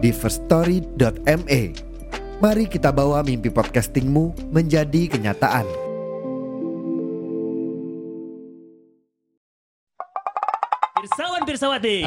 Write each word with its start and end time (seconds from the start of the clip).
di 0.00 0.10
firststory.me. 0.10 1.62
Mari 2.40 2.64
kita 2.72 2.88
bawa 2.88 3.20
mimpi 3.20 3.52
podcastingmu 3.52 4.48
menjadi 4.48 5.12
kenyataan. 5.12 5.68
Pirsawan 11.00 11.44
Pirsawati. 11.44 12.04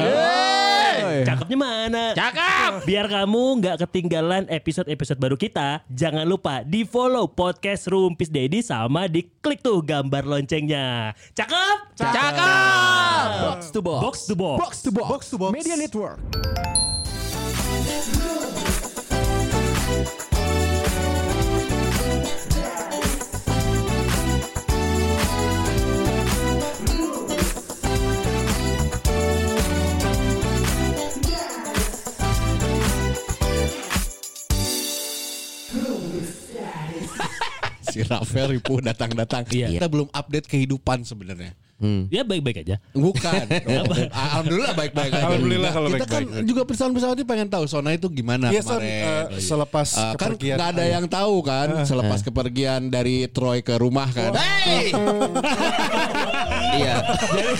Cakepnya 1.26 1.58
mana? 1.58 2.04
Cakep. 2.14 2.86
Biar 2.86 3.06
kamu 3.10 3.62
nggak 3.62 3.76
ketinggalan 3.86 4.46
episode-episode 4.46 5.18
baru 5.18 5.34
kita, 5.34 5.82
jangan 5.90 6.26
lupa 6.26 6.62
di 6.62 6.86
follow 6.86 7.26
podcast 7.26 7.90
Rumpis 7.90 8.30
Dedi 8.30 8.62
sama 8.62 9.10
di 9.10 9.26
klik 9.42 9.62
tuh 9.62 9.82
gambar 9.82 10.26
loncengnya. 10.26 11.14
Cakep? 11.34 11.94
Cakep. 11.98 13.26
Box 13.42 13.60
to 13.74 13.80
box. 13.82 14.00
Box 14.02 14.14
to 14.26 14.34
box. 14.34 14.58
Box 14.62 14.74
to 14.82 14.90
box. 14.90 15.06
Box 15.10 15.22
to 15.30 15.36
box. 15.38 15.52
Media 15.54 15.74
Network. 15.74 16.18
Si 37.94 38.02
Rafael 38.02 38.58
Ripu 38.58 38.82
datang-datang. 38.82 39.46
Iya. 39.54 39.70
Kita 39.70 39.86
belum 39.86 40.10
update 40.10 40.50
kehidupan 40.50 41.06
sebenarnya. 41.06 41.54
Ya 42.08 42.22
baik-baik 42.22 42.62
aja. 42.62 42.76
Bukan. 42.90 43.44
Oh, 43.66 43.84
Alhamdulillah 44.10 44.72
baik-baik 44.72 45.10
aja. 45.10 45.24
Alhamdulillah 45.26 45.70
kalau 45.70 45.88
Kita 45.90 46.06
kan 46.06 46.22
baik-baik. 46.22 46.44
juga 46.44 46.62
pesawat-pesawat 46.64 47.14
ini 47.14 47.26
pengen 47.26 47.48
tahu 47.48 47.64
Sona 47.66 47.90
itu 47.92 48.06
gimana 48.08 48.48
Iya, 48.48 48.60
Son, 48.60 48.78
kemarin. 48.78 49.04
eh, 49.04 49.24
selepas 49.38 49.88
Eh, 49.90 50.00
kan 50.14 50.30
kepergian 50.32 50.56
nggak 50.56 50.70
ada 50.70 50.80
ayah. 50.80 50.92
yang 50.92 51.06
tahu 51.06 51.34
kan 51.40 51.68
selepas 51.82 52.20
kepergian 52.20 52.80
dari 52.88 53.26
Troy 53.26 53.60
ke 53.60 53.74
rumah 53.74 54.08
kan. 54.08 54.32
Hey! 54.32 54.94
iya. 56.76 56.94
Jadi 57.04 57.50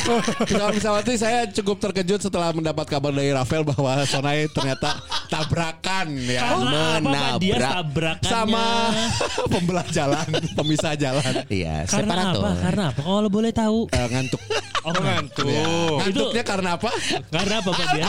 pesawat-pesawat 0.41 1.03
ini 1.05 1.17
saya 1.17 1.39
cukup 1.51 1.77
terkejut 1.81 2.21
setelah 2.21 2.51
mendapat 2.51 2.87
kabar 2.87 3.11
dari 3.11 3.31
Rafael 3.31 3.63
bahwa 3.63 4.03
Sonai 4.05 4.47
ternyata 4.49 4.99
tabrakan 5.29 6.09
ya. 6.23 6.41
Apa, 6.55 6.81
Pak? 7.01 7.31
Dia 7.41 7.57
tabrakannya. 7.61 8.31
sama 8.31 8.65
pembelah 9.53 9.87
jalan, 9.91 10.27
pemisah 10.55 10.95
jalan. 10.95 11.33
Iya, 11.47 11.85
Karena 11.85 12.33
apa? 12.33 12.51
Karena 12.59 12.83
apa? 12.91 13.01
Kalau 13.01 13.29
boleh 13.29 13.53
tahu. 13.53 13.79
Ngantuk. 14.15 14.41
Oh, 14.85 14.93
ngantuk. 14.95 15.47
Ya. 15.49 15.59
Itu 15.59 15.75
Ngantuknya 15.99 16.43
karena 16.45 16.71
apa? 16.77 16.91
karena 17.33 17.55
apa 17.59 17.71
Pak 17.73 17.87
dia? 17.93 18.07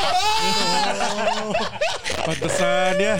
Pantesan 2.25 2.95
ya. 3.00 3.16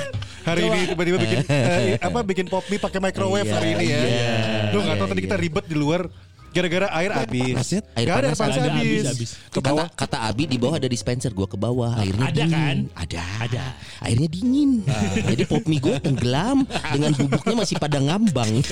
Hari 0.46 0.62
ini 0.62 0.80
tiba-tiba 0.94 1.18
bikin 1.18 1.42
eh, 1.50 1.98
apa 1.98 2.22
bikin 2.30 2.46
pop 2.46 2.62
mie 2.70 2.78
pakai 2.78 3.02
microwave 3.02 3.50
Iya, 3.50 3.56
hari 3.58 3.70
ini 3.74 3.86
ya. 3.90 4.02
iya, 4.06 4.36
Lu 4.70 4.86
nggak 4.86 4.98
tahu 5.02 5.08
tadi 5.10 5.22
kita 5.26 5.38
ribet 5.42 5.66
di 5.66 5.74
luar 5.74 6.06
gara-gara 6.56 6.88
air 6.96 7.12
habis. 7.12 7.56
Air 8.00 8.08
Gak 8.08 8.16
ada 8.16 8.28
panas 8.32 8.40
panas 8.40 8.56
habis. 8.64 9.04
Ke 9.52 9.60
bawah. 9.60 9.88
Kata, 9.92 10.16
kata 10.16 10.18
Abi 10.32 10.48
di 10.48 10.56
bawah 10.56 10.80
ada 10.80 10.88
dispenser, 10.88 11.36
gua 11.36 11.52
ke 11.52 11.60
bawah, 11.60 12.00
airnya 12.00 12.32
Ada 12.32 12.42
dingin. 12.48 12.56
kan? 12.56 12.78
Ada. 12.96 13.24
Ada. 13.44 13.64
Airnya 14.08 14.30
dingin. 14.32 14.72
Jadi 15.20 15.44
pop 15.44 15.64
mie 15.68 15.84
gue 15.84 16.00
tenggelam 16.00 16.64
dengan 16.96 17.12
bubuknya 17.12 17.56
masih 17.60 17.76
pada 17.76 18.00
ngambang, 18.00 18.64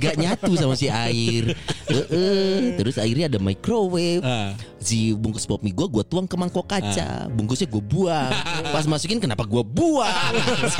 nggak 0.00 0.14
nyatu 0.16 0.56
sama 0.56 0.72
si 0.74 0.88
air. 0.88 1.52
Heeh. 1.92 2.80
Terus 2.80 2.96
airnya 2.96 3.28
ada 3.28 3.36
microwave. 3.36 4.24
Ah. 4.24 4.56
Si 4.86 5.10
bungkus 5.12 5.42
pop 5.44 5.58
mie 5.60 5.74
gue, 5.74 5.82
gue 5.84 6.04
tuang 6.06 6.24
ke 6.24 6.38
mangkok 6.38 6.62
kaca. 6.64 7.26
Bungkusnya 7.28 7.66
gue 7.66 7.82
buang. 7.82 8.30
Pas 8.70 8.86
masukin 8.86 9.18
kenapa 9.18 9.42
gue 9.42 9.58
buang? 9.60 10.32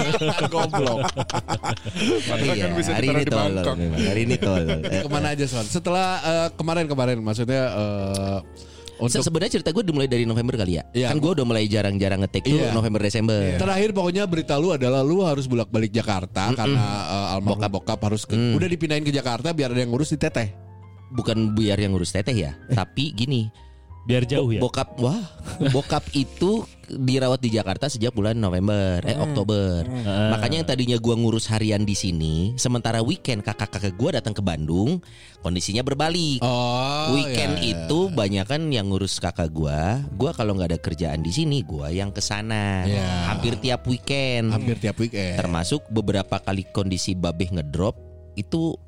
Goblok. 0.52 1.02
Kan 2.30 2.70
bisa 2.72 2.94
hari 2.94 3.10
ini 3.10 3.24
tolol. 3.26 3.64
memang. 3.74 3.98
Hari 3.98 4.20
ini 4.22 4.36
tolol. 4.38 4.78
Ke 5.02 5.08
mana 5.08 5.34
aja 5.34 5.44
Son? 5.44 5.66
Setelah 5.66 6.06
eh, 6.20 6.48
kemarin-kemarin 6.54 7.18
maksudnya 7.18 7.62
eh, 7.66 8.38
Se- 8.96 9.20
untuk 9.20 9.26
Sebenarnya 9.26 9.52
cerita 9.52 9.74
gue 9.74 9.84
dimulai 9.84 10.06
dari 10.06 10.22
November 10.22 10.56
kali 10.56 10.78
ya. 10.78 10.86
Iya. 10.94 11.10
Kan 11.10 11.18
gue 11.18 11.30
udah 11.34 11.44
mulai 11.44 11.66
jarang-jarang 11.66 12.22
ngetek 12.22 12.46
tuh 12.46 12.56
Iya. 12.56 12.72
November 12.72 13.00
Desember. 13.02 13.58
Terakhir 13.58 13.90
pokoknya 13.90 14.24
berita 14.24 14.54
lu 14.56 14.70
adalah 14.70 15.02
lu 15.02 15.20
harus 15.20 15.44
bolak-balik 15.44 15.90
Jakarta 15.90 16.54
karena 16.54 16.80
eh, 17.10 17.34
almarhum 17.34 17.66
bokap 17.74 18.00
harus 18.00 18.22
ke, 18.22 18.32
Mm. 18.32 18.54
udah 18.54 18.68
dipindahin 18.70 19.02
ke 19.02 19.10
Jakarta 19.10 19.50
biar 19.50 19.74
ada 19.74 19.82
yang 19.82 19.90
ngurus 19.90 20.14
di 20.14 20.18
Teteh. 20.18 20.48
Bukan 21.06 21.54
biar 21.54 21.78
yang 21.78 21.94
ngurus 21.94 22.10
teteh 22.10 22.34
ya, 22.34 22.52
tapi 22.68 23.14
gini. 23.14 23.46
Biar 24.06 24.22
jauh 24.22 24.54
ya. 24.54 24.62
Bokap 24.62 24.94
wah, 25.02 25.18
bokap 25.74 26.06
itu 26.14 26.62
dirawat 26.86 27.42
di 27.42 27.50
Jakarta 27.50 27.90
sejak 27.90 28.14
bulan 28.14 28.38
November, 28.38 29.02
eh 29.02 29.18
Oktober. 29.18 29.82
Makanya 30.06 30.62
yang 30.62 30.68
tadinya 30.70 30.96
gua 31.02 31.18
ngurus 31.18 31.50
harian 31.50 31.82
di 31.82 31.98
sini, 31.98 32.54
sementara 32.54 33.02
weekend 33.02 33.42
kakak-kakak 33.42 33.98
gua 33.98 34.22
datang 34.22 34.30
ke 34.30 34.38
Bandung, 34.38 35.02
kondisinya 35.42 35.82
berbalik. 35.82 36.38
Oh, 36.46 37.18
Weekend 37.18 37.58
iya. 37.58 37.90
itu 37.90 37.98
banyak 38.14 38.46
kan 38.46 38.62
yang 38.70 38.94
ngurus 38.94 39.18
kakak 39.18 39.50
gua. 39.50 39.98
Gua 40.14 40.30
kalau 40.30 40.54
nggak 40.54 40.70
ada 40.70 40.78
kerjaan 40.78 41.26
di 41.26 41.34
sini, 41.34 41.66
gua 41.66 41.90
yang 41.90 42.14
ke 42.14 42.22
sana. 42.22 42.86
Iya. 42.86 43.34
Hampir 43.34 43.58
tiap 43.58 43.82
weekend. 43.90 44.54
hampir 44.54 44.78
tiap 44.78 44.94
weekend. 45.02 45.34
Termasuk 45.42 45.90
beberapa 45.90 46.38
kali 46.38 46.62
kondisi 46.70 47.18
babeh 47.18 47.50
ngedrop 47.50 47.98
itu 48.38 48.78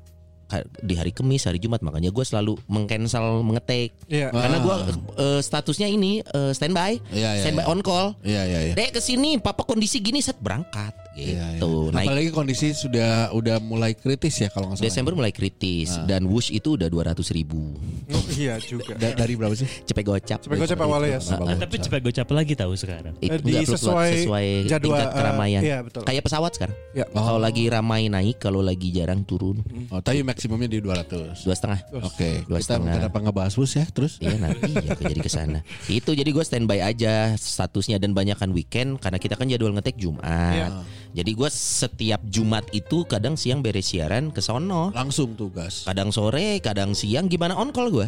di 0.79 0.93
hari 0.93 1.09
Kamis, 1.09 1.43
hari 1.43 1.57
Jumat 1.57 1.79
makanya 1.79 2.09
gue 2.09 2.21
selalu 2.21 2.57
mengcancel 2.65 3.41
mengetek. 3.41 3.93
Iya. 4.05 4.29
Karena 4.29 4.57
gue 4.57 4.75
Ah. 5.15 5.39
statusnya 5.39 5.85
ini 5.85 6.21
eh, 6.21 6.51
standby, 6.51 6.97
Iya, 7.09 7.29
iya, 7.31 7.41
standby 7.41 7.63
iya. 7.63 7.69
on 7.69 7.79
call. 7.79 8.07
Iya 8.21 8.41
iya 8.43 8.59
iya. 8.63 8.73
Dek 8.73 8.91
ke 8.91 8.99
sini, 8.99 9.37
papa 9.37 9.61
kondisi 9.61 9.99
gini 9.99 10.19
set 10.19 10.37
berangkat 10.37 10.91
gitu. 11.11 11.35
Iya, 11.35 11.45
iya. 11.57 11.91
Naik 11.91 12.07
Apalagi 12.07 12.29
kondisi 12.31 12.67
sudah 12.71 13.11
udah 13.29 13.59
mulai 13.59 13.91
kritis 13.91 14.39
ya 14.39 14.47
kalau 14.47 14.71
nggak 14.71 14.77
salah. 14.77 14.87
Desember 14.87 15.13
mulai 15.13 15.29
kritis 15.29 15.93
Ah. 15.93 16.07
dan 16.07 16.23
wush 16.23 16.49
itu 16.49 16.73
udah 16.73 16.87
200 16.87 17.29
ribu. 17.29 17.75
Oh, 18.09 18.23
iya 18.33 18.55
juga. 18.57 18.95
Da- 18.95 19.13
dari 19.13 19.33
berapa 19.33 19.53
sih? 19.53 19.67
Cepet 19.83 20.01
gocap. 20.01 20.39
Cepet 20.39 20.57
gocap 20.57 20.79
awalnya 20.79 21.17
ya. 21.17 21.19
Ah, 21.29 21.45
ah. 21.45 21.57
Tapi 21.57 21.75
cepet 21.77 22.01
gocap 22.01 22.27
lagi 22.31 22.53
tahu 22.55 22.73
sekarang. 22.73 23.13
Itu 23.19 23.35
Eh, 23.35 23.41
di 23.41 23.53
sesuai 23.61 24.09
sesuai 24.23 24.47
jadwal, 24.65 24.95
tingkat 24.95 25.05
eh, 25.05 25.13
keramaian. 25.13 25.61
iya, 25.61 25.77
betul. 25.83 26.01
Kayak 26.03 26.23
pesawat 26.23 26.51
sekarang. 26.55 26.75
Ya. 26.91 27.05
Kalau 27.05 27.37
lagi 27.37 27.63
ramai 27.67 28.07
naik, 28.07 28.37
kalau 28.39 28.61
lagi 28.63 28.89
jarang 28.89 29.21
turun. 29.21 29.59
Oh, 29.91 29.99
tapi 29.99 30.23
maksimumnya 30.39 30.71
di 30.71 30.79
200. 30.79 31.43
Dua 31.43 31.55
setengah. 31.55 31.79
Oke, 31.99 32.47
Dua 32.47 32.63
kita 32.63 32.79
setengah. 32.79 32.95
kenapa 32.95 33.17
ngebahas 33.19 33.53
bus 33.59 33.75
ya 33.75 33.83
terus? 33.91 34.15
Iya 34.23 34.39
nanti 34.39 34.71
ya 34.71 34.95
aku 34.95 35.03
jadi 35.03 35.19
ke 35.19 35.27
sana. 35.27 35.59
Itu 35.91 36.15
jadi 36.15 36.31
gue 36.31 36.39
standby 36.39 36.79
aja 36.79 37.35
statusnya 37.35 37.99
dan 37.99 38.15
banyakkan 38.15 38.55
weekend 38.55 39.03
karena 39.03 39.19
kita 39.19 39.35
kan 39.35 39.51
jadwal 39.51 39.75
ngetek 39.75 39.99
Jumat. 39.99 40.23
Iya. 40.23 40.67
Jadi 41.09 41.31
gue 41.33 41.49
setiap 41.49 42.21
Jumat 42.29 42.69
itu 42.69 43.01
kadang 43.03 43.33
siang 43.33 43.65
beres 43.65 43.89
siaran 43.91 44.29
ke 44.29 44.39
sono. 44.39 44.93
Langsung 44.93 45.33
tugas. 45.33 45.83
Kadang 45.83 46.13
sore, 46.13 46.61
kadang 46.61 46.93
siang 46.93 47.25
gimana 47.27 47.57
on 47.57 47.73
call 47.73 47.89
gue. 47.89 48.07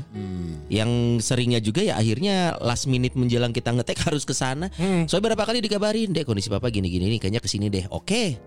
Yang 0.70 1.26
seringnya 1.26 1.58
juga 1.60 1.82
ya 1.84 1.98
akhirnya 1.98 2.56
last 2.62 2.86
minute 2.86 3.18
menjelang 3.18 3.52
kita 3.52 3.74
ngetek 3.76 4.00
harus 4.08 4.24
ke 4.24 4.32
sana. 4.32 4.70
Soalnya 5.10 5.34
berapa 5.34 5.44
kali 5.44 5.60
dikabarin, 5.60 6.14
"Dek, 6.14 6.30
kondisi 6.30 6.48
papa 6.48 6.70
gini-gini 6.70 7.18
nih, 7.18 7.20
kayaknya 7.20 7.42
ke 7.42 7.50
sini 7.50 7.68
deh." 7.68 7.90
Oke. 7.90 8.38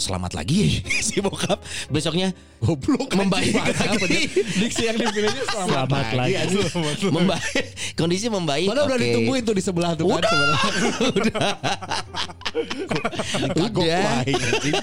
Selamat 0.00 0.32
lagi 0.32 0.80
si 1.06 1.20
bokap. 1.20 1.60
Besoknya 1.86 2.32
Goblok. 2.58 3.12
membaik 3.12 3.52
lagi. 3.52 4.32
Diksi 4.32 4.88
yang 4.88 4.96
dipilihnya 4.96 5.44
Selamat 5.44 5.92
lagi. 6.16 6.56
membaik 7.04 7.64
kondisi 7.94 8.26
membaik 8.26 8.64
Padahal 8.66 8.86
udah 8.86 8.96
oke. 8.96 9.04
ditungguin 9.04 9.42
tuh 9.42 9.52
di 9.52 9.60
sebelah 9.60 9.92
tuh 9.92 10.08
kan 10.08 10.24
sebenarnya. 10.24 10.56
Kagok 13.50 13.84
Udah. 13.84 14.04
anjing. 14.24 14.74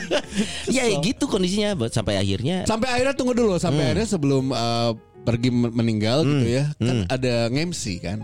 ya 0.67 0.83
ya 0.85 0.95
gitu 1.01 1.25
kondisinya 1.25 1.73
sampai 1.87 2.15
akhirnya 2.15 2.63
Sampai 2.63 2.87
akhirnya 2.87 3.13
tunggu 3.13 3.33
dulu 3.33 3.57
sampai 3.57 3.75
Hmm. 3.79 3.87
akhirnya 3.89 4.07
sebelum 4.07 4.45
eh, 4.49 4.91
pergi 5.23 5.49
men- 5.49 5.73
meninggal 5.73 6.21
gitu 6.23 6.45
ya. 6.47 6.63
Kan 6.77 7.09
ada 7.09 7.49
ngemsi 7.49 7.99
kan. 7.99 8.21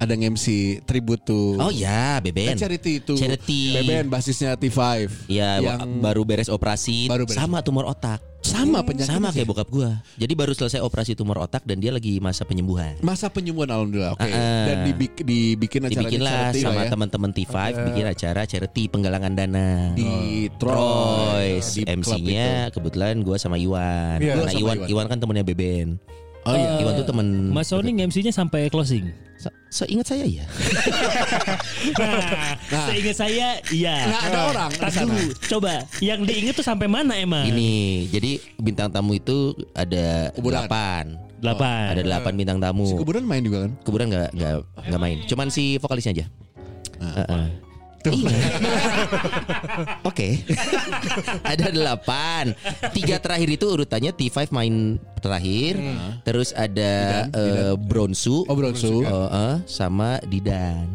Ada 0.00 0.16
ngemsi 0.16 0.58
tribute 0.82 1.22
to 1.22 1.54
oh 1.54 1.68
ya 1.68 2.18
beben 2.18 2.48
Kan 2.48 2.58
charity 2.58 2.98
itu. 2.98 3.14
Charity. 3.14 3.76
Beben 3.76 4.08
basisnya 4.08 4.56
T5. 4.56 4.80
ya 5.28 5.60
yang 5.60 6.00
baru 6.00 6.24
beres 6.24 6.48
operasi 6.48 7.04
Baru 7.04 7.24
beres. 7.24 7.36
sama 7.36 7.60
tumor 7.60 7.84
otak 7.84 8.16
Sama 8.40 8.80
penyakit. 8.80 9.04
Sama 9.06 9.28
kayak 9.28 9.44
bokap 9.46 9.68
gua. 9.68 10.00
Jadi 10.16 10.32
baru 10.32 10.56
selesai 10.56 10.80
operasi 10.80 11.12
tumor 11.12 11.36
otak 11.38 11.60
dan 11.62 11.76
dia 11.76 11.92
lagi 11.92 12.16
masa 12.18 12.42
penyembuhan. 12.42 12.96
Masa 13.00 13.28
penyembuhan 13.28 13.68
alhamdulillah. 13.68 14.16
Oke. 14.16 14.24
Ah. 14.24 14.64
Dan 14.64 14.76
dibik- 14.88 15.20
dibikin 15.20 15.84
acara 15.84 16.00
Dibikinlah 16.00 16.32
charity 16.48 16.60
sama 16.64 16.72
lah 16.72 16.82
ya. 16.82 16.90
teman-teman 16.90 17.30
T5 17.30 17.54
bikin 17.84 18.06
acara 18.08 18.40
charity 18.44 18.82
penggalangan 18.88 19.32
dana. 19.36 19.92
di 19.92 20.08
Troy, 20.56 21.60
Troy, 21.60 21.84
MC-nya 21.84 22.72
kebetulan 22.72 23.20
gua 23.20 23.36
sama 23.36 23.60
Iwan. 23.60 24.16
Iya. 24.18 24.32
Karena 24.32 24.40
Gua 24.40 24.48
sama 24.48 24.56
Iwan, 24.58 24.76
Iwan. 24.78 24.88
Iwan 24.88 25.06
kan 25.06 25.18
temennya 25.20 25.44
Beben. 25.44 25.86
Oh 26.40 26.56
iya. 26.56 26.70
Iwan 26.80 26.92
tuh 26.96 27.06
temen 27.06 27.26
Mas 27.52 27.68
Sony 27.68 27.92
MC-nya 27.92 28.32
sampai 28.32 28.72
closing. 28.72 29.12
Se- 29.40 29.56
Seingat 29.72 30.04
saya 30.04 30.24
ya. 30.28 30.44
Nah, 32.70 32.86
seingat 32.86 33.16
saya 33.16 33.48
iya. 33.72 33.96
Nah, 34.06 34.20
ada 34.20 34.38
orang 34.52 34.70
di 34.70 34.90
sana. 34.92 35.08
dulu, 35.08 35.26
coba 35.48 35.72
yang 35.98 36.20
diinget 36.22 36.54
tuh 36.54 36.62
sampai 36.62 36.86
mana 36.86 37.16
emang? 37.16 37.46
Ini 37.46 37.70
jadi 38.10 38.36
bintang 38.56 38.92
tamu 38.92 39.16
itu 39.16 39.56
ada 39.72 40.28
Kuburan. 40.32 40.66
delapan. 40.68 41.04
Delapan. 41.40 41.86
Ada 41.88 42.02
delapan 42.04 42.32
bintang 42.36 42.58
Si 42.58 42.62
tamu. 42.62 42.86
kuburan 42.94 43.24
main 43.24 43.40
juga 43.40 43.64
kan? 43.64 43.72
Kuburan 43.80 44.06
nggak 44.12 44.28
nggak 44.36 44.52
nggak 44.86 45.00
main. 45.00 45.18
Cuman 45.24 45.48
si 45.48 45.80
vokalisnya 45.80 46.12
aja. 46.12 46.26
Iya. 48.02 48.40
Oke. 50.08 50.40
Ada 51.44 51.68
delapan. 51.68 52.56
Tiga 52.90 53.20
terakhir 53.20 53.48
itu 53.50 53.66
urutannya 53.68 54.10
T5 54.10 54.48
main 54.50 54.96
terakhir. 55.20 55.76
Terus 56.24 56.56
ada 56.56 57.26
eh, 57.28 57.74
Bronsu. 57.76 58.48
Oh, 58.48 58.56
Bronsu. 58.56 59.04
Oh, 59.04 59.28
eh, 59.28 59.56
sama 59.68 60.16
Didan. 60.24 60.88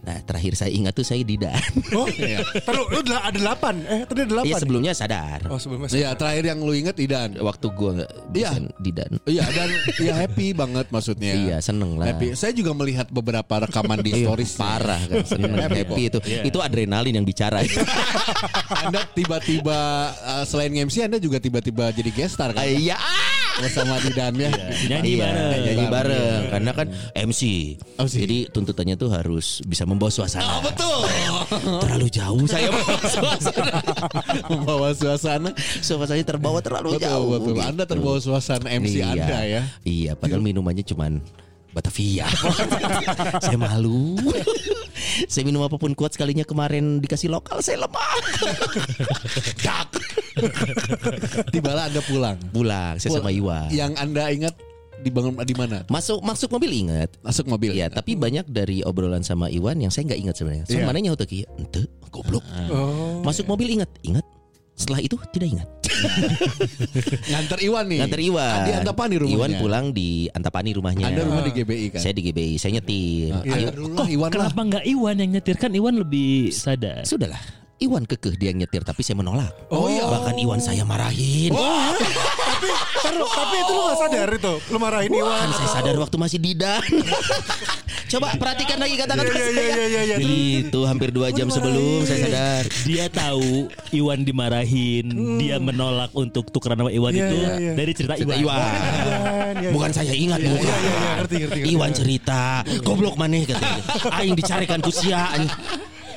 Nah 0.00 0.20
terakhir 0.22 0.52
saya 0.54 0.68
ingat 0.68 0.92
tuh 0.92 1.06
saya 1.06 1.24
Didan. 1.24 1.56
Oh, 1.94 2.10
iya. 2.10 2.42
Taruh, 2.66 2.90
lu 2.90 3.06
udah 3.06 3.30
ada 3.30 3.38
delapan. 3.38 3.74
Eh, 3.86 4.02
tadi 4.02 4.26
ada 4.26 4.30
delapan. 4.34 4.50
Iya 4.50 4.56
sebelumnya 4.58 4.92
sadar. 4.92 5.40
Oh, 5.46 5.56
sebelumnya. 5.56 5.86
Iya, 5.94 6.10
terakhir 6.18 6.44
yang 6.44 6.58
lu 6.58 6.74
inget 6.74 6.96
Idan. 6.98 7.38
Waktu 7.38 7.66
gua 7.70 7.90
nggak 8.02 8.10
Iya. 8.34 8.50
bisa 8.50 8.58
Didan. 8.82 9.12
Iya 9.24 9.44
dan 9.54 9.68
ya 10.02 10.14
happy 10.18 10.46
banget 10.52 10.86
maksudnya. 10.90 11.32
Iya 11.32 11.56
seneng 11.62 11.94
lah. 11.96 12.10
Happy. 12.10 12.34
Saya 12.34 12.50
juga 12.50 12.74
melihat 12.74 13.06
beberapa 13.08 13.62
rekaman 13.62 14.02
di 14.02 14.10
Iya, 14.10 14.26
stories. 14.26 14.52
parah 14.58 15.00
kan 15.06 15.22
seneng 15.22 15.54
happy 15.54 16.02
itu 16.10 16.18
itu 16.42 16.58
adrenalin 16.58 17.14
yang 17.14 17.22
bicara 17.22 17.62
Anda 18.82 19.06
tiba-tiba 19.08 19.78
uh, 20.16 20.42
selain 20.42 20.74
MC 20.74 21.04
Anda 21.04 21.18
juga 21.18 21.38
tiba-tiba 21.38 21.90
jadi 21.90 22.10
guest 22.10 22.34
star 22.34 22.50
kan? 22.50 22.64
iya! 22.64 22.98
Bersama 23.54 24.02
Didan 24.02 24.34
ya. 24.34 24.50
Nyanyi 24.90 25.14
Iya, 25.14 25.30
bareng. 25.30 25.62
nyanyi 25.62 25.86
bareng 25.86 26.42
karena 26.50 26.70
kan 26.74 26.86
MC. 27.14 27.42
MC. 28.02 28.14
Jadi 28.18 28.38
tuntutannya 28.50 28.98
tuh 28.98 29.14
harus 29.14 29.62
bisa 29.62 29.86
membawa 29.86 30.10
suasana. 30.10 30.58
Oh, 30.58 30.60
betul. 30.60 31.06
Terlalu 31.86 32.10
jauh 32.10 32.42
saya 32.50 32.66
membawa 32.66 32.98
suasana. 33.06 33.78
Membawa 34.50 34.88
suasana. 34.90 35.50
Suasananya 35.78 36.26
terbawa 36.26 36.58
terlalu 36.58 36.98
Betul, 36.98 37.06
jauh. 37.06 37.28
betul. 37.30 37.54
Anda 37.62 37.86
gitu. 37.86 37.92
terbawa 37.94 38.18
suasana 38.18 38.66
MC 38.74 38.94
Iya. 38.98 39.06
Anda 39.14 39.38
ya. 39.46 39.62
Iya, 39.86 40.12
padahal 40.18 40.42
minumannya 40.42 40.82
cuman 40.82 41.22
Batavia. 41.70 42.26
saya 43.38 43.54
malu. 43.54 44.18
saya 45.32 45.42
minum 45.44 45.62
apa 45.64 45.76
pun 45.76 45.92
kuat 45.92 46.14
sekalinya 46.14 46.44
kemarin 46.44 46.98
dikasih 47.00 47.28
lokal 47.30 47.60
saya 47.60 47.84
lemah. 47.84 48.14
Dak. 49.64 49.88
Tibalah 51.50 51.88
Anda 51.90 52.00
pulang. 52.04 52.38
Pulang 52.50 52.94
saya 52.98 53.20
sama 53.20 53.30
Iwan. 53.30 53.70
Yang 53.70 53.92
Anda 54.00 54.24
ingat 54.30 54.54
dibangun 55.04 55.36
di 55.44 55.54
mana? 55.54 55.84
Masuk 55.92 56.24
masuk 56.24 56.48
mobil 56.56 56.88
ingat. 56.88 57.12
Masuk 57.20 57.44
mobil. 57.44 57.76
Iya, 57.76 57.92
tapi 57.92 58.16
banyak 58.16 58.48
dari 58.48 58.80
obrolan 58.80 59.20
sama 59.20 59.52
Iwan 59.52 59.76
yang 59.78 59.92
saya 59.92 60.08
nggak 60.08 60.20
ingat 60.24 60.34
sebenarnya. 60.40 60.64
So, 60.64 60.76
Iya. 60.80 60.86
mana 60.88 60.98
nyaut 61.04 61.20
lagi? 61.20 61.44
Ente, 61.60 61.84
goblok. 62.08 62.44
Oh. 62.72 63.20
Masuk 63.20 63.44
mobil 63.44 63.68
ingat, 63.76 63.90
ingat. 64.00 64.24
Setelah 64.74 64.98
itu 65.04 65.14
tidak 65.30 65.48
ingat. 65.60 65.68
Nganter 67.32 67.58
Iwan 67.64 67.84
nih. 67.88 67.98
Nganter 68.04 68.20
Iwan. 68.20 68.58
Di 68.64 68.72
Antapani 68.76 69.14
rumahnya. 69.18 69.36
Iwan 69.38 69.50
pulang 69.58 69.84
di 69.90 70.08
Antapani 70.30 70.70
rumahnya. 70.76 71.04
Anda 71.10 71.22
rumah 71.26 71.42
di 71.42 71.52
GBI 71.52 71.86
kan? 71.96 72.00
Saya 72.00 72.12
di 72.12 72.22
GBI, 72.30 72.54
saya 72.60 72.70
nyetir. 72.80 73.32
Iya. 73.42 73.54
Ayo, 73.56 73.68
dulu 73.74 73.94
lah 73.96 74.08
Iwan. 74.08 74.30
Kenapa 74.30 74.60
nggak 74.60 74.84
Iwan 74.84 75.16
yang 75.18 75.30
nyetir 75.34 75.56
kan 75.56 75.70
Iwan 75.72 75.94
lebih 75.98 76.52
sadar. 76.52 77.02
sudahlah. 77.04 77.63
Iwan 77.84 78.02
kekeh 78.02 78.34
dia 78.34 78.50
nyetir 78.50 78.80
tapi 78.80 79.04
saya 79.04 79.20
menolak. 79.20 79.52
Oh, 79.68 79.86
iya. 79.86 80.08
Bahkan 80.08 80.34
Iwan 80.38 80.56
saya 80.56 80.82
marahin. 80.82 81.52
tapi, 81.52 82.68
taruh, 82.96 83.28
tapi 83.28 83.56
itu 83.58 83.70
lu 83.70 83.82
gak 83.84 83.98
sadar 84.00 84.28
itu. 84.30 84.54
Lu 84.68 84.78
marahin 84.78 85.12
Iwan. 85.12 85.38
Kan 85.38 85.50
saya 85.54 85.70
sadar 85.70 85.96
waktu 85.96 86.16
masih 86.16 86.38
didan. 86.38 86.80
Coba 88.04 88.30
perhatikan 88.36 88.78
lagi 88.78 88.94
kata-kata 88.94 89.26
Iya, 89.26 89.34
iya, 89.34 89.50
saya. 89.50 89.74
iya, 89.74 89.86
iya, 89.86 90.02
iya. 90.06 90.16
Itu 90.62 90.86
hampir 90.86 91.10
dua 91.10 91.28
jam 91.28 91.50
sebelum 91.50 92.04
saya 92.04 92.24
sadar. 92.24 92.62
Dia 92.84 93.04
tahu 93.08 93.66
Iwan 93.90 94.22
dimarahin, 94.22 95.06
dia 95.36 95.58
menolak 95.58 96.14
untuk 96.14 96.46
tukeran 96.48 96.78
sama 96.78 96.88
Iwan 96.88 97.10
Iya, 97.10 97.26
itu 97.26 97.36
iya, 97.36 97.52
iya. 97.58 97.72
dari 97.74 97.92
cerita 97.92 98.14
Cerita 98.14 98.32
Iwan. 98.32 98.54
Iwan. 98.54 98.70
Iwan, 98.70 99.54
iya, 99.58 99.70
Bukan 99.72 99.90
saya 99.90 100.14
ingat 100.14 100.40
bukan. 100.40 100.62
iya, 100.62 100.76
iya, 100.78 100.92
ngerti, 101.18 101.34
ngerti, 101.36 101.58
ngerti. 101.58 101.74
Iwan 101.74 101.90
cerita, 101.92 102.42
goblok 102.80 103.16
maneh 103.16 103.42
katanya. 103.44 103.82
Aing 104.14 104.34
dicarikan 104.34 104.78
ku 104.78 104.88
sia. 104.88 105.34
anjing. 105.34 105.50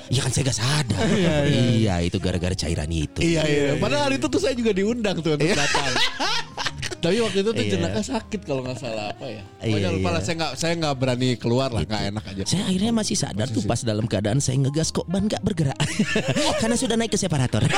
Iya 0.08 0.24
kan 0.24 0.32
saya 0.32 0.44
gak 0.48 0.58
sadar. 0.58 1.04
Iya, 1.48 1.96
itu 2.00 2.18
gara-gara 2.18 2.56
cairan 2.56 2.88
itu. 2.88 3.20
Iya 3.20 3.44
iya. 3.44 3.76
Padahal 3.76 4.08
hari 4.08 4.16
itu 4.18 4.28
tuh 4.28 4.40
saya 4.40 4.56
juga 4.56 4.72
diundang 4.72 5.20
tuh 5.20 5.36
untuk 5.36 5.52
datang. 5.52 5.92
Tapi 6.98 7.22
waktu 7.22 7.46
itu 7.46 7.52
tuh 7.54 7.62
Iya. 7.62 7.72
jenaka 7.78 8.02
sakit 8.02 8.42
kalau 8.42 8.66
nggak 8.66 8.82
salah 8.82 9.14
apa 9.14 9.30
ya. 9.30 9.46
Pokoknya 9.62 9.86
Iya, 9.86 9.90
lupa 9.94 10.10
iya. 10.10 10.16
lah 10.18 10.22
saya 10.26 10.36
nggak 10.42 10.52
saya 10.58 10.74
nggak 10.82 10.96
berani 10.98 11.30
keluar 11.38 11.70
lah 11.70 11.86
nggak 11.86 12.04
enak 12.10 12.24
aja. 12.26 12.42
Saya 12.50 12.66
akhirnya 12.66 12.90
masih 12.90 13.14
sadar 13.14 13.46
tuh 13.48 13.62
pas 13.64 13.80
dalam 13.86 14.10
keadaan 14.10 14.42
saya 14.42 14.58
ngegas 14.66 14.90
kok 14.90 15.06
ban 15.06 15.30
gak 15.30 15.46
bergerak. 15.46 15.78
Karena 16.62 16.74
sudah 16.74 16.98
naik 16.98 17.14
ke 17.14 17.20
separator. 17.22 17.62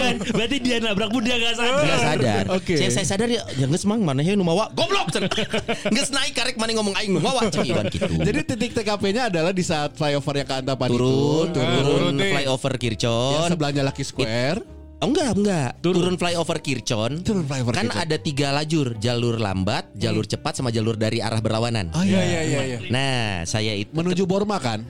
Bahkan 0.00 0.32
berarti 0.32 0.56
dia 0.58 0.76
nabrak 0.80 1.08
pun 1.08 1.22
dia 1.22 1.36
nggak 1.36 1.54
sadar. 1.54 1.84
Gak 1.84 2.00
sadar. 2.00 2.44
Oke. 2.56 2.74
Saya, 2.74 2.90
saya 2.90 3.06
sadar 3.06 3.28
ya, 3.28 3.42
ya 3.54 3.66
geus 3.68 3.84
mang 3.84 4.00
mana 4.00 4.24
nu 4.24 4.42
mawa 4.42 4.72
goblok. 4.72 5.12
Geus 5.94 6.08
naik 6.08 6.32
karek 6.32 6.56
mana 6.56 6.72
ngomong 6.72 6.94
aing 6.96 7.10
nu 7.10 7.20
mawa 7.20 7.50
cek 7.50 7.66
Iwan 7.66 7.86
gitu. 7.90 8.06
Jadi 8.08 8.40
titik 8.46 8.70
TKP-nya 8.72 9.28
adalah 9.28 9.50
di 9.50 9.60
saat 9.60 9.92
flyover 9.92 10.38
yang 10.38 10.48
ke 10.48 10.54
Antapani 10.62 10.90
turun, 10.94 11.46
itu, 11.50 11.58
turun, 11.58 11.82
turun 11.84 12.14
nih. 12.16 12.32
flyover 12.32 12.72
Yang 12.72 12.82
Kircon. 12.82 13.48
sebelahnya 13.50 13.82
Lucky 13.84 14.04
Square. 14.06 14.60
Oh, 15.00 15.08
enggak, 15.08 15.32
enggak. 15.32 15.70
Turun, 15.80 16.14
flyover 16.14 16.58
Kircon. 16.60 17.12
Turun 17.24 17.44
flyover 17.44 17.72
kan 17.72 17.88
Kircon. 17.88 18.04
ada 18.04 18.16
tiga 18.16 18.48
lajur, 18.52 18.94
jalur 18.96 19.36
lambat, 19.36 19.88
jalur 19.96 20.22
cepat, 20.22 20.54
sama 20.54 20.68
jalur 20.68 20.94
dari 20.94 21.18
arah 21.18 21.40
berlawanan. 21.40 21.90
Oh 21.96 22.04
Iya, 22.04 22.20
iya. 22.20 22.40
iya, 22.46 22.60
iya, 22.62 22.78
iya. 22.78 22.90
Nah, 22.92 23.42
saya 23.44 23.72
itu 23.74 23.90
Menuju 23.90 24.24
Borma 24.24 24.60
kan? 24.60 24.84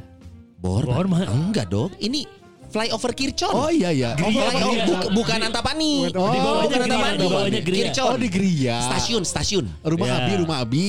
Borma. 0.61 0.93
Borma. 1.01 1.17
Enggak 1.25 1.73
dong, 1.73 1.95
ini 1.97 2.29
flyover 2.71 3.13
Kircon. 3.13 3.51
Oh 3.51 3.69
iya 3.69 3.91
iya. 3.91 4.11
Oh, 4.17 4.31
Flyover 4.31 4.71
Gria. 4.73 4.87
buk- 4.87 5.11
bukan 5.13 5.39
Antapani. 5.43 5.93
Oh, 6.11 6.31
Di 6.31 6.39
bawahnya 6.39 6.67
bukan 6.71 6.81
Antapani. 6.87 7.17
di 7.17 7.27
bawahnya 7.27 7.61
Gria. 7.61 7.79
Kircon. 7.85 8.07
Oh 8.07 8.17
di 8.17 8.29
Gria. 8.29 8.77
Stasiun, 8.81 9.23
stasiun. 9.23 9.65
Rumah 9.83 10.07
Ya. 10.07 10.15
Abi, 10.17 10.33
rumah 10.39 10.59
Abi. 10.61 10.87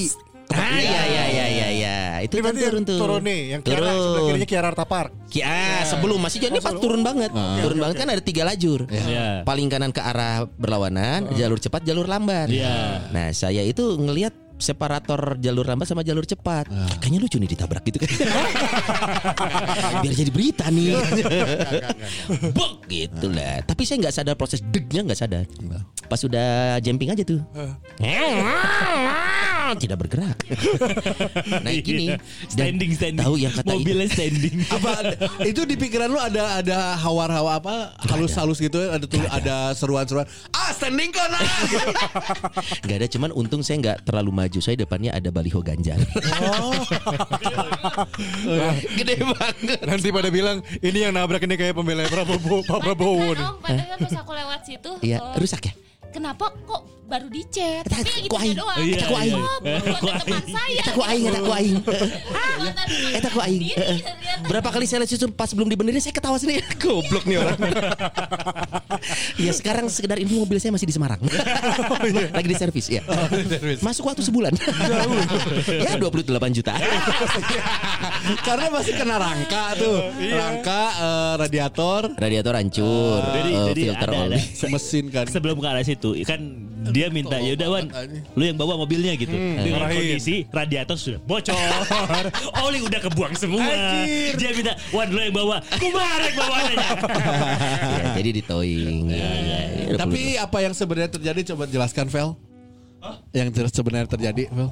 Ah, 0.52 0.76
iya, 0.76 1.02
iya, 1.08 1.24
iya, 1.26 1.46
iya, 1.48 1.68
iya. 1.72 1.98
Itu 2.22 2.36
Ini 2.36 2.44
kan 2.44 2.52
turun 2.52 2.60
yang 2.76 2.84
tuh. 2.84 3.00
turun 3.00 3.22
nih, 3.24 3.40
yang 3.50 3.62
Kiara 3.64 3.88
sebelah 3.88 4.22
kirinya 4.22 4.44
Kiara 4.46 4.68
Arta 4.68 4.84
Park. 4.84 5.12
Ki- 5.26 5.40
ah, 5.42 5.88
sebelum 5.88 6.20
masih 6.20 6.44
jadi 6.44 6.60
pas 6.60 6.76
turun 6.76 7.00
banget. 7.02 7.32
turun 7.32 7.80
banget 7.80 7.96
kan 7.96 8.08
ada 8.10 8.20
tiga 8.20 8.44
lajur. 8.44 8.84
Iya. 8.86 9.48
Paling 9.48 9.72
kanan 9.72 9.90
ke 9.90 10.04
arah 10.04 10.44
berlawanan, 10.52 11.32
jalur 11.34 11.56
cepat, 11.56 11.82
jalur 11.82 12.04
lambat. 12.04 12.52
Iya. 12.52 13.08
Nah, 13.10 13.32
saya 13.32 13.64
itu 13.64 13.96
ngelihat 13.96 14.36
separator 14.62 15.36
jalur 15.42 15.66
lambat 15.66 15.90
sama 15.90 16.06
jalur 16.06 16.24
cepat. 16.24 16.70
Kayaknya 17.02 17.20
lucu 17.20 17.38
nih 17.42 17.50
ditabrak 17.52 17.84
gitu 17.90 17.98
kan. 18.00 18.10
Biar 20.06 20.14
jadi 20.14 20.32
berita 20.32 20.70
nih. 20.70 20.94
Bok 22.54 22.86
gitu 22.88 23.28
lah. 23.34 23.66
Tapi 23.66 23.82
saya 23.84 24.08
nggak 24.08 24.16
sadar 24.16 24.36
proses 24.38 24.62
degnya 24.62 25.04
nggak 25.04 25.20
sadar. 25.20 25.44
Pas 26.08 26.22
udah 26.24 26.80
jumping 26.80 27.12
aja 27.12 27.26
tuh. 27.26 27.42
Tidak 29.78 29.98
bergerak. 29.98 30.38
Naik 31.66 31.82
gini. 31.86 32.14
Dan 32.58 32.72
Standing, 32.72 32.92
standing. 32.96 33.26
Tahu 33.26 33.36
yang 33.38 33.54
kata 33.54 33.72
Mobilnya 33.72 34.08
standing. 34.10 34.56
Apa 34.76 34.92
itu 35.46 35.62
di 35.68 35.76
pikiran 35.78 36.08
lu 36.10 36.20
ada 36.20 36.64
ada 36.64 36.78
hawar-hawa 37.00 37.60
apa 37.60 37.76
halus-halus 38.10 38.58
gitu 38.64 38.80
ada 38.80 39.06
tuh 39.06 39.22
ada 39.28 39.76
seruan-seruan. 39.76 40.26
Ah 40.56 40.72
standing 40.72 41.12
kan. 41.12 41.30
ah!" 41.36 41.46
Gak 42.88 42.96
ada 43.02 43.08
cuman 43.12 43.30
untung 43.36 43.62
saya 43.62 43.78
nggak 43.82 43.98
terlalu 44.08 44.32
maju 44.32 44.60
saya 44.60 44.76
depannya 44.80 45.12
ada 45.14 45.30
baliho 45.34 45.60
Ganjar 45.62 45.98
gede 48.98 49.16
banget 49.22 49.80
Nanti 49.86 50.08
pada 50.10 50.30
bilang 50.30 50.64
ini 50.82 51.00
yang 51.08 51.14
nabrak 51.14 51.44
ini 51.46 51.56
kayak 51.58 51.74
pembela 51.78 52.06
Prabowo, 52.08 52.64
Pak 52.66 52.80
Prabowo 52.82 53.34
Kan 53.36 53.48
padahal 53.62 53.98
pas 54.00 54.16
aku 54.18 54.32
lewat 54.34 54.60
situ 54.66 54.92
Iya 55.06 55.18
eh, 55.22 55.38
rusak 55.38 55.62
ya 55.70 55.74
Kenapa 56.12 56.52
kok 56.68 57.01
baru 57.12 57.28
dicet. 57.28 57.84
Tapi 57.84 58.08
yang 58.08 58.32
ku 58.32 58.38
aing. 58.40 58.56
itu 58.56 58.62
doang. 58.64 58.80
Iya, 58.80 58.96
Eta 58.96 59.06
ku 59.12 59.16
aing. 59.20 59.36
Oh, 59.36 59.60
bukan 60.00 60.16
teman 60.24 60.46
saya. 60.48 60.80
Eta 60.80 60.92
ku 60.96 61.02
aing, 61.04 61.24
eta 61.28 61.40
ku 61.44 61.52
aing. 61.52 61.78
Ah, 62.32 62.56
mantan 62.56 62.88
Eta 63.20 63.30
ku 63.30 63.40
aing. 63.44 63.62
Diri, 63.62 63.76
ternyata. 63.76 64.48
Berapa 64.48 64.70
kali 64.72 64.86
saya 64.88 65.04
lihat 65.04 65.32
pas 65.36 65.50
belum 65.52 65.68
dibenerin 65.68 66.00
saya 66.00 66.16
ketawa 66.16 66.40
sendiri. 66.40 66.64
Goblok 66.82 67.24
nih 67.28 67.38
orang. 67.44 67.60
ya 69.36 69.52
sekarang 69.52 69.86
sekedar 69.92 70.16
info 70.24 70.40
mobil 70.40 70.58
saya 70.64 70.72
masih 70.72 70.88
di 70.88 70.96
Semarang. 70.96 71.20
Lagi 72.38 72.48
di 72.48 72.56
servis 72.56 72.88
ya. 72.88 73.04
Masuk 73.84 74.08
waktu 74.08 74.24
sebulan. 74.24 74.56
ya 75.86 76.00
28 76.00 76.58
juta. 76.58 76.74
Karena 78.48 78.66
masih 78.72 78.94
kena 78.96 79.20
rangka 79.20 79.76
tuh. 79.76 79.98
Rangka 80.16 80.82
eh, 80.96 81.34
radiator, 81.44 82.02
Radiator 82.16 82.54
hancur, 82.56 83.20
Jadi, 83.20 83.52
eh, 83.52 83.66
jadi 83.76 83.82
filter 83.92 84.10
ada, 84.10 84.24
ada. 84.32 84.38
mesin 84.72 85.06
kan. 85.12 85.26
Sebelum 85.28 85.60
ke 85.60 85.68
arah 85.68 85.84
situ 85.84 86.16
kan 86.24 86.71
dia 86.90 87.14
minta 87.14 87.38
ya 87.38 87.54
udah 87.54 87.68
Wan, 87.70 87.86
lu 88.34 88.44
yang 88.44 88.58
bawa 88.58 88.74
mobilnya 88.74 89.14
gitu. 89.14 89.30
Dengan 89.32 89.86
Marahin. 89.86 90.18
kondisi 90.18 90.36
radiator 90.50 90.98
sudah 90.98 91.22
bocor, 91.22 91.54
oli 92.66 92.82
udah 92.82 93.00
kebuang 93.06 93.38
semua. 93.38 93.62
Dia 94.34 94.52
minta 94.58 94.74
Wan 94.90 95.14
lu 95.14 95.22
yang 95.22 95.36
bawa, 95.36 95.62
kumarek 95.78 96.34
bawanya. 96.34 96.78
Ya, 97.92 98.18
jadi 98.18 98.30
di 98.34 98.42
towing. 98.42 99.12
Ya, 99.12 99.18
ya, 99.20 99.60
ya, 99.92 99.98
Tapi 100.00 100.40
apa 100.40 100.58
yang 100.64 100.74
sebenarnya 100.74 101.12
terjadi 101.12 101.54
coba 101.54 101.68
jelaskan 101.68 102.08
Vel. 102.08 102.34
Yang 103.36 103.48
ter- 103.54 103.74
sebenarnya 103.74 104.08
terjadi 104.10 104.44
Vel. 104.50 104.70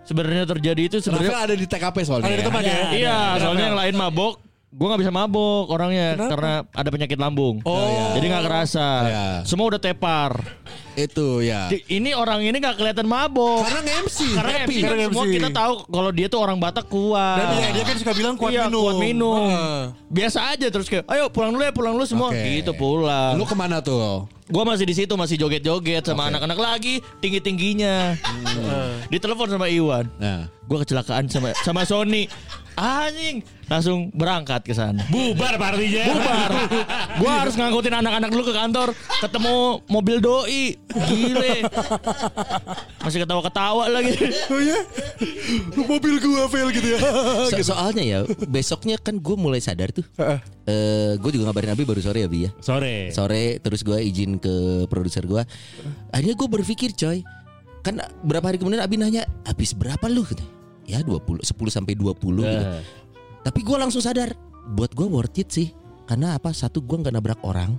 Sebenarnya 0.00 0.44
terjadi 0.48 0.82
itu 0.90 0.96
sebenarnya 0.98 1.38
ada 1.44 1.54
di 1.54 1.66
TKP 1.68 1.96
soalnya. 2.02 2.26
Ada 2.26 2.36
di 2.40 2.44
tempat 2.44 2.62
ya? 2.64 2.78
Iya, 2.96 3.18
soalnya 3.38 3.64
yang 3.70 3.78
lain 3.78 3.94
mabok. 3.94 4.34
Gue 4.70 4.86
nggak 4.86 5.02
bisa 5.02 5.10
mabok 5.10 5.66
orangnya 5.66 6.14
karena 6.14 6.62
ada 6.62 6.88
penyakit 6.94 7.18
lambung. 7.18 7.58
Oh. 7.66 8.14
Jadi 8.14 8.26
nggak 8.30 8.44
kerasa. 8.46 8.88
Iya. 9.02 9.26
Semua 9.42 9.66
udah 9.66 9.82
tepar. 9.82 10.38
Itu 10.94 11.40
ya. 11.40 11.70
Di- 11.70 11.86
Ini 11.88 12.12
orang 12.12 12.42
ini 12.42 12.54
nggak 12.54 12.76
kelihatan 12.76 13.06
mabok. 13.06 13.62
Karena 13.62 13.80
MC. 14.02 14.18
Karena 14.32 14.52
happy. 14.58 14.74
MC 14.74 14.82
Karena 14.82 15.02
semua 15.06 15.24
MC. 15.24 15.34
kita 15.38 15.48
tahu 15.50 15.74
kalau 15.86 16.10
dia 16.10 16.26
tuh 16.26 16.40
orang 16.40 16.58
Batak 16.58 16.86
kuat. 16.86 17.36
Dan 17.38 17.46
iya, 17.56 17.68
dia 17.72 17.84
kan 17.84 17.96
suka 17.96 18.12
bilang 18.12 18.34
kuat 18.34 18.50
Iya, 18.50 18.66
minum. 18.66 18.82
kuat 18.82 18.96
minum. 18.98 19.48
Heeh. 19.48 19.80
Biasa 20.10 20.38
aja 20.50 20.66
terus 20.66 20.86
kayak, 20.86 21.06
ayo 21.06 21.28
pulang 21.28 21.50
dulu 21.50 21.62
ya, 21.62 21.72
pulang 21.72 21.94
dulu 21.94 22.04
semua. 22.04 22.28
Oke. 22.28 22.42
Gitu 22.60 22.72
pulang. 22.74 23.34
Lu 23.34 23.44
ke 23.44 23.54
mana 23.54 23.78
tuh? 23.78 24.26
Gue 24.50 24.66
masih 24.66 24.82
di 24.82 24.94
situ 24.94 25.14
masih 25.14 25.38
joget-joget 25.38 26.02
sama 26.02 26.26
anak-anak 26.26 26.58
lagi 26.58 26.98
tinggi 27.22 27.38
tingginya. 27.38 28.18
Ditelepon 29.06 29.46
sama 29.48 29.70
Iwan. 29.70 30.10
Nah. 30.18 30.50
Gue 30.66 30.78
kecelakaan 30.80 31.26
sama 31.26 31.50
sama 31.56 31.82
Sony. 31.82 32.30
Anjing, 32.74 33.42
langsung 33.66 34.08
berangkat 34.10 34.62
ke 34.62 34.72
sana. 34.72 35.02
Bubar 35.06 35.54
partinya. 35.54 36.06
Bubar. 36.08 36.50
Gue 37.18 37.28
harus 37.28 37.54
ngangkutin 37.54 37.92
anak-anak 37.92 38.30
dulu 38.30 38.46
ke 38.46 38.54
kantor. 38.54 38.88
Ketemu 39.20 39.54
mobil 39.84 40.16
doi. 40.18 40.78
Gile. 40.90 41.64
Masih 43.00 43.18
ketawa-ketawa 43.22 43.86
lagi. 43.88 44.12
Oh 44.50 44.60
ya? 44.60 44.78
Mobil 45.76 46.18
gua 46.18 46.46
fail 46.50 46.68
gitu 46.74 46.88
ya. 46.94 46.98
So- 47.50 47.74
soalnya 47.74 48.02
ya 48.02 48.18
besoknya 48.46 48.98
kan 48.98 49.18
gue 49.18 49.36
mulai 49.38 49.62
sadar 49.62 49.94
tuh. 49.94 50.04
Heeh. 50.18 50.38
Eh 50.66 51.12
gue 51.16 51.30
juga 51.34 51.50
ngabarin 51.50 51.72
Abi 51.72 51.86
baru 51.86 52.02
sore 52.02 52.22
ya 52.22 52.28
Bi 52.28 52.46
ya. 52.46 52.50
Sore. 52.60 53.10
Sore 53.14 53.58
terus 53.58 53.80
gue 53.80 53.98
izin 53.98 54.36
ke 54.36 54.84
produser 54.86 55.24
gue. 55.24 55.42
Akhirnya 56.10 56.34
gue 56.34 56.48
berpikir 56.50 56.92
coy. 56.94 57.22
Kan 57.80 57.96
berapa 58.20 58.44
hari 58.52 58.60
kemudian 58.60 58.84
Abi 58.84 59.00
nanya, 59.00 59.24
habis 59.48 59.72
berapa 59.72 60.04
lu? 60.06 60.28
Ya 60.84 61.00
20, 61.00 61.40
10 61.40 61.48
sampai 61.72 61.96
20 61.96 62.44
gitu. 62.44 62.44
Nah. 62.44 62.82
Tapi 63.40 63.64
gue 63.64 63.76
langsung 63.80 64.04
sadar, 64.04 64.36
buat 64.76 64.92
gue 64.92 65.08
worth 65.08 65.40
it 65.40 65.48
sih. 65.48 65.72
Karena 66.04 66.36
apa? 66.36 66.52
Satu 66.52 66.84
gue 66.84 66.98
nggak 67.00 67.14
nabrak 67.14 67.40
orang. 67.40 67.78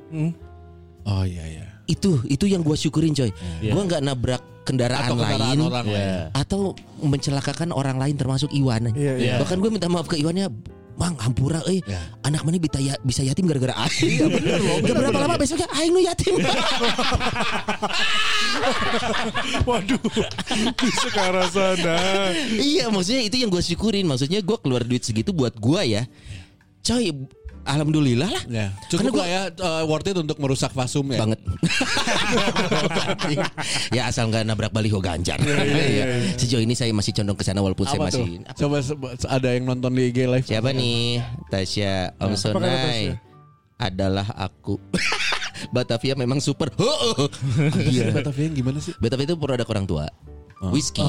Oh 1.06 1.22
iya 1.22 1.46
iya. 1.46 1.68
Itu 1.91 2.24
itu 2.25 2.48
yang 2.48 2.63
gue 2.63 2.74
syukurin 2.74 3.12
coy. 3.12 3.27
Iya. 3.60 3.71
Gue 3.75 3.83
nggak 3.83 4.01
nabrak 4.01 4.39
kendaraan, 4.63 5.03
Atau 5.03 5.15
kendaraan 5.17 5.41
lain. 5.43 5.60
orang 5.62 5.86
Iya. 5.86 5.98
lain. 6.00 6.31
Atau 6.31 6.62
mencelakakan 7.01 7.69
orang 7.69 8.00
lain 8.00 8.15
termasuk 8.15 8.48
Iwan. 8.51 8.95
Iya, 8.95 9.13
iya. 9.19 9.33
Bahkan 9.38 9.60
gue 9.60 9.69
minta 9.69 9.86
maaf 9.86 10.07
ke 10.07 10.15
Iwannya, 10.15 10.48
Bang, 10.91 11.15
hampura 11.17 11.63
eh 11.65 11.81
anak 12.21 12.43
mana 12.43 12.62
bisa 12.62 12.77
ya, 12.77 12.93
bisa 13.01 13.24
yatim 13.24 13.48
gara-gara 13.50 13.74
aing. 13.74 14.12
Iya 14.12 14.25
bener 14.29 14.60
loh. 14.60 14.77
Berapa 14.86 15.17
lama 15.17 15.36
besoknya 15.36 15.65
aing 15.74 15.91
lu 15.91 16.01
yatim. 16.03 16.36
Waduh. 19.65 19.98
Bisa 20.77 21.07
ke 21.10 21.19
arah 21.19 21.48
sana. 21.50 21.98
iya, 22.53 22.86
maksudnya 22.89 23.24
itu 23.24 23.36
yang 23.39 23.50
gue 23.50 23.63
syukurin. 23.63 24.05
Maksudnya 24.05 24.39
gue 24.41 24.57
keluar 24.60 24.83
duit 24.83 25.01
segitu 25.01 25.31
buat 25.31 25.55
gue 25.55 25.81
ya. 25.89 26.03
Coy, 26.81 27.13
alhamdulillah 27.63 28.27
lah. 28.27 28.44
Ya, 28.48 28.65
cukup 28.88 29.13
gua- 29.13 29.22
lah 29.22 29.27
ya 29.27 29.41
eh, 29.50 29.84
worth 29.84 30.06
it 30.06 30.15
untuk 30.15 30.38
merusak 30.38 30.70
fasum 30.70 31.03
ya. 31.08 31.20
banget. 31.20 31.39
ya 33.96 34.08
asal 34.08 34.27
nggak 34.27 34.44
nabrak 34.44 34.72
baliho 34.72 35.00
ganjar. 35.00 35.38
Iya. 35.91 36.03
Sejauh 36.36 36.60
ini 36.60 36.74
saya 36.74 36.91
masih 36.91 37.12
condong 37.13 37.36
ke 37.36 37.44
sana 37.44 37.60
walaupun 37.60 37.84
saya 37.84 38.00
Apa 38.00 38.08
tuh? 38.10 38.24
masih 38.24 38.56
Coba 38.56 38.75
ada 39.27 39.48
yang 39.51 39.63
nonton 39.65 39.91
di 39.91 40.08
IG 40.08 40.18
live. 40.25 40.46
Siapa 40.46 40.72
nih? 40.72 41.20
Tasya 41.48 42.15
Om 42.15 42.32
kata 42.32 42.38
Sonai 42.38 43.01
adalah 43.77 44.27
aku. 44.36 44.80
Batavia 45.75 46.13
memang 46.15 46.39
super. 46.39 46.72
Oh, 46.75 47.13
oh. 47.18 47.27
Iya. 47.77 48.10
Batavia 48.12 48.48
yang 48.48 48.56
gimana 48.56 48.77
sih? 48.80 48.94
Batavia 48.98 49.25
itu 49.25 49.36
produk 49.36 49.68
orang 49.68 49.86
tua. 49.86 50.06
Whisky, 50.62 51.01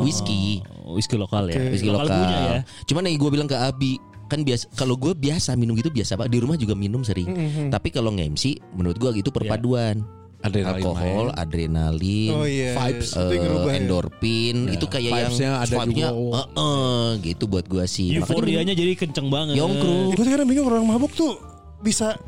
whisky, 0.00 0.62
Oh, 0.78 0.94
Whisky 0.94 1.18
lokal 1.18 1.50
ya. 1.50 1.58
whisky 1.74 1.90
lokal. 1.90 2.06
punya 2.06 2.38
ya. 2.38 2.58
Cuman 2.86 3.02
yang 3.04 3.18
gue 3.18 3.30
bilang 3.30 3.46
ke 3.46 3.54
Abi 3.58 3.98
kan 4.26 4.40
biasa 4.42 4.70
kalau 4.72 4.94
gue 4.96 5.12
biasa 5.12 5.54
minum 5.54 5.74
gitu 5.74 5.88
biasa 5.88 6.16
pak 6.16 6.28
di 6.28 6.38
rumah 6.40 6.56
juga 6.56 6.72
minum 6.72 7.02
sering 7.02 7.28
tapi 7.68 7.88
kalau 7.88 8.10
nge-MC 8.12 8.58
menurut 8.74 8.98
gue 8.98 9.10
gitu 9.20 9.30
perpaduan 9.30 10.02
Adrenalin 10.42 10.74
alkohol 10.74 11.26
main. 11.30 11.38
adrenalin 11.38 12.30
Oh 12.34 12.42
iya. 12.42 12.74
Vibes, 12.74 13.14
yang 13.14 13.62
ya. 13.62 13.72
endorfin 13.78 14.56
itu 14.74 14.86
kayak 14.90 15.06
yang 15.06 15.14
Vibes-nya 15.30 15.50
ada 15.62 15.76
juga. 15.86 16.08
eh, 16.10 16.46
eh, 16.58 17.08
gitu 17.22 17.44
buat 17.46 17.66
gue 17.70 17.84
sih 17.86 18.18
Euforianya 18.18 18.74
jadi 18.74 18.98
kenceng 18.98 19.30
banget. 19.30 19.54
Yongkru. 19.54 20.18
Gue 20.18 20.24
sekarang 20.26 20.50
bingung 20.50 20.66
orang 20.66 20.82
mabuk 20.82 21.14
tuh 21.14 21.38
bisa 21.78 22.18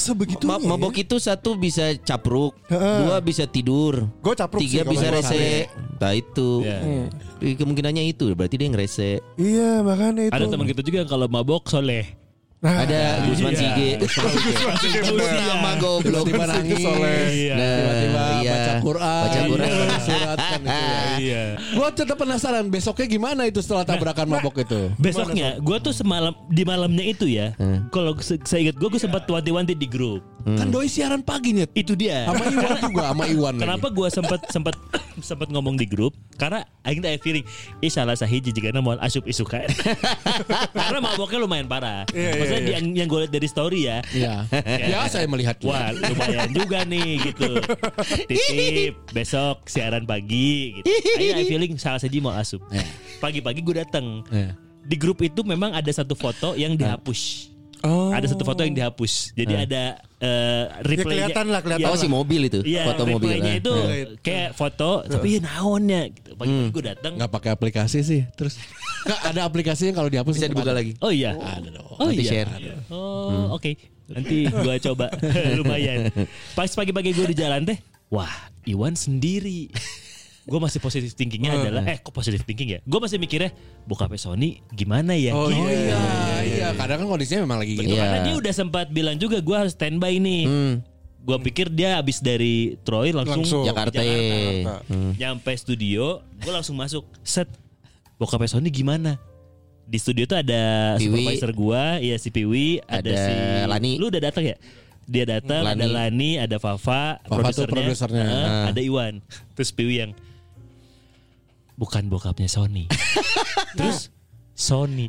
sebegitu. 0.00 0.42
Ma- 0.42 0.56
mabok 0.58 0.96
itu 0.96 1.16
satu 1.16 1.54
bisa 1.54 1.92
capruk, 2.00 2.56
dua 2.66 3.20
bisa 3.20 3.44
tidur, 3.44 4.08
Gue 4.18 4.32
capruk 4.32 4.64
tiga 4.64 4.82
sih 4.82 4.88
bisa 4.88 5.06
rese. 5.08 5.68
Nah 6.00 6.12
itu, 6.12 6.64
Iya. 6.64 6.78
Eh, 7.40 7.54
kemungkinannya 7.54 8.04
itu 8.04 8.32
berarti 8.32 8.56
dia 8.56 8.68
ngerese. 8.68 9.10
Iya 9.36 9.80
makanya 9.80 10.28
itu. 10.28 10.34
Ada 10.34 10.44
teman 10.48 10.66
kita 10.66 10.80
juga 10.80 11.00
kalau 11.04 11.28
mabok 11.28 11.68
soleh. 11.68 12.19
Nah, 12.60 12.84
Ada 12.84 13.24
Gusman 13.24 13.56
iya. 13.56 13.72
Sige, 13.72 13.88
Sebut 15.00 15.28
nama 15.32 15.80
goblok. 15.80 16.28
Tiba-tiba 16.28 16.44
nangis. 16.44 16.76
Iya. 16.76 17.54
Nah, 17.56 17.72
Tiba-tiba 17.72 18.22
iya. 18.44 18.52
baca 18.52 18.72
Quran. 18.84 19.22
Baca 19.24 19.40
Quran. 19.48 19.70
Iya, 19.72 19.96
Surat 20.00 20.36
kan 20.36 20.60
itu 20.60 20.68
ya. 20.68 21.00
Iya. 21.16 21.42
Gue 21.72 21.88
tetap 21.96 22.16
penasaran 22.20 22.64
besoknya 22.68 23.06
gimana 23.08 23.42
itu 23.48 23.64
setelah 23.64 23.88
tabrakan 23.88 24.28
mabok 24.28 24.60
itu. 24.60 24.92
Besoknya 25.00 25.56
gue 25.56 25.76
tuh 25.80 25.96
semalam 25.96 26.36
di 26.52 26.62
malamnya 26.62 27.04
itu 27.06 27.24
ya. 27.24 27.56
Kalau 27.88 28.12
se- 28.20 28.44
saya 28.44 28.68
ingat 28.68 28.76
gue 28.76 28.88
gue 28.92 29.00
sempat 29.00 29.24
wanti-wanti 29.24 29.72
di 29.72 29.88
grup. 29.88 30.20
Kan 30.44 30.68
doi 30.72 30.88
siaran 30.88 31.20
paginya. 31.20 31.64
Itu 31.76 31.94
dia. 31.94 32.26
Sama 32.28 32.44
Iwan 32.48 32.74
juga 32.88 33.02
sama 33.12 33.24
Iwan 33.28 33.54
lagi. 33.56 33.62
Kenapa 33.64 33.86
gue 33.92 34.08
sempat 34.08 34.40
sempat 34.48 34.74
sempat 35.20 35.48
ngomong 35.52 35.76
di 35.76 35.86
grup? 35.86 36.16
Karena 36.40 36.64
aing 36.88 37.04
teh 37.04 37.20
feeling, 37.20 37.44
ih 37.84 37.92
salah 37.92 38.16
sahiji 38.16 38.50
jika 38.50 38.72
mau 38.80 38.96
asup 38.98 39.28
isukan. 39.28 39.68
Karena 40.76 40.98
maboknya 41.04 41.38
lumayan 41.44 41.68
parah. 41.68 42.08
Iya, 42.10 42.30
iya, 42.32 42.32
Maksudnya 42.40 42.62
iya. 42.64 42.72
yang 42.80 42.84
yang 42.96 43.06
gue 43.08 43.18
lihat 43.26 43.32
dari 43.32 43.48
story 43.48 43.80
ya. 43.86 43.98
Iya. 44.12 44.34
Ya 44.90 45.06
saya 45.06 45.28
melihat. 45.28 45.60
Wah 45.60 45.92
lumayan 45.92 46.50
juga 46.50 46.82
nih 46.88 47.20
gitu 47.30 47.60
Titip 48.26 48.94
Besok 49.12 49.68
siaran 49.68 50.08
pagi 50.08 50.80
gitu 50.80 50.88
Ayo 51.20 51.36
I 51.36 51.44
feeling 51.46 51.76
salah 51.76 52.00
saja 52.00 52.16
mau 52.18 52.34
asup 52.34 52.64
Pagi-pagi 53.20 53.60
gue 53.60 53.76
datang 53.76 54.24
Iya. 54.32 54.56
Di 54.80 54.96
grup 54.96 55.20
itu 55.22 55.44
memang 55.44 55.76
ada 55.76 55.90
satu 55.92 56.16
foto 56.16 56.56
yang 56.58 56.74
dihapus 56.74 57.49
Oh. 57.80 58.12
Ada 58.12 58.36
satu 58.36 58.44
foto 58.44 58.60
yang 58.60 58.76
dihapus 58.76 59.32
Jadi 59.32 59.56
ada 59.56 59.96
eh 60.20 60.64
Ya 60.68 60.84
replaynya 60.84 61.32
kelihatan 61.32 61.44
lah 61.48 61.60
kelihatan. 61.64 61.88
Oh 61.88 61.96
lah. 61.96 62.00
si 62.00 62.06
mobil 62.06 62.40
itu, 62.44 62.60
Iya 62.60 62.84
foto 62.92 63.02
mobil. 63.08 63.32
replaynya 63.32 63.52
ah. 63.56 63.60
itu 63.64 63.72
kayak 64.20 64.50
foto 64.52 64.90
Tapi 65.02 65.28
ya 65.32 65.40
naonnya 65.40 66.02
gitu 66.12 66.36
Pagi-pagi 66.36 66.68
gue 66.70 66.84
datang 66.84 67.12
Nggak 67.16 67.30
pakai 67.32 67.50
aplikasi 67.50 68.04
sih. 68.04 68.28
Terus 68.36 68.60
nggak 69.08 69.20
ada 69.32 69.40
aplikasi 69.42 69.88
yang 69.88 69.96
kalau 69.96 70.12
dihapus 70.12 70.36
Bisa 70.36 70.52
dibuka 70.52 70.70
ada. 70.70 70.84
lagi. 70.84 70.92
Oh 71.00 71.08
iya 71.08 71.32
Ada 71.32 71.68
dong. 71.72 71.88
Oh 71.88 72.04
Nanti 72.04 72.20
iya 72.20 72.30
share. 72.44 72.50
Oh 72.92 73.56
oke 73.56 73.72
Nanti 74.10 74.36
gue 74.44 74.74
coba 74.84 75.06
Lumayan 75.56 76.12
Pas 76.52 76.68
pagi-pagi 76.68 77.16
gue 77.16 77.26
di 77.26 77.36
jalan 77.38 77.64
teh 77.64 77.80
Wah 78.12 78.28
Iwan 78.66 78.92
sendiri 78.92 79.72
Gue 80.50 80.58
masih 80.58 80.82
positif 80.82 81.14
thinkingnya 81.14 81.54
adalah 81.54 81.86
Eh 81.86 81.96
kok 81.96 82.10
positif 82.10 82.42
thinking 82.42 82.66
ya 82.68 82.78
Gue 82.82 82.98
masih 82.98 83.16
mikirnya 83.16 83.54
Bokapnya 83.86 84.18
Sony 84.18 84.58
gimana 84.68 85.14
ya 85.14 85.30
Oh 85.30 85.46
Gitu. 85.46 85.62
Iya, 85.62 86.02
iya. 86.42 86.66
Kadang 86.74 87.00
kan 87.00 87.08
kondisinya 87.08 87.46
memang 87.46 87.62
lagi 87.62 87.78
gitu. 87.78 87.86
Iya. 87.88 88.02
Karena 88.02 88.18
dia 88.20 88.34
udah 88.34 88.52
sempat 88.52 88.86
bilang 88.88 89.14
juga 89.14 89.38
Gue 89.38 89.54
harus 89.54 89.70
standby 89.70 90.18
nih 90.18 90.42
Hmm. 90.44 90.74
Gue 91.20 91.36
pikir 91.44 91.68
dia 91.68 91.94
habis 91.94 92.18
dari 92.18 92.74
Troy 92.80 93.12
langsung, 93.12 93.46
Langsung. 93.46 93.62
Jakarta. 93.62 93.94
Jakarta. 93.94 94.74
Hmm. 94.88 95.14
Nyampe 95.14 95.52
studio 95.54 96.18
Gue 96.36 96.50
langsung 96.50 96.74
masuk 96.74 97.06
Set 97.20 97.46
Bokapnya 98.16 98.50
Sony 98.50 98.68
gimana 98.68 99.22
di 99.84 99.98
studio 99.98 100.22
tuh 100.24 100.38
ada 100.38 100.94
Piwi. 100.94 101.02
supervisor 101.02 101.50
gua, 101.50 101.98
iya 101.98 102.14
si 102.14 102.30
Piwi, 102.30 102.78
ada, 102.84 103.02
Ada 103.02 103.10
si 103.10 103.32
Lani. 103.66 103.92
Lu 103.98 104.06
udah 104.06 104.22
datang 104.22 104.44
ya? 104.44 104.54
dia 105.02 105.26
datang 105.26 105.66
ada 105.66 105.82
Lani. 105.82 106.38
Ada 106.38 106.56
Fafa, 106.56 107.18
Fafa 107.20 107.50
tuh 107.50 107.66
produsernya. 107.66 108.22
eh, 108.22 108.46
Ah. 108.46 108.64
ada 108.70 108.78
Iwan 108.78 109.18
terus 109.50 109.74
Piwi 109.74 109.98
yang 109.98 110.10
bukan 111.80 112.12
bokapnya 112.12 112.44
Sony. 112.44 112.84
Terus 113.80 114.12
Sony. 114.52 115.08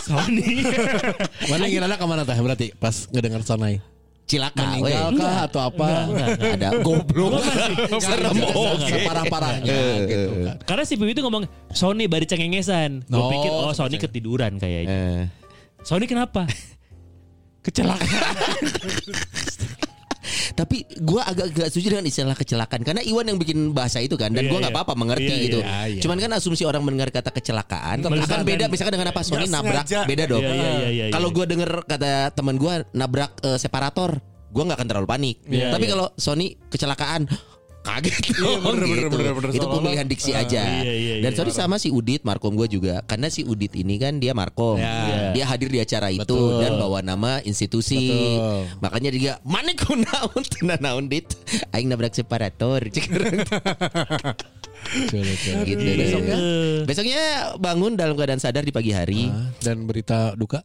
Sony? 0.00 0.64
Mana 1.52 1.68
ingin 1.68 1.84
anak 1.84 2.00
ke 2.00 2.06
mana 2.08 2.24
teh? 2.24 2.36
Berarti 2.40 2.72
pas 2.72 3.04
ngedengar 3.12 3.44
sonai? 3.44 3.84
Cilaka 4.24 4.56
Meninggal 4.72 5.20
kah 5.20 5.36
atau 5.44 5.60
apa? 5.68 6.08
Ada 6.40 6.80
goblok. 6.80 7.44
Serem. 8.04 8.32
Oke. 8.40 8.88
Separah-parahnya 8.88 9.76
gitu 10.08 10.30
kan. 10.48 10.56
karena 10.64 10.84
si 10.88 10.96
Piwi 10.96 11.12
itu 11.12 11.20
ngomong 11.20 11.44
Sony 11.68 12.08
bari 12.08 12.24
cengengesan. 12.24 13.04
Gue 13.04 13.20
Oh, 13.20 13.28
pikir 13.28 13.50
oh 13.52 13.72
Sony 13.76 14.00
ketiduran 14.00 14.56
kayaknya. 14.56 14.88
Eh, 14.88 15.22
Sony 15.84 16.08
kenapa? 16.08 16.48
Kecelakaan 17.60 18.32
Tapi 20.54 20.86
gua 21.02 21.26
agak 21.26 21.50
gak 21.50 21.68
setuju 21.74 21.98
dengan 21.98 22.06
istilah 22.06 22.38
kecelakaan 22.38 22.86
karena 22.86 23.02
Iwan 23.02 23.26
yang 23.26 23.38
bikin 23.42 23.74
bahasa 23.74 23.98
itu 23.98 24.14
kan 24.14 24.30
dan 24.30 24.46
Iya, 24.46 24.50
gua 24.54 24.58
nggak 24.62 24.70
iya. 24.70 24.78
apa-apa 24.78 24.94
mengerti 24.94 25.34
Iya, 25.34 25.44
gitu. 25.50 25.58
iya, 25.60 25.78
iya. 25.90 26.02
Cuman 26.02 26.16
kan 26.22 26.30
asumsi 26.38 26.62
orang 26.62 26.82
mendengar 26.86 27.10
kata 27.10 27.34
kecelakaan 27.34 28.06
akan 28.06 28.40
beda 28.46 28.70
misalkan 28.70 28.94
dengan 28.94 29.10
apa 29.10 29.20
Sony 29.26 29.50
nabrak 29.50 29.82
sengaja. 29.82 30.06
beda 30.06 30.24
dong. 30.30 30.42
Iya, 30.46 30.54
iya, 30.54 30.70
iya, 30.70 30.88
iya, 30.90 31.04
Kalau 31.10 31.28
iya. 31.30 31.36
gua 31.36 31.44
denger 31.50 31.70
kata 31.90 32.12
teman 32.32 32.54
gua 32.54 32.72
nabrak 32.94 33.32
eh, 33.42 33.58
separator, 33.58 34.22
gua 34.54 34.62
nggak 34.70 34.78
akan 34.78 34.88
terlalu 34.94 35.08
panik. 35.10 35.36
Iya, 35.50 35.74
Tapi 35.74 35.84
iya. 35.84 35.92
kalau 35.98 36.06
Sony 36.14 36.54
kecelakaan 36.70 37.26
kaget 37.84 38.16
Iya, 38.24 38.32
dong 38.34 38.60
bener, 38.64 38.80
bener, 38.80 38.88
gitu. 38.88 39.12
bener, 39.12 39.32
bener. 39.34 39.48
Itu 39.50 39.58
Seolah-olah- 39.60 39.76
pemilihan 39.78 40.06
diksi 40.08 40.30
aja. 40.32 40.62
Iya, 40.80 40.88
iya, 40.88 41.14
Dan 41.20 41.30
iya. 41.30 41.36
sorry 41.36 41.52
sama 41.52 41.76
si 41.76 41.88
Udit 41.88 42.24
Markom 42.24 42.52
gua 42.52 42.64
juga 42.64 43.04
karena 43.04 43.28
si 43.28 43.44
Udit 43.44 43.70
ini 43.74 43.94
kan 43.96 44.16
dia 44.16 44.32
Markom. 44.32 44.80
Ya. 44.80 45.30
Dia 45.30 45.44
hadir 45.44 45.68
di 45.68 45.78
acara 45.78 46.08
itu 46.08 46.24
Betul. 46.24 46.58
dan 46.58 46.72
bawa 46.74 46.98
nama 46.98 47.38
institusi. 47.40 48.08
Betul. 48.08 48.80
Makanya 48.80 49.10
dia 49.10 49.32
mana 49.42 49.70
ku 49.74 49.92
naon 49.94 50.42
tenan 50.50 50.80
naon 50.80 51.04
dit. 51.06 51.28
Aing 51.70 51.86
nabrak 51.86 52.10
separator. 52.10 52.80
gitu. 52.90 53.12
Iya. 54.94 55.96
Besoknya, 55.96 56.36
besoknya 56.84 57.22
bangun 57.56 57.94
dalam 57.94 58.14
keadaan 58.14 58.36
sadar 58.36 58.62
di 58.62 58.70
pagi 58.70 58.90
hari. 58.90 59.28
Ah, 59.28 59.52
Dan 59.58 59.84
berita 59.84 60.32
duka. 60.34 60.60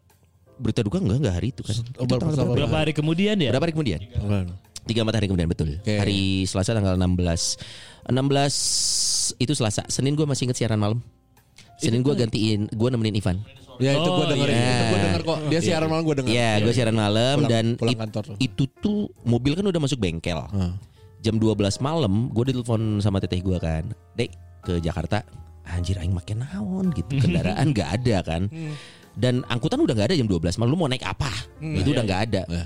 Berita 0.56 0.84
duka 0.84 1.00
enggak 1.00 1.18
enggak 1.20 1.36
hari 1.36 1.48
itu 1.50 1.64
kan. 1.64 1.72
Oh, 1.96 2.04
Itu 2.04 2.20
berapa- 2.20 2.36
berapa? 2.36 2.52
berapa 2.54 2.76
hari 2.78 2.92
kemudian 2.92 3.40
ya 3.40 3.48
Berapa 3.50 3.64
hari 3.64 3.74
kemudian? 3.74 4.00
Tiga 4.04 4.69
empat 4.86 5.16
hari 5.16 5.28
kemudian 5.28 5.48
betul. 5.48 5.76
Oke. 5.76 5.96
Hari 5.96 6.22
Selasa 6.44 6.72
tanggal 6.72 6.96
16 6.96 7.60
16 8.08 9.36
itu 9.38 9.54
Selasa. 9.54 9.84
Senin 9.88 10.14
gue 10.14 10.24
masih 10.24 10.46
inget 10.46 10.58
siaran 10.58 10.78
malam. 10.78 11.00
Senin 11.78 12.02
gue 12.02 12.12
gantiin, 12.12 12.68
gue 12.68 12.90
nemenin 12.90 13.16
Ivan. 13.16 13.40
Ya 13.80 13.96
itu 13.96 14.04
gue 14.04 14.18
Oh, 14.18 14.28
dengerin. 14.28 14.52
iya. 14.52 14.68
Itu 14.70 14.84
gue 14.86 15.00
denger 15.00 15.22
kok. 15.24 15.38
Dia 15.48 15.60
siaran 15.62 15.88
malam 15.88 16.04
gue 16.04 16.16
denger. 16.18 16.30
Iya, 16.30 16.52
gue 16.60 16.74
siaran 16.74 16.96
malam 16.98 17.36
Pulang- 17.38 17.48
dan 17.50 17.66
pulang 17.74 17.94
it- 17.94 18.00
kantor 18.02 18.24
itu 18.38 18.64
tuh 18.78 19.00
mobil 19.24 19.56
kan 19.56 19.64
udah 19.64 19.80
masuk 19.80 19.98
bengkel. 19.98 20.40
Ah. 20.44 20.76
Jam 21.20 21.36
12 21.36 21.56
malam 21.80 22.28
gue 22.30 22.44
ditelepon 22.46 23.00
sama 23.00 23.20
teteh 23.20 23.40
gue 23.40 23.56
kan. 23.56 23.88
Dek 24.14 24.32
ke 24.62 24.80
Jakarta. 24.80 25.24
Anjir 25.64 25.96
aing 25.96 26.12
makin 26.12 26.42
naon 26.42 26.92
gitu. 26.92 27.08
Kendaraan 27.22 27.72
gak 27.72 27.90
ada 27.96 28.18
kan. 28.22 28.52
Dan 29.16 29.44
angkutan 29.48 29.80
udah 29.80 29.94
gak 29.94 30.12
ada 30.12 30.16
jam 30.18 30.28
12 30.28 30.58
malam. 30.58 30.70
Lu 30.70 30.78
mau 30.78 30.90
naik 30.90 31.06
apa? 31.06 31.32
itu 31.62 31.90
udah 31.90 32.04
gak 32.04 32.22
ada. 32.28 32.42
Iya. 32.50 32.64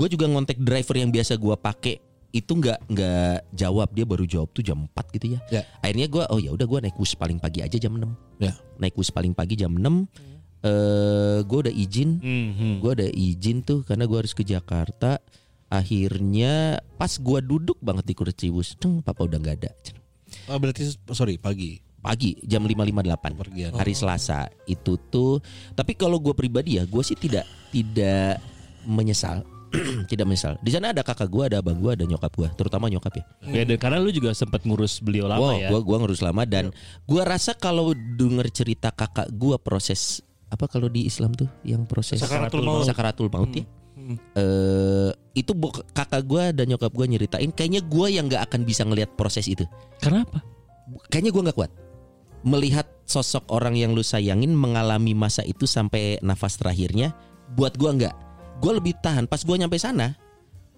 Gue 0.00 0.08
juga 0.08 0.24
ngontek 0.24 0.56
driver 0.58 0.96
yang 0.96 1.12
biasa 1.12 1.36
gue 1.36 1.52
pakai 1.54 2.00
itu 2.30 2.46
nggak 2.48 2.88
nggak 2.88 3.36
jawab 3.52 3.90
dia 3.90 4.06
baru 4.06 4.24
jawab 4.24 4.48
tuh 4.50 4.62
jam 4.62 4.88
4 4.88 5.14
gitu 5.14 5.34
ya. 5.34 5.40
Ya. 5.50 5.62
Akhirnya 5.78 6.06
gue 6.06 6.22
oh 6.24 6.38
ya 6.38 6.50
udah 6.50 6.64
gue 6.64 6.78
naik 6.80 6.96
bus 6.96 7.12
paling 7.12 7.36
pagi 7.36 7.60
aja 7.60 7.76
jam 7.76 7.92
6 7.92 8.06
Ya. 8.38 8.56
naik 8.78 8.94
bus 8.94 9.10
paling 9.10 9.34
pagi 9.34 9.54
jam 9.54 9.68
6 9.68 10.08
eh 10.60 11.40
gue 11.42 11.58
udah 11.60 11.74
izin 11.74 12.10
Mhm. 12.16 12.72
gue 12.80 12.90
ada 12.94 13.06
izin 13.08 13.60
tuh 13.60 13.80
karena 13.80 14.04
gue 14.04 14.14
harus 14.14 14.30
ke 14.30 14.40
Jakarta 14.40 15.18
akhirnya 15.70 16.78
pas 16.94 17.10
gue 17.10 17.38
duduk 17.40 17.80
banget 17.80 18.04
di 18.04 18.14
kursi 18.14 18.46
bus 18.48 18.76
ceng 18.76 19.00
papa 19.00 19.24
udah 19.24 19.36
nggak 19.36 19.56
ada 19.58 19.70
Ceng. 19.80 19.98
Oh, 20.46 20.56
berarti 20.56 20.84
sorry 21.10 21.36
pagi. 21.36 21.80
pagi 22.00 22.32
jam 22.40 22.64
5.58 22.64 23.36
Pergian. 23.36 23.70
hari 23.74 23.92
Selasa 23.92 24.48
itu 24.64 24.96
tuh 25.10 25.36
tapi 25.74 25.92
kalau 25.92 26.16
gue 26.16 26.32
pribadi 26.32 26.76
ya 26.76 26.86
gue 26.86 27.02
sih 27.02 27.12
tidak 27.12 27.44
tidak 27.68 28.40
menyesal 28.84 29.44
tidak 30.10 30.24
menyesal 30.24 30.58
di 30.58 30.68
sana 30.68 30.90
ada 30.90 31.00
kakak 31.00 31.26
gue 31.26 31.44
ada 31.46 31.56
abang 31.58 31.76
gue 31.76 31.92
ada 31.92 32.02
nyokap 32.02 32.32
gue 32.32 32.48
terutama 32.54 32.86
nyokap 32.86 33.12
ya 33.14 33.24
Ya, 33.42 33.62
dan 33.62 33.76
karena 33.76 33.98
lu 33.98 34.10
juga 34.10 34.30
sempat 34.30 34.62
ngurus 34.62 34.98
beliau 34.98 35.26
lama 35.26 35.42
Wow, 35.42 35.58
ya. 35.58 35.68
gua 35.68 35.80
gua 35.80 35.96
ngurus 35.98 36.20
lama 36.20 36.42
dan 36.42 36.70
gua 37.04 37.22
rasa 37.24 37.52
kalau 37.52 37.90
denger 37.92 38.46
cerita 38.48 38.90
kakak 38.90 39.30
gua 39.32 39.56
proses 39.56 40.20
apa 40.46 40.66
kalau 40.66 40.86
di 40.86 41.02
Islam 41.02 41.30
tuh 41.32 41.46
yang 41.62 41.82
proses 41.82 42.18
Sakaratul 42.18 42.60
maut. 42.60 42.82
sakaratul 42.84 43.26
maut 43.28 43.50
ya. 43.50 43.64
Eh 44.34 45.10
itu 45.32 45.52
bok- 45.52 45.86
kakak 45.90 46.22
gua 46.22 46.50
dan 46.50 46.66
nyokap 46.66 46.90
gua 46.90 47.06
nyeritain 47.06 47.48
kayaknya 47.48 47.80
gua 47.80 48.06
yang 48.06 48.26
nggak 48.26 48.42
akan 48.44 48.62
bisa 48.62 48.82
ngelihat 48.82 49.14
proses 49.14 49.46
itu. 49.46 49.62
Kenapa? 49.98 50.42
Kayaknya 51.08 51.30
gua 51.30 51.42
nggak 51.46 51.58
kuat 51.58 51.72
melihat 52.40 52.88
sosok 53.04 53.44
orang 53.48 53.76
yang 53.76 53.92
lu 53.92 54.00
sayangin 54.00 54.50
mengalami 54.50 55.12
masa 55.12 55.42
itu 55.42 55.64
sampai 55.64 56.18
nafas 56.20 56.56
terakhirnya. 56.56 57.14
Buat 57.52 57.74
gua 57.76 57.94
nggak. 57.94 58.14
Gua 58.60 58.72
lebih 58.72 58.94
tahan 58.94 59.24
pas 59.24 59.40
gua 59.40 59.56
nyampe 59.56 59.76
sana 59.76 60.12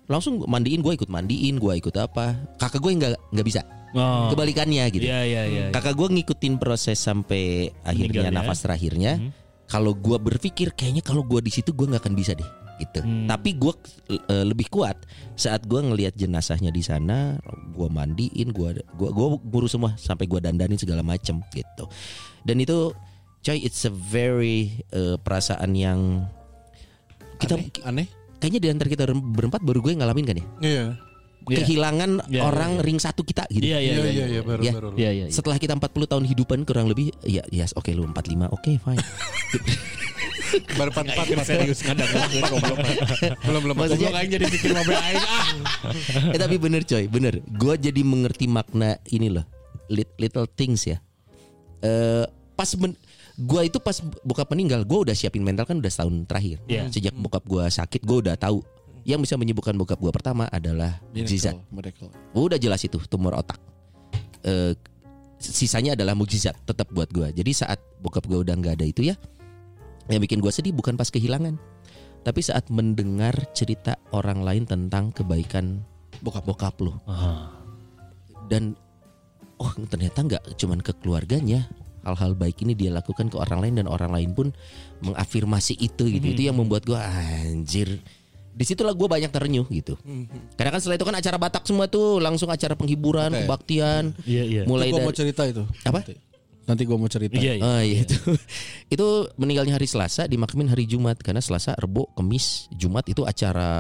langsung 0.05 0.43
mandiin 0.45 0.81
gua 0.81 0.93
ikut 0.93 1.07
mandiin 1.07 1.57
gua 1.57 1.75
ikut 1.75 1.95
apa 1.95 2.35
kakak 2.57 2.79
gue 2.79 2.91
nggak 2.93 3.13
nggak 3.31 3.47
bisa 3.47 3.63
Oh. 3.93 4.33
kebalikannya 4.33 4.89
gitu 4.89 5.05
Iya 5.05 5.21
iya 5.23 5.43
iya. 5.45 5.65
kakak 5.69 5.93
gue 5.93 6.09
ngikutin 6.11 6.57
proses 6.57 6.97
sampai 6.97 7.69
akhirnya 7.83 8.25
Meninggalnya. 8.25 8.41
nafas 8.41 8.65
terakhirnya 8.65 9.21
Mhm. 9.21 9.31
kalau 9.69 9.93
gue 9.93 10.17
berpikir 10.19 10.73
kayaknya 10.73 11.01
kalau 11.01 11.21
gue 11.23 11.39
di 11.39 11.53
situ 11.53 11.71
gue 11.71 11.85
nggak 11.87 12.01
akan 12.01 12.17
bisa 12.17 12.33
deh 12.33 12.49
gitu 12.79 12.99
Hmm. 12.99 13.29
tapi 13.29 13.53
gue 13.53 13.69
eh, 14.11 14.45
lebih 14.45 14.67
kuat 14.69 14.97
saat 15.33 15.63
gue 15.63 15.77
ngelihat 15.77 16.17
jenazahnya 16.17 16.69
di 16.69 16.81
sana 16.81 17.37
gue 17.69 17.85
mandiin 17.87 18.49
gue 18.49 18.81
gua 18.91 19.11
gua 19.13 19.27
ngurus 19.39 19.71
semua 19.71 19.93
sampai 19.95 20.25
gue 20.25 20.41
dandanin 20.41 20.81
segala 20.81 21.05
macem 21.05 21.45
gitu 21.51 21.85
dan 22.43 22.57
itu 22.59 22.97
coy 23.39 23.61
it's 23.61 23.85
a 23.85 23.93
very 23.93 24.73
eh, 24.89 25.15
perasaan 25.17 25.73
yang 25.73 26.25
kita 27.43 27.55
Aneh. 27.57 27.69
Aneh. 27.83 28.07
kayaknya 28.37 28.59
di 28.59 28.69
antara 28.69 28.89
kita 28.89 29.05
berempat 29.11 29.61
baru 29.61 29.79
gue 29.79 29.91
yang 29.91 30.01
ngalamin 30.01 30.25
kan 30.25 30.37
ya 30.37 30.47
Iya. 30.61 30.85
Iya. 31.43 31.59
kehilangan 31.59 32.11
Iya, 32.29 32.41
orang 32.41 32.73
ring 32.79 32.97
satu 32.97 33.23
kita 33.23 33.47
gitu 33.49 33.63
Iya 33.65 33.79
iya 33.79 33.93
Iya 33.93 34.07
iya. 34.07 34.27
iya 34.29 34.41
baru 34.41 34.63
Iya. 34.63 34.73
baru. 34.73 34.89
Iya 34.95 35.11
iya. 35.13 35.25
iya. 35.25 35.35
setelah 35.35 35.57
kita 35.57 35.75
40 35.75 35.91
tahun 36.07 36.25
hidupan 36.25 36.59
kurang 36.63 36.87
lebih 36.87 37.11
ya 37.23 37.43
yes 37.49 37.75
oke 37.75 37.91
lu 37.91 38.07
45 38.07 38.47
oke 38.49 38.71
fine 38.73 39.03
Baru 40.53 40.93
empat 40.93 41.07
empat 41.09 41.27
serius 41.49 41.81
kadang 41.81 42.05
belum 43.41 43.61
belum 43.65 43.75
Maksudnya- 43.75 44.13
Goblok 44.13 44.21
aing 44.21 44.33
jadi 44.33 44.45
bikin 44.47 44.71
mobil 44.71 44.93
aing 44.95 45.25
ah. 45.25 45.47
eh 46.29 46.39
tapi 46.39 46.57
bener 46.59 46.85
coy 46.85 47.05
bener 47.09 47.41
gue 47.41 47.75
jadi 47.81 48.01
mengerti 48.03 48.47
makna 48.47 49.01
ini 49.09 49.33
loh 49.33 49.49
lit- 49.89 50.13
little 50.17 50.45
things 50.47 50.85
ya 50.85 51.01
eh 51.81 52.25
pas 52.53 52.69
men 52.77 52.93
gue 53.39 53.61
itu 53.65 53.79
pas 53.81 53.97
bokap 54.23 54.49
meninggal 54.53 54.85
gue 54.85 54.99
udah 55.09 55.17
siapin 55.17 55.41
mental 55.41 55.65
kan 55.65 55.81
udah 55.81 55.89
setahun 55.93 56.29
terakhir. 56.29 56.59
Iya. 56.69 56.89
sejak 56.93 57.15
bokap 57.17 57.45
gue 57.49 57.65
sakit 57.65 58.03
gue 58.05 58.19
udah 58.29 58.37
tahu. 58.37 58.61
Yang 59.03 59.27
bisa 59.27 59.35
menyembuhkan 59.35 59.75
bokap 59.75 59.99
gue 59.99 60.13
pertama 60.15 60.47
adalah 60.47 61.03
mukjizat 61.11 61.59
udah 62.47 62.59
jelas 62.61 62.81
itu 62.87 63.03
tumor 63.11 63.35
otak. 63.35 63.59
Eh, 64.43 64.75
sisanya 65.43 65.99
adalah 65.99 66.15
mukjizat 66.15 66.55
tetap 66.63 66.87
buat 66.95 67.11
gue 67.11 67.35
jadi 67.35 67.51
saat 67.51 67.83
bokap 67.99 68.31
gue 68.31 68.39
udah 68.47 68.55
nggak 68.55 68.79
ada 68.79 68.87
itu 68.87 69.11
ya 69.11 69.19
yang 70.07 70.23
bikin 70.23 70.39
gue 70.39 70.51
sedih 70.55 70.71
bukan 70.71 70.95
pas 70.95 71.11
kehilangan 71.11 71.59
tapi 72.23 72.39
saat 72.39 72.71
mendengar 72.71 73.35
cerita 73.51 73.99
orang 74.15 74.47
lain 74.47 74.63
tentang 74.63 75.11
kebaikan 75.11 75.83
bokap. 76.23 76.47
bokap 76.47 76.75
lo 76.79 77.03
Ah. 77.11 77.51
dan 78.47 78.79
oh 79.59 79.75
ternyata 79.91 80.23
nggak 80.23 80.43
cuman 80.55 80.79
ke 80.79 80.95
keluarganya 81.03 81.67
hal-hal 82.03 82.35
baik 82.35 82.63
ini 82.67 82.75
dia 82.75 82.91
lakukan 82.91 83.31
ke 83.31 83.39
orang 83.39 83.63
lain 83.63 83.75
dan 83.83 83.87
orang 83.87 84.11
lain 84.11 84.31
pun 84.35 84.49
mengafirmasi 85.03 85.79
itu 85.79 86.11
gitu. 86.11 86.27
Itu 86.35 86.43
yang 86.51 86.59
membuat 86.59 86.87
gue 86.87 86.99
anjir. 86.99 88.03
Di 88.53 88.69
situlah 88.69 88.93
gue 88.93 89.09
banyak 89.09 89.33
terenyuh 89.33 89.65
gitu. 89.73 89.97
Karena 90.59 90.71
kan 90.77 90.81
setelah 90.83 91.01
itu 91.01 91.07
kan 91.09 91.17
acara 91.17 91.37
Batak 91.41 91.65
semua 91.65 91.89
tuh 91.89 92.21
langsung 92.21 92.53
acara 92.53 92.77
penghiburan 92.77 93.33
Oke. 93.33 93.49
kebaktian. 93.49 94.13
Iya 94.29 94.43
iya. 94.45 94.63
mulai 94.69 94.93
Gue 94.93 95.01
dari 95.01 95.07
mau 95.09 95.15
cerita 95.15 95.43
itu. 95.49 95.63
Apa? 95.89 96.05
Nanti, 96.05 96.15
Nanti 96.63 96.83
gue 96.85 96.97
mau 97.01 97.11
cerita. 97.11 97.35
Iya 97.41 97.53
iya. 97.59 97.63
Oh 97.65 97.81
iya. 97.81 97.99
itu 98.05 98.19
itu 98.95 99.07
meninggalnya 99.41 99.81
hari 99.81 99.89
Selasa 99.89 100.29
dimakamin 100.29 100.69
hari 100.69 100.85
Jumat. 100.85 101.17
Karena 101.25 101.41
Selasa, 101.41 101.73
Rebo, 101.81 102.13
Kemis, 102.13 102.69
Jumat 102.77 103.09
itu 103.09 103.25
acara 103.25 103.71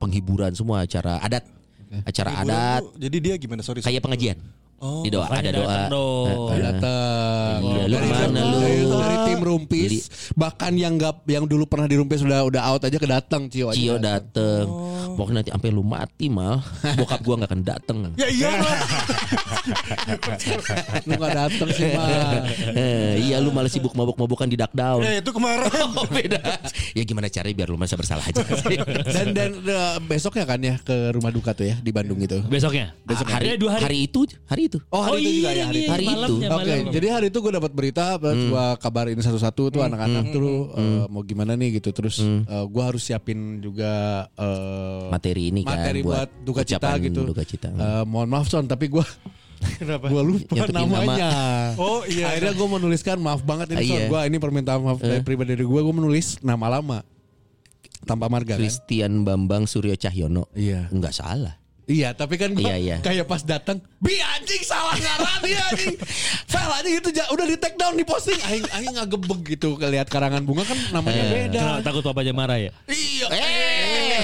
penghiburan 0.00 0.56
semua 0.56 0.88
acara 0.88 1.20
adat. 1.20 1.44
Acara 2.06 2.30
Hiburan 2.40 2.50
adat. 2.54 2.80
tuh, 2.86 2.90
Jadi 3.02 3.16
dia 3.20 3.34
gimana? 3.36 3.60
Sorry. 3.66 3.82
kayak 3.82 4.00
pengajian 4.00 4.38
Oh. 4.80 5.04
di 5.04 5.12
doa 5.12 5.28
ada 5.28 5.52
doa 5.52 5.68
datang 5.68 5.92
dong. 5.92 6.24
Eh, 6.24 6.32
eh. 6.32 6.60
Datang. 6.64 7.58
Iya, 7.60 7.82
lu 7.84 7.96
dari, 8.00 8.08
mana 8.08 8.40
lu? 8.40 8.58
dari, 8.96 9.16
tim 9.28 9.40
rumpis, 9.44 9.92
bahkan 10.32 10.72
yang 10.72 10.96
nggak 10.96 11.28
yang 11.28 11.44
dulu 11.44 11.68
pernah 11.68 11.84
dirumpis 11.84 12.24
sudah 12.24 12.48
udah 12.48 12.64
out 12.64 12.88
aja 12.88 12.96
kedatang 12.96 13.52
Cio 13.52 13.68
aja. 13.68 13.76
Cio 13.76 14.00
dateng. 14.00 14.64
Oh. 14.64 15.20
Pokoknya 15.20 15.44
nanti 15.44 15.52
sampai 15.52 15.68
lu 15.68 15.84
mati 15.84 16.32
mal, 16.32 16.64
bokap 16.96 17.20
gua 17.20 17.44
nggak 17.44 17.50
akan 17.52 17.60
dateng. 17.60 17.98
Ya 18.16 18.28
iya. 18.32 18.50
Lu 21.06 21.12
nggak 21.16 21.34
datang 21.36 21.68
sih 21.74 21.86
mah. 21.92 22.40
Eh, 22.72 23.12
iya 23.28 23.36
lu 23.42 23.52
malah 23.52 23.68
sibuk 23.68 23.92
mabok-mabokan 23.92 24.48
di 24.48 24.56
duck 24.56 24.72
down. 24.72 25.04
Ya 25.04 25.20
itu 25.20 25.30
kemarin. 25.32 25.68
Oh, 26.00 26.06
beda. 26.06 26.38
ya 26.94 27.02
gimana 27.02 27.26
caranya 27.28 27.56
biar 27.56 27.68
lu 27.68 27.76
merasa 27.76 27.98
bersalah 27.98 28.22
aja. 28.24 28.40
Dan 29.16 29.34
dan 29.34 29.50
eh, 29.58 29.96
besoknya 30.06 30.46
kan 30.46 30.60
ya 30.62 30.78
ke 30.80 31.12
rumah 31.12 31.34
duka 31.34 31.50
tuh 31.52 31.66
ya 31.66 31.76
di 31.82 31.90
Bandung 31.90 32.16
itu. 32.22 32.40
Besoknya. 32.46 32.94
hari, 33.26 33.52
Ada 33.52 33.58
dua 33.58 33.70
hari. 33.76 33.82
hari 33.84 33.98
itu, 34.06 34.20
hari 34.46 34.69
itu. 34.70 34.78
Oh 34.86 35.02
hari 35.02 35.18
itu 35.20 35.30
juga 35.36 35.50
ya 35.50 35.64
hari 35.66 35.80
itu. 35.80 35.90
Hari 35.90 36.04
itu. 36.04 36.14
malamnya, 36.14 36.48
Oke, 36.48 36.62
malamnya. 36.62 36.92
jadi 36.94 37.06
hari 37.10 37.26
itu 37.26 37.38
gue 37.38 37.52
dapat 37.52 37.72
berita, 37.72 38.04
terus 38.16 38.42
gue 38.46 38.64
kabarin 38.78 39.18
satu-satu 39.18 39.62
tuh 39.68 39.82
anak-anak 39.82 40.24
tuh 40.30 40.70
eh, 40.72 41.04
mau 41.06 41.20
gimana 41.20 41.52
nih 41.52 41.76
gitu. 41.76 41.90
Terus 41.90 42.22
gue 42.46 42.82
harus 42.82 43.02
siapin 43.02 43.58
juga 43.58 43.90
eh, 44.32 45.10
Materi 45.10 45.50
ini 45.50 45.60
kan 45.60 45.74
materi 45.76 46.00
buat, 46.00 46.30
duka 46.40 46.62
cita 46.62 46.94
gitu. 46.96 47.26
duka 47.26 47.42
cita. 47.42 47.68
Eh, 47.68 48.04
mohon 48.04 48.26
maaf 48.26 48.46
Son, 48.46 48.64
tapi 48.64 48.86
gue 48.86 49.02
Kenapa? 49.76 50.08
gue 50.08 50.22
lupa 50.24 50.56
Nyebutin 50.56 50.72
nama. 50.72 50.96
namanya. 51.04 51.28
Oh 51.76 52.00
iya. 52.02 52.32
Akhirnya 52.32 52.54
gue 52.54 52.68
menuliskan 52.70 53.18
maaf 53.18 53.42
banget 53.42 53.74
ini 53.74 53.76
Ah, 53.76 53.84
iya. 53.84 54.06
gue 54.08 54.20
ini 54.24 54.36
permintaan 54.38 54.80
maaf 54.80 54.98
dari 54.98 55.20
pribadi 55.20 55.52
dari 55.52 55.66
gue, 55.66 55.80
gue 55.80 55.92
menulis 55.92 56.40
nama 56.40 56.66
lama 56.70 57.04
tanpa 58.00 58.32
marga 58.32 58.56
kan. 58.56 58.58
Christian 58.58 59.20
Bambang 59.22 59.68
Suryo 59.68 59.92
Cahyono. 59.92 60.48
Iya. 60.56 60.88
Enggak 60.88 61.12
salah. 61.12 61.59
Iya, 61.90 62.14
tapi 62.14 62.38
kan 62.38 62.54
gue 62.54 62.62
Iya, 62.62 62.76
iya. 62.78 62.96
kayak 63.02 63.26
pas 63.26 63.42
datang, 63.42 63.82
bi 63.98 64.14
anjing 64.22 64.62
salah 64.62 64.94
ngaran 64.94 65.42
dia 65.42 65.58
anjing. 65.74 65.98
File 66.46 66.72
anjing 66.78 66.94
itu 67.02 67.10
udah 67.10 67.46
di 67.50 67.56
take 67.58 67.74
down 67.74 67.98
di 67.98 68.06
posting, 68.06 68.38
aing 68.46 68.62
aing 68.78 68.94
ngagebeg 68.94 69.58
gitu 69.58 69.74
lihat 69.74 70.06
karangan 70.06 70.46
bunga 70.46 70.62
kan 70.62 70.78
namanya 70.94 71.22
beda. 71.26 71.58
Kenapa 71.58 71.82
takut 71.82 72.02
papanya 72.06 72.30
marah 72.30 72.58
ya? 72.62 72.70
Iya. 72.86 73.26
Eh. 73.34 74.22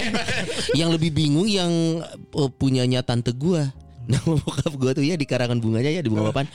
yang 0.79 0.95
lebih 0.95 1.11
bingung 1.11 1.51
yang 1.51 1.73
eh, 2.15 2.51
punyanya 2.55 3.03
tante 3.03 3.35
gua. 3.35 3.67
Nama 4.07 4.39
bokap 4.39 4.73
gua 4.79 4.95
tuh 4.95 5.03
ya 5.03 5.19
di 5.19 5.27
karangan 5.27 5.59
bunganya 5.59 5.91
ya 5.91 5.99
di 5.99 6.07
bunga 6.07 6.31
papan. 6.31 6.47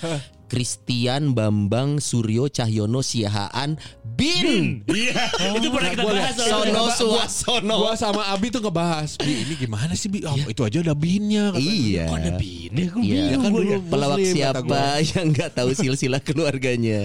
Christian 0.51 1.31
Bambang 1.31 1.97
Suryo 1.97 2.45
Cahyono 2.45 2.99
Siahaan 2.99 3.79
Bin. 4.03 4.83
Iya. 4.83 5.31
itu 5.55 5.71
pernah 5.71 5.89
kita 5.89 6.03
gua 6.03 6.13
bahas. 6.13 6.35
Sono 6.35 6.83
Suwasono. 6.91 7.75
Gua 7.79 7.95
sama 7.95 8.27
Abi 8.27 8.51
tuh 8.51 8.59
ngebahas, 8.59 9.15
Bi 9.15 9.33
ini 9.39 9.55
gimana 9.55 9.95
sih 9.95 10.05
Bi? 10.05 10.19
Oh, 10.21 10.35
itu 10.35 10.59
aja 10.59 10.77
ada 10.77 10.91
binnya 10.91 11.49
katanya. 11.49 11.71
Iya. 11.71 12.03
Kok 12.05 12.17
ada 12.19 12.31
bini? 12.35 12.81
Aku 12.83 12.99
Iya 12.99 13.23
kan 13.31 13.39
gua 13.47 13.49
dulu 13.55 13.71
ya. 13.71 13.79
pelawak 13.81 14.17
Muslim, 14.19 14.35
siapa 14.35 14.79
yang 15.15 15.25
nggak 15.31 15.49
tahu 15.53 15.69
silsilah 15.71 16.19
keluarganya 16.19 17.01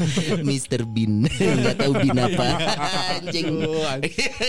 Mr. 0.46 0.84
Bin 0.84 1.24
nggak 1.60 1.76
tahu 1.78 1.92
Bin 1.96 2.14
apa 2.14 2.46
anjing 3.16 3.48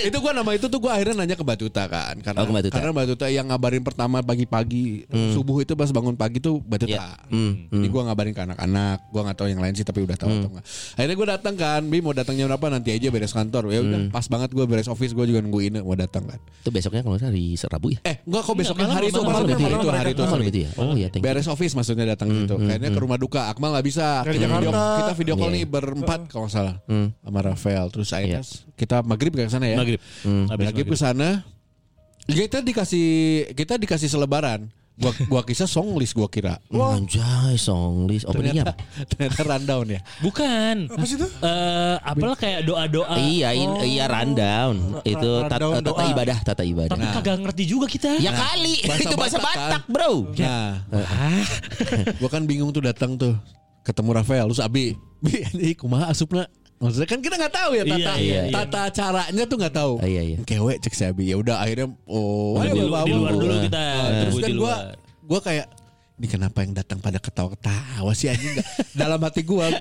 itu 0.04 0.18
gua 0.20 0.32
nama 0.34 0.52
itu 0.52 0.68
tuh 0.68 0.78
gua 0.78 0.92
akhirnya 0.94 1.16
nanya 1.18 1.34
ke 1.34 1.46
Batuta 1.46 1.88
kan 1.88 2.20
karena 2.20 2.38
Oh, 2.38 2.46
ke 2.46 2.54
Batuta. 2.54 2.76
karena 2.76 2.92
Batuta 2.92 3.26
yang 3.28 3.48
ngabarin 3.48 3.82
pertama 3.82 4.20
pagi-pagi 4.20 5.08
subuh 5.32 5.64
itu 5.64 5.72
pas 5.74 5.88
bangun 5.90 6.14
pagi 6.14 6.38
tuh 6.38 6.60
Batuta. 6.60 6.92
Ya. 6.92 7.16
Hmm, 7.30 7.72
Jadi 7.72 7.88
gua 7.88 8.12
ngabarin 8.12 8.36
ke 8.42 8.46
anak-anak, 8.50 8.98
gua 9.14 9.22
nggak 9.30 9.38
tahu 9.38 9.48
yang 9.54 9.62
lain 9.62 9.74
sih 9.78 9.86
tapi 9.86 10.02
udah 10.02 10.18
tahu 10.18 10.34
atau 10.34 10.50
enggak. 10.50 10.66
Akhirnya 10.98 11.16
gua 11.16 11.28
datang 11.38 11.54
kan, 11.54 11.82
Bi 11.86 12.02
mau 12.02 12.10
datang 12.12 12.34
jam 12.34 12.50
berapa 12.50 12.68
nanti 12.74 12.90
aja 12.90 13.14
beres 13.14 13.30
kantor. 13.30 13.70
Ya 13.70 13.86
udah 13.86 14.10
pas 14.10 14.26
banget 14.26 14.50
gua 14.50 14.66
beres 14.66 14.90
office 14.90 15.14
gua 15.14 15.30
juga 15.30 15.46
nungguin 15.46 15.86
mau 15.86 15.94
datang 15.94 16.26
kan. 16.26 16.42
itu 16.42 16.70
besoknya 16.74 17.06
kalau 17.06 17.18
hari 17.18 17.54
Rabu 17.54 17.88
ya 17.94 18.00
Eh, 18.02 18.16
enggak 18.26 18.42
kok 18.42 18.56
besoknya 18.58 18.86
malam, 18.90 18.98
hari 18.98 19.06
itu 19.08 19.22
malam, 19.22 19.30
maksudnya 19.30 19.58
malam, 19.58 19.70
hari 19.94 20.12
itu 20.12 20.22
malam, 20.26 20.34
hari 20.34 20.48
itu. 20.50 20.60
Ya 20.62 20.70
oh 20.76 20.94
ya 20.98 21.08
thank 21.14 21.22
you 21.22 21.30
Beres 21.30 21.48
office 21.48 21.74
maksudnya 21.78 22.06
datang 22.10 22.28
gitu. 22.34 22.56
Kayaknya 22.58 22.90
ke 22.90 23.00
rumah 23.00 23.18
duka. 23.22 23.42
Akmal 23.46 23.70
nggak 23.78 23.86
bisa. 23.86 24.26
Kita 24.26 24.34
video, 24.34 24.50
Jakarta. 24.50 24.82
kita 24.98 25.14
video 25.14 25.36
call 25.38 25.52
Iya. 25.52 25.58
nih 25.62 25.66
berempat 25.70 26.20
kalau 26.28 26.50
nggak 26.50 26.54
salah 26.58 26.76
sama 27.22 27.40
Rafael. 27.46 27.86
Terus 27.94 28.10
akhirnya 28.10 28.42
kita 28.74 28.98
maghrib 29.06 29.32
ke 29.32 29.46
sana 29.46 29.66
ya. 29.70 29.78
Maghrib. 29.78 30.00
Maghrib 30.50 30.88
ke 30.90 30.98
sana. 30.98 31.30
Kita 32.26 32.62
dikasih 32.62 33.08
kita 33.54 33.76
dikasih 33.78 34.08
selebaran. 34.08 34.70
Gua 35.02 35.12
gua 35.26 35.42
kisah 35.42 35.66
song 35.66 35.98
list 35.98 36.14
gua 36.14 36.30
kira. 36.30 36.62
Anjay 36.70 37.58
song 37.58 38.06
list 38.06 38.30
openingnya 38.30 38.70
Ternyata 38.70 38.74
apa? 38.78 39.10
ternyata 39.10 39.42
rundown 39.50 39.86
ya. 39.90 40.00
Bukan. 40.22 40.76
Apa 40.94 41.06
sih 41.10 41.18
itu? 41.18 41.28
Eh, 41.42 41.96
apalah 42.00 42.38
kayak 42.38 42.62
doa-doa. 42.64 43.18
Iya, 43.18 43.50
in- 43.58 43.82
iya 43.82 44.06
rundown. 44.06 45.02
Itu 45.02 45.30
rundown 45.42 45.82
tata 45.82 46.04
ibadah, 46.06 46.38
tata 46.46 46.64
ibadah. 46.64 46.94
Tapi 46.94 47.06
kagak 47.10 47.38
ngerti 47.42 47.64
juga 47.66 47.90
kita. 47.90 48.22
Ya 48.22 48.30
kali, 48.30 48.86
bahasa 48.86 49.02
itu 49.02 49.16
bahasa 49.18 49.38
Batak, 49.42 49.50
kan? 49.50 49.58
Batak, 49.58 49.84
Bro. 49.90 50.12
Nah, 50.38 50.70
gua 52.22 52.30
kan 52.30 52.46
bingung 52.46 52.70
tuh 52.70 52.86
datang 52.86 53.18
tuh 53.18 53.34
ketemu 53.82 54.10
Rafael 54.14 54.46
terus 54.46 54.62
Abi. 54.62 54.94
Bi 55.22 55.46
ini 55.54 55.74
kumaha 55.74 56.10
asupna? 56.10 56.46
Maksudnya 56.82 57.08
kan 57.08 57.20
kita 57.22 57.36
nggak 57.38 57.54
tahu 57.54 57.72
ya 57.78 57.84
tata 57.86 57.96
Iya, 57.96 58.14
iya, 58.18 58.42
iya. 58.42 58.54
tata 58.58 58.82
caranya 58.90 59.44
tuh 59.46 59.58
nggak 59.62 59.76
tahu. 59.78 59.94
Iya, 60.02 60.22
iya. 60.26 60.38
Kewe 60.42 60.74
cek 60.76 60.94
si 60.94 61.04
Abi. 61.06 61.30
Ya 61.30 61.38
udah 61.38 61.62
akhirnya 61.62 61.94
oh 62.10 62.58
di, 62.58 62.74
lu- 62.74 62.90
di 63.06 63.14
luar 63.14 63.34
dulu 63.38 63.56
kita. 63.62 63.78
Nah, 63.78 64.10
terus 64.20 64.34
kan 64.36 64.50
luar. 64.52 64.78
gua 65.22 65.40
kayak 65.40 65.66
ini 66.22 66.30
kenapa 66.30 66.62
yang 66.62 66.78
datang 66.78 67.02
pada 67.02 67.18
ketawa-ketawa 67.18 68.14
sih 68.14 68.30
anjing 68.30 68.62
dalam 68.94 69.18
hati 69.18 69.42
gua 69.42 69.74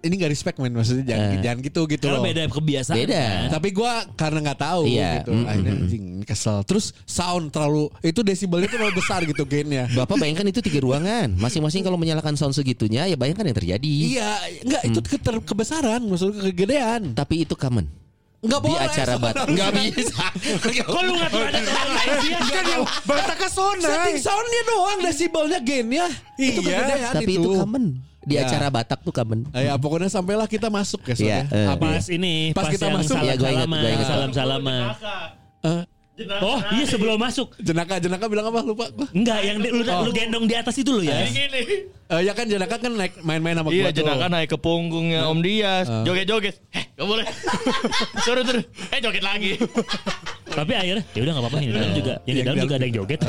ini 0.00 0.14
gak 0.16 0.32
respect 0.32 0.56
men 0.56 0.72
maksudnya 0.72 1.04
jangan 1.04 1.36
jangan 1.38 1.58
gitu 1.60 1.80
gitu 1.84 2.04
Karena 2.08 2.16
loh. 2.16 2.24
beda 2.24 2.42
kebiasaan. 2.48 2.96
Beda. 2.96 3.20
kan. 3.20 3.50
Tapi 3.52 3.68
gua 3.70 3.92
karena 4.14 4.38
nggak 4.40 4.58
tahu 4.58 4.82
Iya, 4.88 5.10
gitu. 5.20 5.30
mm, 5.30 5.44
Akhirnya 5.44 5.72
anjing 5.76 6.04
kesel. 6.24 6.58
Terus 6.64 6.84
sound 7.04 7.52
terlalu 7.52 7.92
itu 8.00 8.20
desibelnya 8.22 8.66
terlalu 8.66 8.96
besar 8.96 9.20
gitu 9.22 9.44
gainnya. 9.44 9.84
Bapak 9.92 10.16
bayangkan 10.16 10.48
itu 10.48 10.64
tiga 10.64 10.80
ruangan. 10.80 11.36
Masing-masing 11.36 11.84
kalau 11.84 12.00
menyalakan 12.00 12.32
sound 12.34 12.56
segitunya, 12.56 13.04
ya 13.04 13.14
bayangkan 13.14 13.44
yang 13.44 13.58
terjadi. 13.58 13.92
Iya, 14.16 14.30
enggak 14.64 14.82
itu 14.88 15.00
keter- 15.04 15.44
kebesaran, 15.44 16.00
maksudnya 16.02 16.48
kegedean. 16.48 17.12
Tapi 17.12 17.44
itu 17.44 17.52
common. 17.52 17.84
Enggak 18.42 18.58
Di 18.58 18.66
boleh. 18.66 18.82
acara 18.82 19.14
bat. 19.16 19.34
Enggak 19.46 19.70
bisa. 19.72 20.24
Kok 20.90 21.00
lu 21.00 21.12
ngatur 21.14 21.42
ada 21.46 21.60
kelalaian 21.60 22.16
sih? 22.22 22.32
Kan 22.34 22.64
yang 22.66 22.82
Batak 23.06 23.36
ke 23.36 23.48
Setting 23.48 23.78
Sonai. 23.78 24.12
soundnya 24.18 24.62
doang 24.66 24.98
desibelnya 25.00 25.58
gainnya. 25.58 26.06
Itu 26.34 26.58
Iya, 26.60 26.82
kegedean 26.82 27.12
Tapi 27.14 27.32
itu 27.32 27.50
common. 27.54 27.84
Di 28.20 28.34
Ya. 28.34 28.42
acara 28.44 28.66
Batak 28.68 28.98
tuh 29.00 29.10
common. 29.10 29.46
Ya 29.52 29.74
pokoknya 29.74 30.06
sampailah 30.08 30.46
kita 30.46 30.66
masuk 30.68 31.02
ya 31.04 31.14
Iya. 31.14 31.38
soalnya. 31.46 31.70
eh. 31.70 31.78
Pas 31.78 32.06
ini, 32.08 32.34
Pas 32.50 32.60
pas, 32.60 32.70
kita 32.70 32.86
masuk. 32.88 33.14
salam 33.16 33.24
Ya, 33.24 33.34
gua 33.36 33.48
ingat, 33.48 33.68
gua 33.68 33.90
ingat. 33.92 34.06
salam 34.06 34.30
salaman. 34.32 34.82
Eh, 35.62 35.82
Oh 36.38 36.60
iya 36.70 36.84
sebelum 36.84 37.16
masuk. 37.16 37.56
jenaka 37.56 37.96
jenaka 37.96 38.26
bilang 38.26 38.46
apa 38.46 38.60
lupa 38.60 38.90
gua. 38.90 39.06
Enggak, 39.10 39.38
yang 39.40 39.58
di- 39.58 39.70
lu, 39.70 39.82
lu 39.82 40.10
gendong 40.10 40.44
di 40.44 40.54
atas 40.54 40.76
itu 40.76 40.90
lo 40.90 41.00
ya. 41.00 41.24
Eh, 42.12 42.28
ya 42.28 42.36
kan 42.36 42.44
jenaka 42.44 42.76
kan 42.76 42.92
naik 42.92 43.24
main-main 43.24 43.56
sama 43.56 43.72
Iya 43.72 43.88
gua 43.88 43.90
tuh. 43.90 43.98
jenaka 44.04 44.26
naik 44.28 44.48
ke 44.52 44.58
punggungnya 44.60 45.24
Om 45.32 45.40
Dias. 45.40 45.88
Joget-joget. 46.04 46.60
Eh 46.76 46.84
gak 46.92 47.06
boleh. 47.08 47.24
Turun 48.28 48.44
turun 48.44 48.64
Eh 48.92 49.00
joget 49.00 49.24
lagi. 49.24 49.56
Tapi 50.52 50.72
akhirnya 50.76 51.00
ya 51.16 51.20
udah 51.24 51.32
enggak 51.32 51.44
apa-apa. 51.48 51.64
Di 51.64 51.72
dalam 51.72 51.92
juga. 51.96 52.14
Yang 52.28 52.36
di 52.36 52.42
dalam 52.44 52.58
juga 52.60 52.74
ada 52.76 52.84
yang 52.84 52.96
joget. 53.00 53.20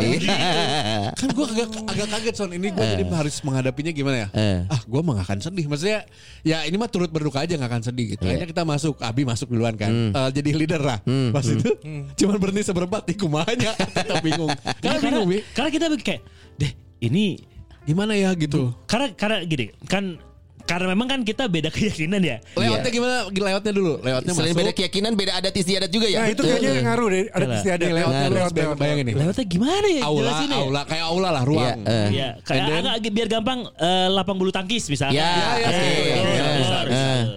kan 1.24 1.28
gue 1.32 1.46
agak 1.48 1.67
agak 1.88 2.08
kaget 2.12 2.36
son. 2.36 2.52
Ini 2.52 2.67
gue 2.76 2.84
jadi 2.84 3.04
harus 3.08 3.36
menghadapinya 3.48 3.91
gimana 3.96 4.17
ya? 4.19 4.28
Eh. 4.36 4.60
ah 4.67 4.82
gue 4.84 5.00
mah 5.00 5.13
gak 5.24 5.28
akan 5.32 5.39
sedih. 5.39 5.65
Maksudnya 5.72 6.00
ya 6.43 6.67
ini 6.67 6.76
mah 6.76 6.91
turut 6.91 7.08
berduka 7.08 7.39
aja 7.39 7.56
gak 7.56 7.72
akan 7.72 7.84
sedih 7.88 8.19
gitu. 8.19 8.28
Akhirnya 8.28 8.52
kita 8.52 8.67
masuk. 8.67 9.00
Abi 9.00 9.24
masuk 9.24 9.48
duluan 9.48 9.80
kan. 9.80 10.12
Eh, 10.12 10.30
jadi 10.36 10.50
leader 10.60 10.84
lah. 10.84 11.00
Pas 11.32 11.48
itu 11.48 11.72
cuman 12.19 12.36
berhenti 12.36 12.67
seberempat 12.67 13.08
di 13.08 13.15
kumanya. 13.15 13.72
Kita 13.80 14.19
bingung. 14.19 14.52
Iya, 14.52 14.76
karena 14.84 15.00
karena, 15.00 15.08
bingung 15.08 15.28
Bi. 15.32 15.39
karena 15.56 15.69
kita 15.72 15.86
kayak 16.04 16.22
deh 16.60 16.72
ini 17.00 17.53
gimana 17.84 18.13
ya 18.13 18.32
gitu 18.34 18.72
karena 18.88 19.12
karena 19.12 19.38
gini 19.43 19.65
kan 19.86 20.15
karena 20.63 20.96
memang 20.96 21.12
kan 21.12 21.19
kita 21.22 21.52
beda 21.52 21.67
keyakinan 21.76 22.24
ya. 22.24 22.39
lewatnya 22.56 22.88
gimana 22.88 23.15
lewatnya 23.28 23.74
dulu 23.76 24.00
lewatnya 24.00 24.32
Selain 24.32 24.56
masuk 24.56 24.60
beda 24.63 24.72
keyakinan, 24.72 25.12
beda 25.12 25.32
adat 25.36 25.52
istiadat 25.52 25.91
juga 25.91 26.08
ya. 26.08 26.24
Nah 26.24 26.32
itu 26.32 26.39
kayaknya 26.39 26.72
ngaruh 26.88 27.08
deh. 27.12 27.24
Ada 27.28 27.36
Yalah. 27.43 27.58
istiadat. 27.60 27.84
Lewatnya 27.84 28.00
Lewat, 28.24 28.32
lewat, 28.32 28.52
lewat, 28.56 28.78
bayangin 28.80 29.04
nih 29.04 29.15
Lewatnya 29.19 29.46
gimana 29.46 29.88
ya? 29.91 30.02
aula 30.08 30.22
jelasin 30.24 30.48
ya? 30.48 30.58
aula 30.63 30.82
kayak 30.88 31.06
aula 31.06 31.30
lah 31.36 31.43
ruang 31.43 31.78
Iya, 31.84 31.91
eh. 31.91 32.08
Iya, 32.08 32.30
kayak 32.39 32.63
And 32.63 32.72
then- 32.80 32.96
agak 32.96 33.12
biar 33.12 33.28
gampang 33.28 33.60
eh, 33.76 34.08
lapang 34.08 34.38
bulu 34.39 34.56
tangkis 34.56 34.88
misalnya. 34.88 35.19
Ya, 35.19 35.28
ya, 35.28 35.67
ya, 35.67 35.67
ya, 35.67 35.67
Eh, 35.67 36.24
bisa, 36.24 36.48
bisa, 36.56 36.72
eh. 36.72 36.73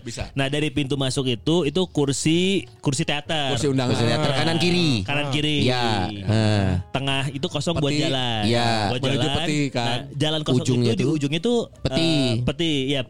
Bisa 0.07 0.31
Nah 0.33 0.47
dari 0.47 0.71
pintu 0.71 0.95
masuk 0.95 1.27
itu 1.27 1.65
itu 1.65 1.81
kursi 1.89 2.39
kursi 2.79 3.03
teater. 3.03 3.51
kursi 3.51 3.67
undangan 3.67 3.91
Kursi 3.91 4.07
teater 4.07 4.31
kanan 4.33 4.57
kiri. 4.57 4.91
Kanan 5.03 5.27
kiri. 5.29 5.57
Iya. 5.65 5.87
eh. 6.15 6.69
Tengah 6.89 7.29
itu 7.29 7.47
kosong 7.47 7.75
buat 7.77 7.91
Peti. 7.91 8.03
jalan. 8.03 8.43
Iya. 8.45 8.71
Buat 8.89 9.01
Menuju 9.03 9.19
jalan. 9.19 9.37
peti, 9.37 9.59
kan. 9.69 9.83
Nah, 9.85 9.99
jalan 10.15 10.41
kosong 10.41 10.63
Ujungnya 10.63 10.93
itu 10.93 10.97
di 10.97 11.03
tuh 11.03 11.13
ujungnya 11.13 11.41
tuh 11.41 11.59
peti. 11.81 12.07
eh, 12.07 12.31
peti, 12.41 12.73
ya. 12.89 13.03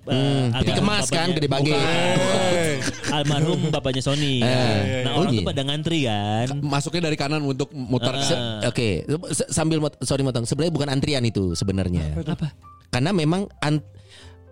peti 0.50 0.70
kemas 0.72 1.06
kan, 1.06 1.28
gede 1.30 1.46
bage. 1.46 1.76
Almarhum 3.08 3.70
bapaknya 3.70 4.02
Sony. 4.02 4.40
Eh. 4.40 5.04
Nah 5.04 5.12
Oh, 5.14 5.22
orang 5.22 5.32
iya. 5.32 5.38
tuh 5.38 5.46
pada 5.46 5.62
ngantri 5.62 5.98
kan. 6.02 6.46
masuknya 6.60 7.02
dari 7.04 7.16
kanan 7.16 7.42
untuk 7.42 7.70
muter 7.72 8.12
Eh, 8.12 8.24
Se- 8.24 8.42
Oke, 8.64 8.88
Se- 9.30 9.50
sambil 9.50 9.78
mot- 9.78 9.98
sorry 10.00 10.22
motong. 10.22 10.42
Sebenarnya 10.42 10.72
bukan 10.72 10.88
antrian 10.88 11.20
itu 11.20 11.52
sebenarnya. 11.52 12.16
Apa? 12.18 12.56
Karena 12.88 13.12
memang 13.12 13.44
an- 13.60 13.84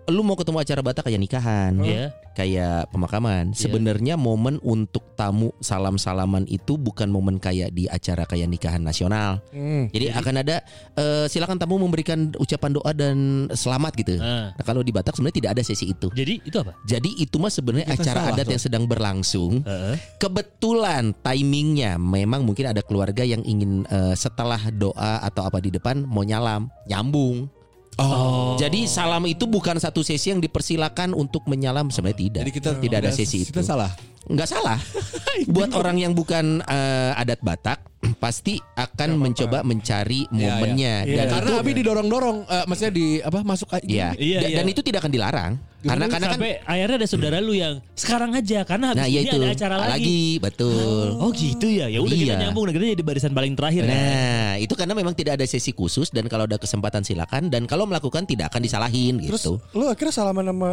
lu 0.05 0.21
mau 0.21 0.37
ketemu 0.37 0.61
acara 0.61 0.81
Batak 0.81 1.09
kayak 1.09 1.17
nikahan, 1.17 1.73
Iya. 1.81 2.13
kayak 2.33 2.93
pemakaman. 2.93 3.57
Sebenarnya 3.57 4.15
momen 4.15 4.61
untuk 4.61 5.15
tamu 5.15 5.49
salam-salaman 5.59 6.45
itu 6.45 6.77
bukan 6.77 7.09
momen 7.09 7.41
kayak 7.41 7.71
di 7.71 7.89
acara 7.89 8.27
kayak 8.27 8.45
nikahan 8.45 8.81
nasional. 8.81 9.41
Hmm. 9.49 9.89
Jadi 9.89 10.13
akan 10.13 10.35
ada 10.45 10.61
eh, 10.93 11.25
silakan 11.25 11.57
tamu 11.57 11.81
memberikan 11.81 12.29
ucapan 12.37 12.71
doa 12.75 12.91
dan 12.93 13.47
selamat 13.49 13.91
gitu. 13.97 14.13
Ah. 14.19 14.53
Nah, 14.53 14.63
kalau 14.63 14.85
di 14.85 14.93
Batak 14.93 15.17
sebenarnya 15.17 15.37
tidak 15.41 15.51
ada 15.57 15.63
sesi 15.65 15.89
itu. 15.89 16.07
Jadi 16.13 16.43
itu 16.45 16.57
apa? 16.59 16.77
Jadi 16.85 17.09
itu 17.17 17.35
mah 17.41 17.49
sebenarnya 17.49 17.87
acara 17.89 18.19
salah 18.21 18.33
adat 18.35 18.45
tuh. 18.45 18.53
yang 18.53 18.61
sedang 18.61 18.83
berlangsung. 18.85 19.65
Heeh. 19.65 19.95
Kebetulan 20.21 21.17
timingnya 21.23 21.97
memang 21.97 22.45
mungkin 22.45 22.69
ada 22.69 22.85
keluarga 22.85 23.25
yang 23.25 23.41
ingin 23.41 23.87
eh, 23.89 24.13
setelah 24.13 24.59
doa 24.69 25.23
atau 25.23 25.47
apa 25.47 25.57
di 25.57 25.73
depan 25.73 26.05
mau 26.05 26.21
nyalam, 26.21 26.69
nyambung. 26.85 27.47
Oh. 27.95 28.59
Jadi 28.59 28.91
salam 28.91 29.23
itu 29.23 29.47
bukan 29.47 29.79
satu 29.79 30.03
sesi 30.03 30.35
yang 30.35 30.43
dipersilakan 30.43 31.15
untuk 31.15 31.47
menyalam 31.47 31.87
sebenarnya 31.87 32.19
tidak. 32.19 32.41
Jadi 32.43 32.53
kita 32.53 32.69
tidak 32.79 32.97
ada 33.07 33.11
sesi 33.15 33.47
itu. 33.47 33.55
Kita 33.55 33.63
salah. 33.63 33.91
Nggak 34.27 34.49
salah. 34.51 34.77
Buat 35.55 35.71
orang 35.77 36.01
yang 36.01 36.11
bukan 36.11 36.59
eh, 36.65 37.11
adat 37.15 37.39
Batak 37.39 37.94
pasti 38.15 38.57
akan 38.73 39.15
mencoba 39.15 39.61
mencari 39.61 40.25
momennya 40.27 41.03
Iya. 41.03 41.15
dan 41.15 41.25
Karena 41.29 41.49
itu 41.49 41.59
Abi 41.59 41.71
didorong-dorong, 41.75 42.37
eh, 42.45 42.63
maksudnya 42.65 42.93
di 42.93 43.05
apa 43.19 43.39
masuk 43.41 43.69
aja. 43.71 43.85
ya 43.85 44.09
Iya, 44.15 44.39
da- 44.41 44.49
iya. 44.49 44.57
dan 44.57 44.65
itu 44.65 44.81
tidak 44.81 45.03
akan 45.03 45.11
dilarang. 45.11 45.53
Karena 45.85 46.09
karena 46.09 46.27
kan 46.33 46.41
akhirnya 46.65 46.97
ada 46.97 47.05
saudara 47.05 47.37
lu 47.37 47.53
yang 47.53 47.77
sekarang 47.93 48.33
aja 48.33 48.65
karena 48.65 48.89
habis 48.89 48.99
nah 48.99 49.07
ya 49.07 49.21
ini 49.21 49.29
itu 49.29 49.37
ada 49.37 49.53
acara 49.53 49.75
lagi. 49.77 50.23
betul. 50.41 51.07
Oh 51.21 51.29
gitu 51.29 51.67
ya. 51.69 51.85
Ya 51.85 52.01
udah 52.01 52.17
kita 52.17 52.33
Iya. 52.33 52.41
nyambung 52.41 52.65
negara 52.65 52.89
jadi 52.89 53.05
barisan 53.05 53.31
paling 53.31 53.53
terakhir. 53.53 53.85
kan? 53.85 53.93
Nah, 53.93 54.53
itu 54.57 54.73
karena 54.73 54.93
memang 54.93 55.13
tidak 55.13 55.37
ada 55.37 55.45
sesi 55.45 55.69
khusus 55.69 56.09
dan 56.09 56.25
kalau 56.25 56.49
ada 56.49 56.57
kesempatan 56.57 57.05
silakan 57.05 57.53
dan 57.53 57.69
kalau 57.69 57.85
melakukan 57.85 58.25
tidak 58.25 58.49
akan 58.49 58.61
disalahin 58.61 59.21
Terus 59.21 59.45
gitu. 59.45 59.61
lu 59.77 59.85
akhirnya 59.85 60.09
salaman 60.11 60.49
sama 60.49 60.69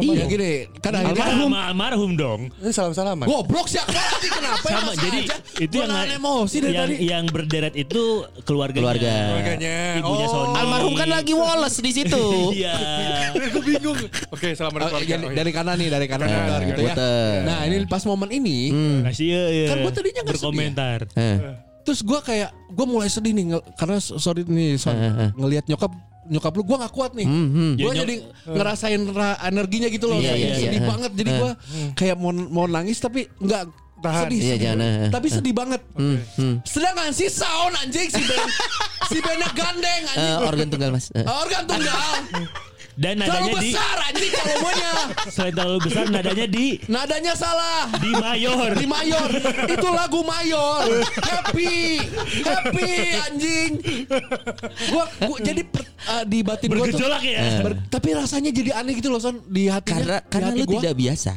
Iya 0.00 0.24
gini, 0.24 0.52
kan 0.76 0.92
akhirnya 0.92 1.24
Almarhum, 1.24 1.52
almarhum 1.52 2.12
dong. 2.14 2.40
Ini 2.54 2.70
salam 2.70 2.92
salaman. 2.92 3.24
goblok 3.24 3.66
sih 3.66 3.78
Abi 3.78 4.28
kenapa 4.28 4.62
ya 4.62 4.74
Sama 4.74 4.88
masa 4.88 5.00
jadi 5.00 5.18
aja? 5.20 5.36
itu 5.58 5.74
Gua 5.74 5.84
yang 5.84 6.10
emosi 6.14 6.56
dari 6.58 6.70
yang, 6.70 6.84
tadi. 6.84 6.94
yang 7.04 7.24
berderet 7.26 7.74
itu 7.74 8.02
keluarganya. 8.42 8.84
Keluarga. 8.84 9.12
Keluarganya. 9.28 9.76
Ibunya 9.96 10.26
Oh. 10.26 10.30
Sony. 10.30 10.54
Almarhum 10.54 10.94
kan 10.94 11.08
lagi 11.08 11.32
Wallace 11.32 11.78
di 11.78 11.90
situ. 11.92 12.24
Iya. 12.58 12.74
Gue 13.48 13.62
bingung. 13.62 13.98
Oke, 14.28 14.52
salaman 14.52 14.78
Oh, 14.80 14.88
keluarga. 14.90 15.06
dari, 15.08 15.20
Oh, 15.20 15.28
iya. 15.28 15.36
dari 15.36 15.50
kanan 15.50 15.76
nih, 15.76 15.88
dari 15.88 16.06
kanan 16.06 16.26
kanan. 16.26 16.60
gitu 16.64 16.80
ya. 16.82 16.94
Nah, 17.42 17.58
ini 17.64 17.76
pas 17.84 18.02
momen 18.02 18.28
ini, 18.30 18.58
Kasih 19.04 19.26
ya, 19.26 19.42
ya. 19.48 19.66
Kan 19.68 19.76
gua 19.80 19.92
tadinya 19.92 20.20
nggak 20.20 20.34
berkomentar. 20.34 20.98
Eh, 21.12 21.36
terus 21.82 22.00
gua 22.00 22.20
kayak 22.20 22.48
gua 22.68 22.84
mulai 22.84 23.06
sedih 23.06 23.32
nih 23.32 23.44
karena 23.74 23.96
so- 23.96 24.16
sorry 24.16 24.42
nih, 24.42 24.76
so, 24.76 24.90
ngelihat 25.34 25.64
nyokap 25.66 25.92
nyokap 26.28 26.52
lu 26.52 26.62
gua 26.62 26.76
nggak 26.78 26.92
kuat 26.92 27.12
nih. 27.12 27.24
hmm, 27.24 27.48
hmm. 27.48 27.72
Gue 27.74 27.90
Ya, 27.90 28.00
jadi 28.02 28.14
ngerasain 28.46 29.02
ra- 29.10 29.40
energinya 29.42 29.88
gitu 29.88 30.06
loh, 30.06 30.16
Iya, 30.16 30.30
kayak 30.30 30.38
iya, 30.38 30.56
sedih 30.58 30.78
iya. 30.78 30.88
banget. 30.88 31.10
Jadi 31.14 31.30
gua 31.34 31.50
kayak 31.94 32.16
mau 32.16 32.30
mau 32.30 32.66
nangis 32.66 32.98
tapi 32.98 33.20
nggak 33.34 33.62
Tahan. 33.98 34.22
sedih, 34.24 34.38
Iya, 34.38 34.46
sedih. 34.48 34.62
jangan, 34.62 34.78
eh. 34.78 35.10
tapi 35.10 35.26
sedih 35.26 35.52
banget. 35.52 35.80
Hmm, 35.92 36.18
hmm. 36.32 36.54
Sedangkan 36.62 37.10
si 37.10 37.26
sound 37.26 37.74
anjing 37.76 38.06
si 38.06 38.22
Ben 38.22 38.46
si 39.04 39.18
Bennya 39.18 39.50
gandeng 39.50 40.02
Eh, 40.04 40.12
anjing. 40.14 40.38
organ 40.44 40.66
tunggal 40.68 40.90
mas. 40.90 41.06
Eh. 41.10 41.24
Organ 41.24 41.62
tunggal. 41.64 42.14
Dan 42.98 43.14
Terlalu 43.14 43.30
nadanya 43.30 43.54
di 43.54 43.70
besar 43.70 43.96
anjing 44.02 44.32
volumenya. 44.34 44.92
selain 45.34 45.54
terlalu 45.54 45.78
besar 45.80 46.04
nadanya 46.08 46.46
di 46.46 46.66
Nadanya 46.84 47.32
salah. 47.32 47.86
di 47.94 48.10
mayor. 48.10 48.70
Di 48.74 48.86
Mayor 48.88 49.28
Itu 49.68 49.88
lagu 49.88 50.20
Mayor 50.20 50.82
Happy 51.16 52.02
Happy 52.42 52.90
anjing 53.20 53.70
Gua, 54.88 55.04
gua 55.20 55.38
jadi 55.38 55.62
per, 55.62 55.82
uh, 56.08 56.24
di 56.24 56.38
batin 56.42 56.68
gua 56.68 56.84
tuh 56.84 56.98
Bergejolak 56.98 57.22
ya. 57.22 57.62
ber- 57.62 57.86
Tapi 57.86 58.08
rasanya 58.12 58.50
jadi 58.50 58.70
aneh 58.74 58.92
gitu 58.92 59.08
loh 59.08 59.20
Son 59.20 59.38
Di 59.44 59.70
hatinya 59.70 59.94
Karena 59.94 60.16
di 60.18 60.28
karena 60.28 60.48
hati 60.50 60.58
lu 60.58 60.66
gua. 60.66 60.74
tidak 60.80 60.94
biasa. 60.96 61.32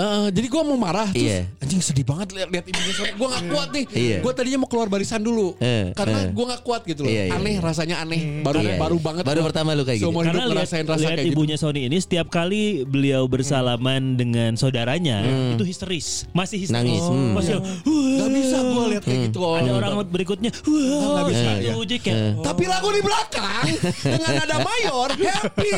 Eh, 0.00 0.26
Jadi 0.32 0.46
gua 0.48 0.62
mau 0.64 0.78
marah 0.80 1.12
Terus 1.12 1.28
Iya. 1.28 1.40
anjing 1.60 1.82
sedih 1.84 2.06
banget 2.08 2.32
lihat 2.32 2.48
lihat 2.48 2.64
ibunya 2.64 2.92
Son 2.96 3.06
Gua 3.20 3.28
gak 3.36 3.44
kuat 3.52 3.68
nih 3.76 3.84
Iya. 3.92 4.18
Gua 4.24 4.32
tadinya 4.32 4.58
mau 4.64 4.68
keluar 4.70 4.88
barisan 4.88 5.20
dulu 5.20 5.60
Eh, 5.60 5.92
Karena 5.92 6.24
eh. 6.24 6.32
gua 6.32 6.56
gak 6.56 6.62
kuat 6.64 6.82
gitu 6.88 7.04
loh 7.04 7.12
Iya, 7.12 7.28
iya. 7.28 7.36
Aneh 7.36 7.56
rasanya 7.60 8.00
aneh 8.00 8.40
Baru 8.40 8.64
Iya, 8.64 8.80
baru 8.80 8.96
iya. 8.96 9.04
banget 9.04 9.22
Baru 9.28 9.40
pertama 9.44 9.76
lu 9.76 9.84
kayak 9.84 10.00
gitu. 10.00 10.08
Karena 10.10 10.32
lihat, 10.32 10.48
ngerasain 10.56 10.84
rasa 10.88 11.00
lihat 11.04 11.10
kayak 11.20 11.26
gitu 11.28 11.36
ibunya 11.36 11.56
Sony 11.60 11.80
ini 11.84 11.98
setiap 12.00 12.32
kali 12.32 12.88
beliau 12.88 13.28
bersalaman 13.28 14.16
dengan 14.16 14.56
saudaranya 14.56 15.20
itu 15.50 15.64
histeris, 15.66 16.24
masih 16.32 16.62
histeris. 16.64 16.72
Nangis, 16.80 17.04
hmm. 17.04 17.32
Masih 17.36 17.52
yang, 17.58 17.64
Gak 18.20 18.30
bisa 18.32 18.56
gua 18.62 18.84
lihat 18.88 19.02
kayak 19.04 19.20
gitu 19.28 19.38
ada 19.50 19.70
orang 19.74 19.92
berikutnya, 20.08 20.50
wah, 20.54 21.20
nggak 21.20 21.24
bisa, 21.28 21.50
gitu 21.60 22.08
ya. 22.08 22.38
Tapi 22.40 22.62
lagu 22.68 22.88
di 22.94 23.02
belakang 23.02 23.64
Dengan 24.00 24.30
nada 24.44 24.56
Mayor 24.62 25.10
Happy 25.16 25.72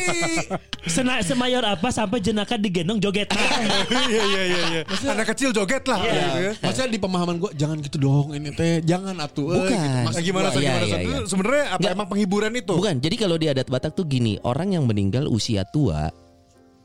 Sena, 0.82 1.22
semayor 1.22 1.62
apa 1.62 1.94
sampai 1.94 2.18
jenaka 2.18 2.58
digendong 2.58 2.98
joget. 2.98 3.30
Iya 4.12 4.22
iya 4.22 4.42
iya 4.44 4.60
iya. 4.68 4.80
Anak 5.08 5.26
kecil 5.26 5.48
joget 5.50 5.80
lah 5.82 5.98
Iya. 5.98 6.12
gitu 6.12 6.38
ya. 6.38 6.52
Maksudnya 6.60 6.90
di 6.90 7.00
pemahaman 7.00 7.36
gue 7.38 7.50
jangan 7.54 7.76
gitu 7.80 7.96
dong 7.96 8.26
ini 8.30 8.52
teh 8.52 8.80
jangan 8.82 9.16
atuh. 9.18 9.48
eh, 9.48 9.56
Bukan. 9.56 9.72
gitu. 9.72 9.88
Nah, 9.88 10.02
Maksud 10.04 10.22
gimana 10.22 10.46
iya, 10.46 10.52
Gimana 10.52 10.84
iya, 10.84 10.96
iya. 10.98 10.98
Itu 11.00 11.22
Sebenarnya 11.26 11.64
apa 11.66 11.80
Nggak. 11.80 11.92
emang 11.94 12.08
penghiburan 12.08 12.52
itu? 12.52 12.74
Bukan. 12.74 12.96
Jadi 12.98 13.16
kalau 13.16 13.36
di 13.36 13.46
adat 13.48 13.66
Batak 13.66 13.92
tuh 13.92 14.04
gini, 14.04 14.36
orang 14.42 14.68
yang 14.70 14.84
meninggal 14.84 15.24
usia 15.26 15.64
tua 15.64 16.12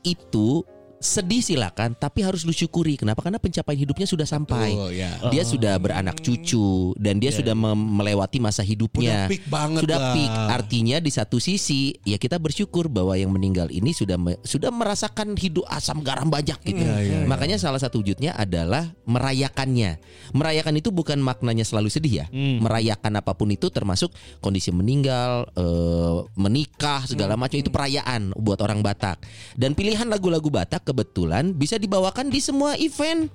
itu 0.00 0.64
sedih 0.98 1.38
silakan, 1.38 1.94
tapi 1.94 2.26
harus 2.26 2.42
lu 2.42 2.50
syukuri. 2.50 2.98
Kenapa? 2.98 3.22
Karena 3.22 3.38
pencapaian 3.38 3.78
hidupnya 3.78 4.06
sudah 4.06 4.26
sampai. 4.26 4.74
Betul, 4.74 4.90
ya. 4.98 5.10
Dia 5.30 5.42
sudah 5.46 5.74
beranak 5.78 6.18
cucu 6.18 6.92
dan 6.98 7.22
dia 7.22 7.30
sudah 7.30 7.54
mem- 7.54 8.02
melewati 8.02 8.42
masa 8.42 8.66
hidupnya. 8.66 9.26
Udah 9.26 9.30
peak 9.30 9.44
banget 9.46 9.80
Sudah 9.86 9.98
lah. 9.98 10.12
peak. 10.18 10.30
Artinya 10.30 10.96
di 10.98 11.10
satu 11.14 11.38
sisi 11.38 11.94
ya 12.02 12.18
kita 12.18 12.42
bersyukur 12.42 12.90
bahwa 12.90 13.14
yang 13.14 13.30
meninggal 13.30 13.70
ini 13.70 13.94
sudah 13.94 14.18
me- 14.18 14.42
sudah 14.42 14.74
merasakan 14.74 15.38
hidup 15.38 15.62
asam 15.70 16.02
garam 16.02 16.26
banyak 16.26 16.58
gitu. 16.66 16.82
Iya, 16.82 16.98
iya, 16.98 17.16
iya. 17.22 17.26
Makanya 17.30 17.62
salah 17.62 17.78
satu 17.78 18.02
wujudnya 18.02 18.34
adalah 18.34 18.90
merayakannya. 19.06 20.02
Merayakan 20.34 20.82
itu 20.82 20.90
bukan 20.90 21.22
maknanya 21.22 21.62
selalu 21.62 21.94
sedih 21.94 22.24
ya. 22.24 22.26
Hmm. 22.34 22.58
Merayakan 22.58 23.22
apa 23.22 23.38
pun 23.38 23.54
itu 23.54 23.70
termasuk 23.70 24.10
kondisi 24.42 24.74
meninggal, 24.74 25.46
eh, 25.54 26.18
menikah 26.34 27.06
segala 27.06 27.38
macam 27.38 27.54
itu 27.54 27.70
perayaan 27.70 28.34
buat 28.34 28.58
orang 28.66 28.82
Batak. 28.82 29.22
Dan 29.54 29.78
pilihan 29.78 30.10
lagu-lagu 30.10 30.50
Batak 30.50 30.87
kebetulan 30.88 31.52
bisa 31.52 31.76
dibawakan 31.76 32.26
di 32.26 32.40
semua 32.40 32.72
event. 32.74 33.28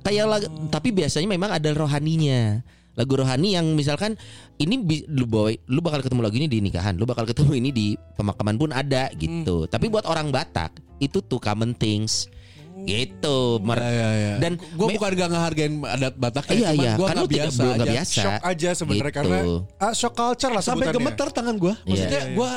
Kayak 0.00 0.26
lag- 0.28 0.50
tapi 0.68 0.90
biasanya 0.90 1.26
memang 1.26 1.50
ada 1.50 1.66
rohaninya. 1.68 2.62
Lagu 2.94 3.12
rohani 3.12 3.52
yang 3.52 3.74
misalkan 3.74 4.14
ini 4.56 4.78
bi- 4.78 5.04
lu 5.06 5.26
bawa 5.26 5.50
lu 5.66 5.80
bakal 5.80 6.00
ketemu 6.00 6.20
lagu 6.22 6.36
ini 6.36 6.46
di 6.46 6.58
nikahan, 6.60 6.94
lu 6.94 7.04
bakal 7.04 7.26
ketemu 7.26 7.52
ini 7.54 7.68
di 7.68 7.86
pemakaman 8.14 8.54
pun 8.54 8.70
ada 8.70 9.10
gitu. 9.12 9.66
Tapi 9.66 9.86
buat 9.86 10.06
orang 10.06 10.30
Batak 10.30 10.72
itu 10.98 11.20
tuh 11.20 11.36
common 11.36 11.74
things. 11.74 12.30
Gitu. 12.78 13.36
Mer- 13.60 13.80
Ya, 13.80 13.90
ya, 13.90 14.10
ya. 14.14 14.34
Dan 14.38 14.56
gue 14.56 14.86
me- 14.86 14.94
bukan 14.94 15.10
gak 15.12 15.28
ngehargain 15.28 15.72
adat 15.82 16.14
Batak 16.14 16.44
ya, 16.46 16.54
Iya 16.54 16.70
iya, 16.72 16.92
gue 16.94 17.04
kan 17.04 17.12
gak 17.12 17.18
lu 17.18 17.26
tidak 17.26 17.36
biasa 17.42 17.58
nggak 17.58 17.74
aja. 17.76 17.90
biasa. 17.90 18.20
Shock 18.22 18.42
aja 18.44 18.70
sebenarnya 18.72 19.04
Gitu. 19.10 19.18
karena 19.18 19.38
ah, 19.76 19.92
shock 19.92 20.14
culture 20.14 20.52
lah 20.52 20.62
Sampai 20.62 20.86
sebutannya. 20.86 20.96
gemeter 21.02 21.28
tangan 21.34 21.56
gue. 21.56 21.74
Maksudnya 21.82 22.22
Iya. 22.22 22.32
gue 22.32 22.50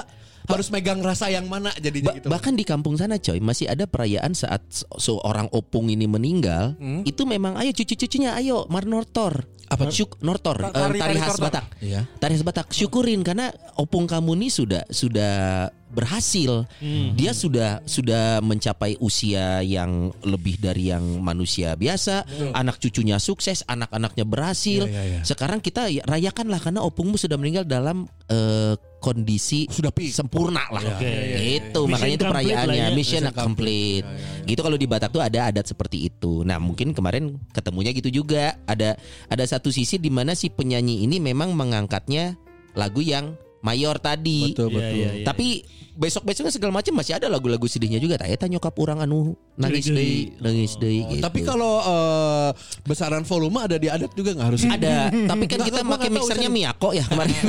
harus 0.50 0.68
megang 0.68 0.98
rasa 1.00 1.30
yang 1.30 1.46
mana 1.46 1.70
jadinya 1.76 2.10
Ba- 2.10 2.18
gitu. 2.18 2.28
Bahkan 2.28 2.54
di 2.54 2.64
kampung 2.64 2.98
sana 2.98 3.16
coy 3.16 3.38
masih 3.38 3.70
ada 3.70 3.86
perayaan 3.86 4.34
saat 4.34 4.66
se- 4.68 4.90
seorang 4.92 5.46
opung 5.52 5.88
ini 5.88 6.04
meninggal 6.04 6.74
Hmm? 6.76 7.06
itu 7.06 7.22
memang 7.24 7.54
ayo 7.56 7.70
cucu-cucunya 7.70 8.34
ayo 8.34 8.66
marnortor 8.68 9.46
apa 9.70 9.86
syuk 9.88 10.18
nortor 10.20 10.58
Ta- 10.60 10.68
eh, 10.68 10.74
tari- 10.74 10.98
tari, 10.98 11.14
tari 11.14 11.20
khas. 11.22 11.38
Batak 11.38 11.66
Iya. 11.80 12.02
tari 12.18 12.34
khas 12.34 12.42
Batak 12.44 12.68
syukurin 12.70 13.22
karena 13.22 13.48
opung 13.76 14.04
kamu 14.04 14.34
ini 14.36 14.50
sudah 14.50 14.82
sudah 14.90 15.70
berhasil. 16.00 16.64
Hmm. 16.80 17.12
dia 17.14 17.36
sudah 17.36 17.84
sudah 17.84 18.40
mencapai 18.40 18.96
usia 19.00 19.60
yang 19.60 20.16
lebih 20.24 20.56
dari 20.58 20.90
yang 20.90 21.04
manusia 21.20 21.76
biasa. 21.76 22.24
Anak 22.56 22.80
cucunya 22.80 23.20
sukses 23.20 23.68
anak-anaknya 23.68 24.24
berhasil. 24.24 24.88
Iya, 24.88 24.92
iya, 24.92 25.04
iya. 25.20 25.22
sekarang 25.28 25.60
kita 25.60 25.92
ya- 25.92 26.06
rayakanlah 26.08 26.64
karena 26.64 26.80
opungmu 26.80 27.20
sudah 27.20 27.36
meninggal 27.36 27.68
dalam 27.68 28.08
eh, 28.32 28.74
kondisi 29.00 29.64
Sudah 29.72 29.96
peak. 29.96 30.12
sempurna 30.12 30.68
lah. 30.70 30.84
Oke. 30.84 31.08
itu 31.56 31.72
Mission 31.72 31.88
makanya 31.88 32.16
itu 32.16 32.26
perayaannya. 32.28 32.84
ya. 32.84 32.88
mission 32.92 33.24
complete, 33.32 34.06
gitu 34.44 34.60
kalau 34.60 34.76
di 34.76 34.86
Batak 34.86 35.10
tuh 35.10 35.24
ada 35.24 35.48
adat 35.48 35.66
seperti 35.66 36.12
itu. 36.12 36.44
Nah 36.44 36.60
mungkin 36.60 36.92
kemarin 36.92 37.40
ketemunya 37.52 37.96
gitu 37.96 38.12
juga. 38.12 38.60
Ada 38.68 39.00
ada 39.28 39.44
satu 39.48 39.72
sisi 39.72 39.98
di 39.98 40.12
mana 40.12 40.36
si 40.36 40.52
penyanyi 40.52 41.08
ini 41.08 41.18
memang 41.18 41.56
mengangkatnya 41.56 42.36
lagu 42.76 43.00
yang 43.00 43.34
mayor 43.60 43.96
tadi 43.98 44.52
Betul 44.52 44.68
Iya, 44.68 44.76
betul. 44.76 44.96
iya, 44.96 45.10
iya. 45.14 45.26
tapi 45.26 45.48
besok 45.94 46.24
besoknya 46.24 46.48
segala 46.50 46.72
macam 46.74 46.96
masih 46.96 47.12
ada 47.12 47.28
lagu-lagu 47.28 47.68
sedihnya 47.68 48.00
juga 48.00 48.16
tak 48.16 48.32
eta 48.32 48.48
nyokap 48.48 48.72
orang 48.74 49.04
anu 49.04 49.36
nangis 49.54 49.84
deui 49.86 50.32
nangis 50.40 50.80
deui 50.80 51.04
gitu. 51.06 51.20
Tapi 51.20 51.44
kalau 51.44 51.76
eh, 51.82 52.50
besaran 52.84 53.22
volume 53.22 53.60
ada 53.60 53.76
di 53.76 53.92
adat 53.92 54.08
juga 54.14 54.32
nggak 54.32 54.48
harus? 54.48 54.64
ada 54.64 55.12
tapi 55.12 55.44
kan 55.46 55.60
kita 55.60 55.84
pakai 55.84 56.08
mixernya. 56.10 56.48
Miyako 56.48 56.96
ya 56.96 57.04
kemarin 57.04 57.36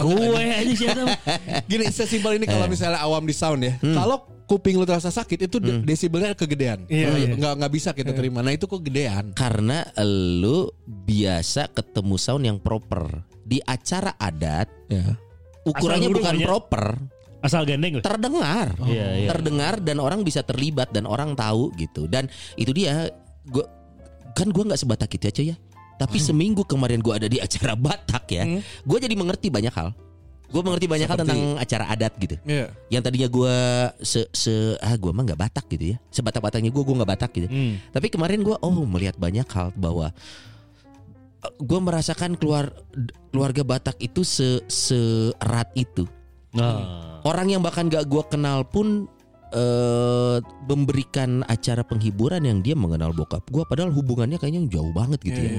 gue 0.00 0.42
aja 0.42 0.72
siapa 0.74 1.04
Gini 1.64 1.84
sesimpel 1.88 2.36
ini 2.36 2.44
Eh. 2.44 2.50
kalau 2.50 2.66
misalnya 2.66 3.00
awam 3.00 3.24
di 3.24 3.32
sound 3.32 3.60
ya. 3.62 3.76
Hmm. 3.78 3.94
Kalau 3.94 4.16
kuping 4.44 4.76
lu 4.76 4.84
terasa 4.84 5.08
sakit 5.08 5.38
itu 5.42 5.56
de- 5.56 5.80
desibelnya 5.82 6.32
kegedean. 6.32 6.84
Iya, 6.86 7.08
Nggak- 7.08 7.18
iya. 7.18 7.32
Nggak 7.34 7.52
nggak 7.56 7.72
bisa 7.72 7.90
kita 7.90 8.12
terima. 8.12 8.38
Nah 8.38 8.52
itu 8.52 8.64
kok 8.64 8.80
gedean. 8.80 9.32
karena 9.32 9.84
lu 10.36 10.68
biasa 10.86 11.68
ketemu 11.68 12.14
sound 12.14 12.44
yang 12.44 12.58
proper 12.58 13.08
di 13.40 13.60
acara 13.60 14.12
adat 14.14 14.68
Ya. 14.86 15.16
ukurannya 15.62 16.06
Asal 16.06 16.16
bukan 16.16 16.34
aja. 16.34 16.44
proper 16.44 16.84
Asal 17.40 17.62
gandeng 17.64 17.92
loh. 17.94 18.04
terdengar, 18.04 18.72
Iya, 18.82 19.08
iya. 19.18 19.28
terdengar 19.28 19.76
dan 19.78 19.96
orang 19.98 20.20
bisa 20.20 20.40
terlibat 20.40 20.88
dan 20.90 21.04
orang 21.04 21.32
tahu 21.32 21.68
gitu. 21.74 22.04
Dan 22.04 22.24
itu 22.54 22.72
dia, 22.72 23.12
gua 23.44 23.68
kan 24.32 24.48
gua 24.48 24.64
nggak 24.66 24.80
sebatak 24.80 25.12
itu 25.12 25.28
aja 25.28 25.42
ya. 25.52 25.56
Tapi 25.94 26.16
seminggu 26.18 26.64
kemarin 26.64 26.98
gua 26.98 27.20
ada 27.20 27.28
di 27.28 27.38
acara 27.38 27.76
Batak 27.76 28.24
ya, 28.28 28.44
gua 28.82 28.96
jadi 28.96 29.12
mengerti 29.12 29.46
banyak 29.46 29.70
hal. 29.70 29.92
Gue 30.54 30.62
mengerti 30.62 30.86
banyak 30.86 31.10
hal 31.10 31.18
tentang 31.18 31.58
acara 31.58 31.90
adat 31.90 32.14
gitu. 32.22 32.38
Iya. 32.46 32.70
Yang 32.86 33.02
tadinya 33.10 33.28
gua 33.28 33.56
se, 33.98 34.30
se 34.30 34.78
ah 34.78 34.94
gua 34.94 35.10
mah 35.10 35.26
nggak 35.26 35.40
Batak 35.42 35.66
gitu 35.74 35.84
ya, 35.92 35.96
sebatak-bataknya 36.14 36.70
gua 36.70 36.86
gua 36.86 37.02
nggak 37.02 37.10
Batak 37.10 37.30
gitu. 37.34 37.50
Hmm. 37.50 37.82
Tapi 37.90 38.06
kemarin 38.06 38.46
gua 38.46 38.62
oh 38.62 38.70
melihat 38.86 39.18
banyak 39.18 39.50
hal 39.50 39.74
bahwa 39.74 40.14
gue 41.60 41.80
merasakan 41.80 42.38
keluar 42.40 42.72
keluarga 43.28 43.66
Batak 43.66 43.98
itu 44.00 44.22
se 44.24 44.62
seerat 44.70 45.68
itu. 45.76 46.06
Nah. 46.54 47.20
Orang 47.26 47.50
yang 47.50 47.64
bahkan 47.64 47.90
gak 47.90 48.06
gue 48.06 48.22
kenal 48.30 48.62
pun 48.68 49.10
eh 49.54 50.38
memberikan 50.66 51.46
acara 51.46 51.86
penghiburan 51.86 52.42
yang 52.42 52.58
dia 52.58 52.74
mengenal 52.74 53.14
bokap 53.14 53.46
gue 53.48 53.62
padahal 53.64 53.94
hubungannya 53.94 54.34
kayaknya 54.36 54.66
jauh 54.66 54.90
banget 54.90 55.22
gitu 55.22 55.38
ya. 55.38 55.50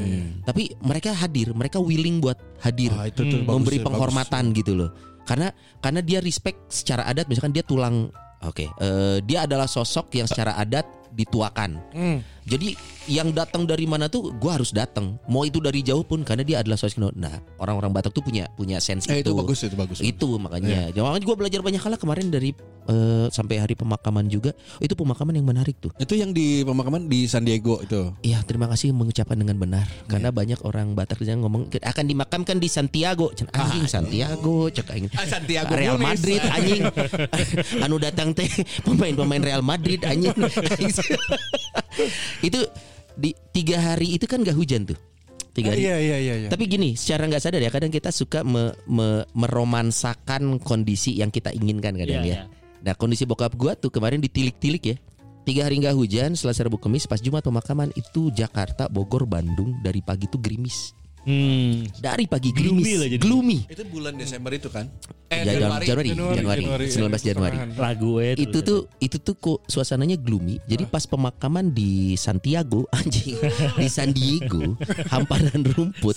Tapi 0.44 0.76
mereka 0.84 1.16
hadir, 1.16 1.56
mereka 1.56 1.80
willing 1.80 2.20
buat 2.20 2.36
hadir, 2.60 2.92
Ah, 2.92 3.08
itu 3.08 3.24
Hmm. 3.24 3.48
bagus 3.48 3.56
memberi 3.56 3.78
ya, 3.80 3.84
penghormatan 3.88 4.44
gitu 4.52 4.72
loh. 4.76 4.90
Karena 5.24 5.50
karena 5.80 6.04
dia 6.04 6.20
respect 6.20 6.70
secara 6.70 7.08
adat 7.08 7.26
misalkan 7.32 7.56
dia 7.56 7.64
tulang 7.64 8.12
oke, 8.44 8.66
eh, 8.68 9.18
dia 9.24 9.48
adalah 9.48 9.66
sosok 9.66 10.12
yang 10.14 10.28
secara 10.28 10.60
adat 10.60 10.86
dituakan. 11.16 11.80
Hmm. 11.96 12.20
Jadi 12.46 12.78
yang 13.10 13.34
datang 13.34 13.66
dari 13.66 13.90
mana 13.90 14.06
tuh 14.06 14.30
gue 14.30 14.52
harus 14.54 14.70
datang. 14.70 15.18
Mau 15.26 15.50
itu 15.50 15.58
dari 15.58 15.82
jauh 15.82 16.06
pun 16.06 16.22
karena 16.22 16.46
dia 16.46 16.62
adalah 16.62 16.78
sosok. 16.78 17.10
Nah 17.18 17.42
orang-orang 17.58 17.90
Batak 17.90 18.14
tuh 18.14 18.22
punya 18.22 18.46
punya 18.54 18.78
sense 18.78 19.10
Eh, 19.10 19.26
itu. 19.26 19.34
itu 19.34 19.34
bagus 19.34 19.60
itu 19.66 19.74
bagus. 19.74 19.98
Itu 19.98 20.38
makanya. 20.38 20.94
Jangan 20.94 21.18
gue 21.18 21.36
belajar 21.36 21.66
banyak 21.66 21.82
hal 21.82 21.98
kemarin 21.98 22.30
dari 22.30 22.54
eh, 22.86 23.28
sampai 23.34 23.58
hari 23.58 23.74
pemakaman 23.74 24.30
juga. 24.30 24.54
Itu 24.78 24.94
pemakaman 24.94 25.34
yang 25.34 25.48
menarik 25.50 25.82
tuh. 25.82 25.90
Itu 25.98 26.14
yang 26.14 26.38
di 26.38 26.62
pemakaman 26.62 27.10
di 27.10 27.26
San 27.26 27.50
Diego 27.50 27.82
itu. 27.82 28.14
Iya 28.22 28.46
terima 28.46 28.70
kasih 28.70 28.94
mengucapkan 28.94 29.42
dengan 29.42 29.58
benar 29.58 29.90
karena 30.06 30.30
banyak 30.30 30.62
orang 30.62 30.94
Batak 30.94 31.26
yang 31.26 31.42
ngomong 31.42 31.74
akan 31.74 32.06
dimakamkan 32.06 32.62
di 32.62 32.70
Santiago. 32.70 33.34
Cen, 33.34 33.50
Anjing 33.58 33.90
Santiago, 33.90 34.70
cek 34.70 34.86
anjing. 34.94 35.10
Santiago 35.26 35.74
Real 35.74 35.98
Nunes. 35.98 36.14
Madrid 36.14 36.42
anjing. 36.46 36.84
anu 37.86 37.98
datang 37.98 38.38
teh 38.38 38.46
pemain-pemain 38.86 39.42
Real 39.42 39.66
Madrid 39.66 40.06
anjing. 40.06 40.30
itu 42.48 42.60
di 43.16 43.32
tiga 43.56 43.80
hari 43.80 44.16
itu 44.20 44.26
kan 44.28 44.44
gak 44.44 44.56
hujan 44.56 44.84
tuh. 44.84 44.98
Tiga 45.56 45.72
hari. 45.72 45.88
Iya 45.88 45.96
iya 46.04 46.18
iya 46.20 46.36
iya. 46.46 46.50
Tapi 46.52 46.68
gini, 46.68 47.00
secara 47.00 47.32
nggak 47.32 47.40
sadar 47.40 47.64
ya 47.64 47.72
kadang 47.72 47.88
kita 47.88 48.12
suka 48.12 48.44
me- 48.44 48.76
me- 48.92 49.24
meromansakan 49.32 50.60
kondisi 50.60 51.16
yang 51.16 51.32
kita 51.32 51.56
inginkan 51.56 51.96
kadang 51.96 52.28
Iya, 52.28 52.44
ya. 52.44 52.52
Nah 52.84 52.94
kondisi 53.00 53.24
bokap 53.24 53.56
gua 53.56 53.74
tuh 53.80 53.88
kemarin 53.88 54.20
ditilik-tilik 54.20 54.84
ya. 54.84 54.98
Tiga 55.46 55.70
hari 55.70 55.78
nggak 55.80 55.96
hujan, 55.96 56.34
Selasa 56.36 56.66
Rabu 56.66 56.82
Kamis 56.82 57.06
pas 57.08 57.22
Jumat 57.22 57.46
pemakaman 57.46 57.94
itu 57.96 58.34
Jakarta, 58.34 58.90
Bogor, 58.90 59.30
Bandung 59.30 59.78
dari 59.80 60.02
pagi 60.02 60.26
tuh 60.28 60.42
gerimis. 60.42 60.92
Hmm. 61.26 61.86
Dari 62.02 62.26
pagi 62.30 62.50
Gloomy 62.54 62.82
gerimis, 62.86 62.98
lah 63.02 63.08
jadi. 63.10 63.22
gloomy. 63.22 63.60
Itu 63.66 63.82
bulan 63.90 64.14
Desember 64.14 64.52
itu 64.54 64.70
kan? 64.70 64.90
Ya, 65.36 65.54
Januari, 65.60 65.86
Januari, 65.86 66.10
Januari, 66.16 66.64
Januari, 66.64 66.86
19 67.20 67.30
Januari. 67.30 67.58
Lagu 67.76 68.12
eh, 68.24 68.36
Itu 68.40 68.64
tuh 68.64 68.88
itu 69.04 69.18
tuh 69.20 69.36
kok 69.36 69.60
suasananya 69.68 70.16
gloomy. 70.16 70.62
Jadi 70.70 70.88
pas 70.88 71.04
pemakaman 71.04 71.76
di 71.76 72.16
Santiago 72.16 72.88
anjing, 72.98 73.36
di 73.76 73.88
San 73.92 74.16
Diego, 74.16 74.80
hamparan 75.14 75.62
rumput. 75.76 76.16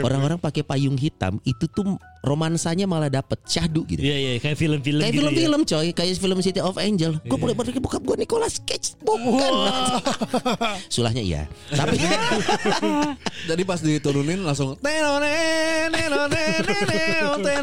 Orang-orang 0.00 0.40
pakai 0.40 0.64
payung 0.64 0.96
hitam 0.96 1.36
itu 1.44 1.68
tuh 1.68 2.00
romansanya 2.26 2.90
malah 2.90 3.06
dapet 3.06 3.38
syahdu 3.46 3.86
gitu. 3.86 4.02
Iya 4.02 4.16
iya 4.18 4.30
kayak 4.42 4.58
film-film 4.58 4.98
Kayak 4.98 5.14
gitu 5.14 5.22
film-film 5.22 5.60
coy, 5.62 5.88
kayak 5.94 6.18
film 6.18 6.38
City 6.42 6.58
of 6.58 6.74
Angel. 6.80 7.14
Gue 7.22 7.38
boleh 7.38 7.54
pergi 7.54 7.78
bokap 7.78 8.02
gue 8.02 8.16
Nicolas 8.18 8.58
Cage 8.66 8.98
bukan. 9.04 9.52
Sulahnya 10.94 11.22
iya. 11.22 11.42
Tapi 11.70 12.02
Jadi 13.46 13.62
pas 13.62 13.78
diturunin 13.78 14.42
langsung 14.42 14.74
tenone 14.82 15.34
tenone 15.92 16.44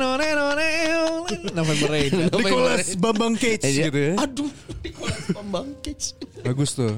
November 0.03 1.87
Rain. 1.89 2.11
Nicholas 2.29 2.87
Bambang 2.95 3.33
Cage 3.35 3.63
Iya. 3.63 3.87
gitu 3.87 3.99
ya. 4.01 4.13
aduh 4.17 4.51
Nicolas 4.81 5.23
Bambang 5.29 5.69
Cage. 5.79 6.05
Bagus 6.43 6.69
tuh. 6.73 6.91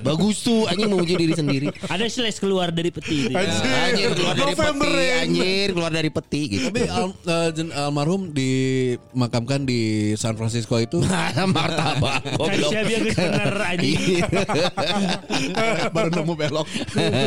Bagus 0.00 0.36
tuh 0.40 0.64
anjing 0.64 0.86
memuji 0.86 1.14
diri 1.16 1.34
sendiri. 1.34 1.66
Ada 1.84 2.06
slash 2.06 2.38
keluar 2.38 2.70
dari 2.70 2.88
peti. 2.88 3.26
itu. 3.26 3.34
Anjir 3.34 4.14
keluar 4.14 4.34
dari 4.36 4.52
November 4.52 4.86
peti, 4.86 4.94
Rain. 4.96 5.18
anjir 5.20 5.68
keluar 5.72 5.90
dari 5.90 6.06
peti 6.08 6.42
gitu. 6.48 6.64
Tapi 6.68 6.82
al- 6.86 7.18
eh, 7.18 7.48
jen- 7.52 7.74
almarhum 7.74 8.30
dimakamkan 8.30 9.60
di 9.62 9.80
San 10.14 10.34
Francisco 10.34 10.78
itu 10.78 11.02
martabak 11.48 12.22
Kan 12.22 12.38
goblok. 12.38 12.70
siapa 12.70 12.90
yang 12.90 13.04
bener 13.08 13.54
anjing. 13.58 13.98
Iya. 13.98 15.90
baru 15.90 16.08
nemu 16.12 16.34
belok. 16.36 16.66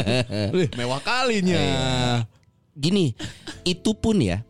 Mewah 0.80 1.02
kalinya. 1.02 1.64
Gini, 2.76 3.16
itu 3.64 3.92
pun 3.94 4.20
ya 4.20 4.44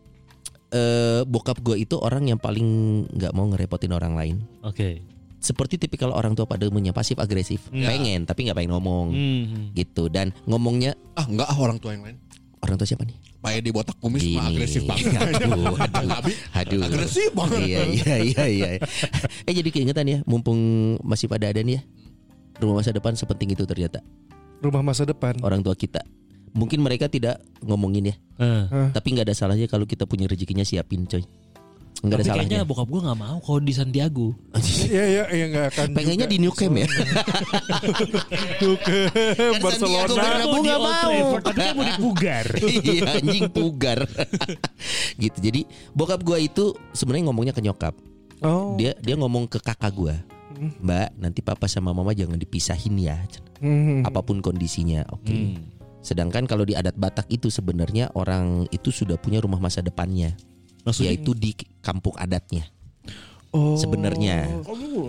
eh 0.68 1.22
bokap 1.22 1.62
gue 1.62 1.78
itu 1.78 1.94
orang 1.94 2.26
yang 2.26 2.36
paling 2.36 2.66
nggak 3.08 3.32
mau 3.32 3.46
ngerepotin 3.46 3.90
orang 3.90 4.12
lain. 4.12 4.36
Oke. 4.60 5.00
Seperti 5.38 5.78
tipikal 5.78 6.10
orang 6.10 6.34
tua 6.34 6.42
pada 6.42 6.66
umumnya 6.66 6.90
pasif 6.90 7.16
agresif, 7.16 7.70
pengen 7.70 8.26
tapi 8.26 8.44
nggak 8.44 8.56
pengen 8.56 8.72
ngomong 8.72 9.06
Hmm. 9.08 9.70
gitu. 9.72 10.10
Dan 10.10 10.34
ngomongnya 10.42 10.98
Ah 11.14 11.22
enggak 11.24 11.46
ah 11.46 11.54
orang 11.56 11.78
tua 11.78 11.92
yang 11.92 12.02
lain. 12.02 12.18
orang 12.58 12.74
tua 12.74 12.84
siapa 12.84 13.06
nih? 13.06 13.14
Pak 13.38 13.52
Edi 13.52 13.70
botak 13.70 13.94
kumis 13.96 14.26
mah 14.28 14.50
agresif 14.50 14.82
banget. 14.82 15.06
Aduh, 15.38 15.78
aduh, 15.78 16.10
aduh. 16.58 16.80
Agresif 16.82 17.30
banget. 17.30 17.62
Iya, 17.62 17.82
iya, 17.86 18.14
iya, 18.18 18.44
iya. 18.48 18.68
Eh 19.46 19.54
jadi 19.54 19.70
keingetan 19.70 20.02
ya, 20.04 20.18
mumpung 20.26 20.58
masih 20.98 21.30
pada 21.30 21.46
ada 21.46 21.62
nih 21.62 21.78
ya. 21.78 21.82
Rumah 22.58 22.82
masa 22.82 22.90
depan 22.90 23.14
sepenting 23.14 23.52
itu 23.52 23.62
ternyata 23.62 24.02
Rumah 24.58 24.82
masa 24.82 25.06
depan. 25.06 25.38
orang 25.40 25.62
tua 25.62 25.78
kita. 25.78 26.02
Mungkin 26.56 26.80
mereka 26.80 27.06
tidak 27.06 27.36
ngomongin 27.60 28.10
ya, 28.10 28.16
Eh. 28.40 28.64
tapi 28.90 29.12
nggak 29.12 29.28
ada 29.28 29.36
salahnya 29.36 29.68
kalau 29.68 29.84
kita 29.84 30.08
punya 30.08 30.24
rezekinya 30.24 30.64
siapin, 30.64 31.04
coy. 31.04 31.20
Nggak 31.96 32.12
ada 32.12 32.16
Tapi 32.18 32.28
salahnya. 32.28 32.48
kayaknya 32.60 32.68
bokap 32.68 32.88
gue 32.88 33.00
gak 33.02 33.16
mau 33.18 33.38
kalau 33.40 33.60
di 33.60 33.72
Santiago. 33.72 34.28
Iya 34.86 35.04
iya 35.04 35.24
iya 35.32 35.44
nggak 35.48 35.66
akan. 35.72 35.86
Pengennya 35.92 36.26
di 36.28 36.36
New 36.38 36.52
Camp 36.52 36.76
ya. 36.76 36.86
Camp 38.60 39.60
Barcelona. 39.60 40.04
Santiago 40.06 40.14
Bernabeu 40.14 40.44
Aku 40.46 40.56
di 40.56 40.68
nggak 40.68 40.78
Old 40.78 40.86
mau. 40.86 41.40
Tapi 41.40 41.58
kan 41.58 41.72
mau 41.72 41.84
dipugar. 41.84 42.46
iya 42.86 43.02
anjing 43.16 43.44
pugar. 43.50 43.98
gitu. 45.16 45.38
Jadi 45.40 45.60
bokap 45.92 46.20
gua 46.20 46.38
itu 46.38 46.64
sebenarnya 46.92 47.24
ngomongnya 47.28 47.54
ke 47.56 47.62
nyokap. 47.64 47.94
Oh. 48.40 48.76
Dia 48.76 48.92
dia 49.00 49.16
ngomong 49.16 49.48
ke 49.48 49.58
kakak 49.58 49.92
gua. 49.92 50.16
Mbak, 50.56 51.20
nanti 51.20 51.40
papa 51.44 51.68
sama 51.68 51.92
mama 51.92 52.12
jangan 52.12 52.36
dipisahin 52.36 52.96
ya. 52.96 53.20
Hmm. 53.60 54.04
Apa 54.04 54.20
pun 54.20 54.40
kondisinya. 54.40 55.04
Oke. 55.12 55.56
Sedangkan 56.06 56.46
kalau 56.46 56.62
di 56.62 56.78
adat 56.78 56.94
Batak 56.94 57.26
itu 57.34 57.50
sebenarnya 57.50 58.14
orang 58.14 58.70
itu 58.70 58.94
sudah 58.94 59.18
punya 59.18 59.42
rumah 59.42 59.58
masa 59.58 59.82
depannya. 59.82 60.38
Maksudnya? 60.86 61.10
Yaitu 61.10 61.34
di 61.34 61.50
kampung 61.82 62.14
adatnya. 62.14 62.62
Oh. 63.50 63.74
Sebenarnya. 63.74 64.46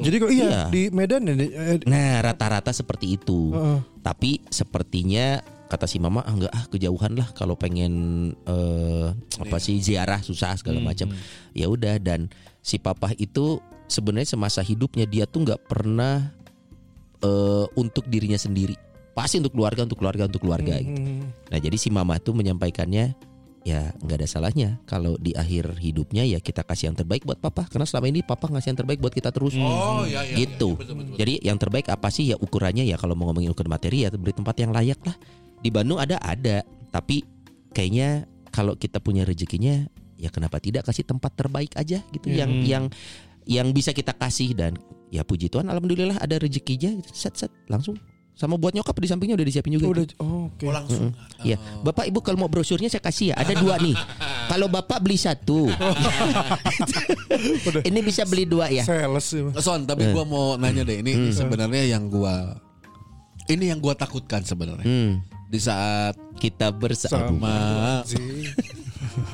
Jadi 0.02 0.16
kok 0.18 0.32
iya, 0.34 0.46
Iya. 0.50 0.62
di 0.74 0.90
Medan 0.90 1.30
ya. 1.30 1.36
eh, 1.38 1.78
Nah, 1.86 2.26
rata-rata 2.26 2.74
seperti 2.74 3.14
itu. 3.14 3.54
Heeh. 3.54 3.80
Tapi 4.02 4.42
sepertinya 4.50 5.38
kata 5.68 5.84
si 5.84 6.00
mama 6.00 6.24
ah 6.24 6.32
enggak 6.32 6.54
ah 6.56 6.64
kejauhan 6.72 7.14
lah 7.20 7.28
kalau 7.36 7.60
pengen 7.60 7.94
eh, 8.48 9.12
apa 9.38 9.58
sih 9.60 9.78
ziarah 9.84 10.24
susah 10.26 10.58
segala 10.58 10.82
macam. 10.82 11.14
Ya 11.54 11.70
udah 11.70 12.00
dan 12.02 12.32
si 12.64 12.82
papa 12.82 13.14
itu 13.20 13.62
sebenarnya 13.86 14.34
semasa 14.34 14.64
hidupnya 14.66 15.06
dia 15.06 15.28
tuh 15.30 15.44
nggak 15.46 15.68
pernah 15.68 16.34
eh, 17.22 17.66
untuk 17.76 18.08
dirinya 18.08 18.40
sendiri. 18.40 18.74
Pasti 19.17 19.41
untuk 19.41 19.58
keluarga, 19.58 19.82
untuk 19.82 19.97
keluarga, 19.97 20.30
untuk 20.30 20.41
keluarga. 20.45 20.77
gitu. 20.77 20.93
Hmm. 20.93 21.25
Nah 21.49 21.58
jadi 21.58 21.73
si 21.73 21.89
mama 21.89 22.21
tuh 22.21 22.38
menyampaikannya 22.38 23.17
ya 23.65 23.91
nggak 23.99 24.23
ada 24.23 24.27
salahnya 24.30 24.69
kalau 24.88 25.19
di 25.19 25.36
akhir 25.36 25.75
hidupnya 25.75 26.23
ya 26.23 26.39
kita 26.39 26.63
kasih 26.63 26.88
yang 26.88 26.95
terbaik 26.95 27.27
buat 27.27 27.36
papa 27.36 27.67
karena 27.67 27.84
selama 27.84 28.08
ini 28.08 28.23
papa 28.23 28.47
ngasih 28.47 28.71
yang 28.71 28.80
terbaik 28.86 29.01
buat 29.01 29.12
kita 29.12 29.34
terus. 29.34 29.58
Oh 29.58 30.06
iya 30.06 30.21
iya. 30.21 30.45
gitu. 30.45 30.77
Jadi 31.17 31.41
yang 31.41 31.58
terbaik 31.58 31.89
apa 31.89 32.13
sih 32.13 32.30
ya 32.30 32.38
ukurannya 32.38 32.86
ya 32.86 32.95
kalau 33.01 33.17
mau 33.17 33.34
ngomongin 33.34 33.49
ukuran 33.49 33.73
materi 33.73 34.06
ya 34.06 34.13
beri 34.13 34.38
tempat 34.38 34.56
yang 34.62 34.69
layak 34.69 35.01
lah. 35.01 35.17
Di 35.58 35.73
Bandung 35.73 35.97
ada 35.97 36.21
ada, 36.21 36.62
tapi 36.93 37.25
kayaknya 37.73 38.30
kalau 38.53 38.77
kita 38.77 39.01
punya 39.01 39.25
rezekinya 39.25 39.89
ya 40.17 40.30
kenapa 40.34 40.58
tidak 40.58 40.86
kasih 40.86 41.06
tempat 41.06 41.34
terbaik 41.34 41.73
aja 41.77 42.01
gitu 42.13 42.27
yang 42.30 42.49
yang 42.65 42.86
yang 43.45 43.69
bisa 43.71 43.93
kita 43.93 44.17
kasih 44.17 44.58
dan 44.58 44.73
ya 45.13 45.23
puji 45.23 45.47
Tuhan 45.47 45.69
alhamdulillah 45.69 46.19
ada 46.19 46.36
rezekinya 46.41 46.91
gitu. 46.99 47.10
set 47.13 47.38
set 47.38 47.51
langsung 47.71 47.95
sama 48.38 48.54
buat 48.54 48.69
nyokap 48.69 48.93
di 49.02 49.10
sampingnya 49.10 49.34
udah 49.34 49.47
disiapin 49.50 49.73
juga. 49.73 49.89
Udah 49.89 50.06
gitu. 50.06 50.13
oh, 50.21 50.54
oke. 50.54 50.65
langsung. 50.69 51.10
Iya, 51.41 51.58
Bapak 51.82 52.06
Ibu 52.06 52.21
kalau 52.21 52.45
mau 52.45 52.50
brosurnya 52.54 52.86
saya 52.86 53.02
kasih 53.02 53.34
ya. 53.34 53.36
Ada 53.41 53.58
dua 53.58 53.82
nih. 53.82 53.97
Kalau 54.47 54.71
Bapak 54.71 55.04
beli 55.04 55.19
satu, 55.19 55.67
ini 57.89 58.00
bisa 58.00 58.23
beli 58.23 58.47
dua 58.47 58.71
ya. 58.71 58.88
Sales 58.88 59.28
sih. 59.28 59.43
Son, 59.60 59.84
tapi 59.84 60.08
gua 60.15 60.23
mau 60.23 60.56
nanya 60.56 60.88
deh 60.88 61.04
ini 61.04 61.19
ini 61.19 61.30
sebenarnya 61.36 61.84
yang 61.84 62.08
gua 62.08 62.56
ini 63.52 63.76
yang 63.76 63.84
gua 63.84 63.91
takutkan 63.91 64.47
sebenarnya. 64.47 64.88
Hmm, 64.88 65.19
Di 65.52 65.60
saat 65.60 66.15
kita 66.39 66.71
bersama. 66.71 68.08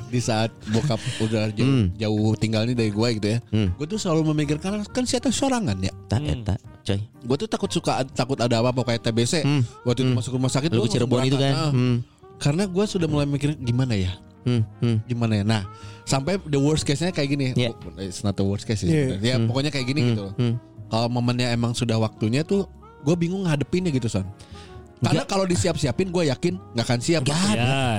di 0.07 0.19
saat 0.19 0.49
bokap 0.67 0.97
udah 1.19 1.49
jauh, 1.49 1.63
Hmm. 1.63 1.87
jauh 1.93 2.31
tinggalnya 2.33 2.73
dari 2.73 2.89
gue 2.89 3.07
gitu 3.17 3.27
ya. 3.29 3.39
Hmm. 3.49 3.69
Gue 3.73 3.85
tuh 3.85 3.97
selalu 3.97 4.31
memikirkan 4.31 4.83
kan 4.83 5.03
siapa 5.03 5.29
sorangan 5.29 5.77
ya. 5.77 5.91
Tak 6.05 6.21
eta, 6.21 6.55
coy. 6.83 6.99
Gue 6.99 7.35
tuh 7.35 7.47
takut 7.47 7.69
suka 7.69 8.03
takut 8.07 8.37
ada 8.37 8.59
apa-apa 8.59 8.83
kayak 8.85 9.01
TBC. 9.01 9.41
Hmm. 9.41 9.61
Waktu 9.81 10.03
itu 10.03 10.11
masuk 10.11 10.35
rumah 10.35 10.47
sakit 10.47 10.69
Lu 10.69 10.85
Cirebon 10.85 11.23
itu 11.23 11.33
kan. 11.33 11.53
berangkat. 11.53 11.55
Ah. 11.59 11.71
Hmm. 11.71 11.97
Karena 12.35 12.63
gue 12.65 12.83
sudah 12.83 13.07
mulai 13.07 13.23
mikirin 13.23 13.55
gimana 13.57 13.93
ya, 13.93 14.11
Hmm. 14.43 14.61
Hmm. 14.77 14.97
gimana 15.03 15.39
ya. 15.39 15.43
Nah, 15.43 15.61
sampai 16.03 16.35
the 16.43 16.57
worst 16.57 16.83
case-nya 16.83 17.09
kayak 17.09 17.29
gini. 17.29 17.45
Yeah. 17.53 17.71
It's 17.97 18.21
not 18.21 18.35
the 18.35 18.43
worst 18.43 18.63
case 18.63 18.83
sih. 18.83 18.91
Yeah. 18.91 19.19
Ya 19.19 19.35
pokoknya 19.39 19.69
kayak 19.69 19.87
gini 19.87 20.11
gitu. 20.11 20.27
loh. 20.27 20.33
Hmm. 20.35 20.59
Kalau 20.87 21.07
momennya 21.09 21.49
emang 21.49 21.71
sudah 21.71 21.95
waktunya 21.95 22.43
tuh, 22.43 22.67
gue 23.01 23.15
bingung 23.15 23.43
ngadepinnya 23.43 23.89
gitu 23.89 24.05
son. 24.05 24.27
Karena 25.03 25.23
kalau 25.23 25.43
disiap-siapin 25.43 26.07
gue 26.07 26.23
yakin 26.27 26.53
nggak 26.71 26.85
akan 26.85 26.99
siap. 26.99 27.21
Ya, 27.23 27.35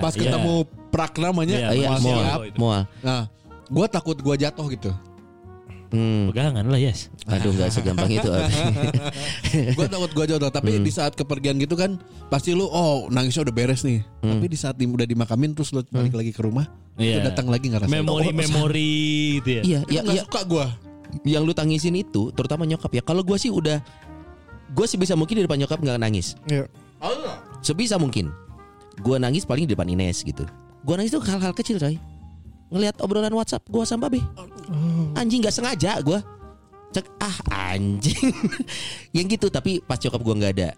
Pas 0.01 0.13
iya. 0.13 0.21
ketemu 0.25 0.55
prak 0.89 1.15
namanya, 1.17 1.55
Iya, 1.55 1.69
iya, 1.75 1.89
mual 1.91 2.01
mual, 2.01 2.23
siap. 2.23 2.41
mual. 2.57 2.83
Nah, 3.01 3.23
gue 3.67 3.87
takut 3.87 4.17
gue 4.17 4.35
jatuh 4.37 4.67
gitu. 4.69 4.91
Hmm. 5.91 6.27
Pegangan 6.27 6.67
lah 6.67 6.81
yes. 6.81 7.07
Aduh 7.25 7.55
nggak 7.55 7.71
segampang 7.71 8.11
itu. 8.11 8.27
gue 9.79 9.87
takut 9.87 10.11
gue 10.11 10.25
jatuh. 10.27 10.51
Tapi 10.51 10.71
Hmm. 10.73 10.83
di 10.83 10.91
saat 10.91 11.15
kepergian 11.15 11.55
gitu 11.57 11.75
kan, 11.75 12.01
pasti 12.27 12.51
lu 12.51 12.65
oh 12.65 13.07
nangisnya 13.09 13.45
udah 13.45 13.55
beres 13.55 13.83
nih. 13.83 14.03
Hmm. 14.19 14.35
Tapi 14.35 14.47
di 14.49 14.59
saat 14.59 14.75
di- 14.75 14.87
udah 14.87 15.05
dimakamin 15.05 15.55
terus 15.55 15.71
lu 15.71 15.87
balik 15.87 16.15
lagi 16.15 16.31
ke 16.31 16.41
rumah, 16.41 16.67
Iya. 16.97 17.23
lu 17.23 17.31
datang 17.31 17.47
lagi 17.47 17.69
nggak 17.69 17.87
rasa. 17.87 17.93
Memori-memori 17.93 18.95
gitu 19.39 19.49
ya. 19.51 19.63
Iya, 19.63 19.79
Itu 19.83 19.93
ya, 19.93 20.01
nggak 20.03 20.17
ya, 20.17 20.23
suka 20.25 20.41
gue. 20.45 20.67
yang 21.25 21.47
lu 21.47 21.55
tangisin 21.55 21.95
itu, 21.95 22.35
terutama 22.35 22.65
nyokap 22.65 22.91
ya. 22.91 22.99
Kalau 23.01 23.23
gua 23.23 23.39
sih 23.39 23.47
udah, 23.47 23.79
gue 24.69 24.87
sih 24.89 24.99
bisa 24.99 25.15
mungkin 25.15 25.39
di 25.39 25.47
depan 25.47 25.57
nyokap 25.57 25.79
nggak 25.79 25.95
nangis. 25.97 26.35
Iya. 26.45 26.67
Sebisa 27.65 27.97
mungkin. 27.97 28.29
Gua 29.01 29.17
nangis 29.17 29.49
paling 29.49 29.65
di 29.65 29.73
depan 29.73 29.89
Ines 29.89 30.21
gitu. 30.21 30.45
Gua 30.85 31.01
nangis 31.01 31.11
tuh 31.11 31.25
hal-hal 31.25 31.57
kecil 31.57 31.81
coy. 31.81 31.97
Ngelihat 32.69 33.01
obrolan 33.01 33.33
WhatsApp 33.33 33.65
gua 33.67 33.89
sama 33.89 34.07
Babe. 34.07 34.21
Anjing 35.17 35.41
nggak 35.41 35.55
sengaja 35.57 35.99
gua. 36.05 36.21
Cek 36.93 37.09
ah 37.19 37.37
anjing. 37.73 38.31
yang 39.17 39.27
gitu 39.27 39.49
tapi 39.49 39.81
pas 39.81 39.97
nyokap 39.97 40.21
gua 40.21 40.35
nggak 40.37 40.53
ada. 40.61 40.69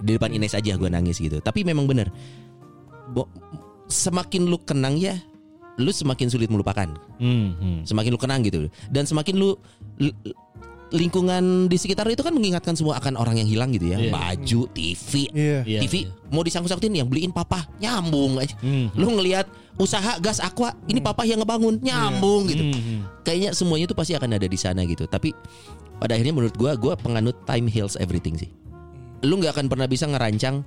Di 0.00 0.16
depan 0.16 0.32
Ines 0.32 0.56
aja 0.56 0.74
gua 0.74 0.88
nangis 0.88 1.20
gitu. 1.20 1.38
Tapi 1.38 1.60
memang 1.62 1.84
bener. 1.84 2.08
Bo- 3.12 3.28
semakin 3.90 4.46
lu 4.46 4.56
kenang 4.62 4.96
ya, 4.96 5.18
lu 5.76 5.90
semakin 5.90 6.30
sulit 6.30 6.48
melupakan. 6.48 6.88
Hmm, 7.18 7.52
hmm. 7.58 7.78
Semakin 7.84 8.10
lu 8.10 8.18
kenang 8.18 8.40
gitu. 8.42 8.70
Dan 8.88 9.04
semakin 9.04 9.34
lu 9.34 9.58
l- 9.98 10.16
lingkungan 10.90 11.70
di 11.70 11.76
sekitar 11.78 12.06
itu 12.10 12.22
kan 12.22 12.34
mengingatkan 12.34 12.74
semua 12.74 12.98
akan 12.98 13.14
orang 13.14 13.38
yang 13.38 13.48
hilang 13.48 13.70
gitu 13.70 13.94
ya. 13.94 13.98
Iya. 13.98 14.10
Baju, 14.10 14.60
TV, 14.74 15.30
Iya. 15.30 15.58
Iya, 15.62 15.80
TV 15.86 15.94
mau 16.30 16.42
disangkut-sangkutin 16.42 16.94
yang 16.98 17.06
beliin 17.06 17.30
papa 17.30 17.66
nyambung 17.78 18.42
aja. 18.42 18.54
Hmm. 18.58 18.90
Lu 18.98 19.14
ngelihat 19.14 19.46
usaha 19.78 20.18
gas 20.18 20.42
aqua 20.42 20.74
ini 20.90 20.98
papa 20.98 21.22
yang 21.22 21.40
ngebangun 21.42 21.78
nyambung 21.80 22.50
gitu. 22.50 22.62
Hmm, 22.66 22.74
hmm. 22.74 23.00
Kayaknya 23.22 23.50
semuanya 23.54 23.86
itu 23.86 23.96
pasti 23.96 24.12
akan 24.18 24.30
ada 24.36 24.46
di 24.46 24.58
sana 24.58 24.82
gitu. 24.82 25.06
Tapi 25.06 25.30
pada 26.02 26.18
akhirnya 26.18 26.34
menurut 26.34 26.54
gua 26.58 26.74
gua 26.74 26.94
penganut 26.98 27.38
time 27.46 27.70
heals 27.70 27.94
everything 27.96 28.34
sih. 28.34 28.50
Lu 29.22 29.38
nggak 29.38 29.54
akan 29.54 29.66
pernah 29.70 29.86
bisa 29.86 30.10
ngerancang 30.10 30.66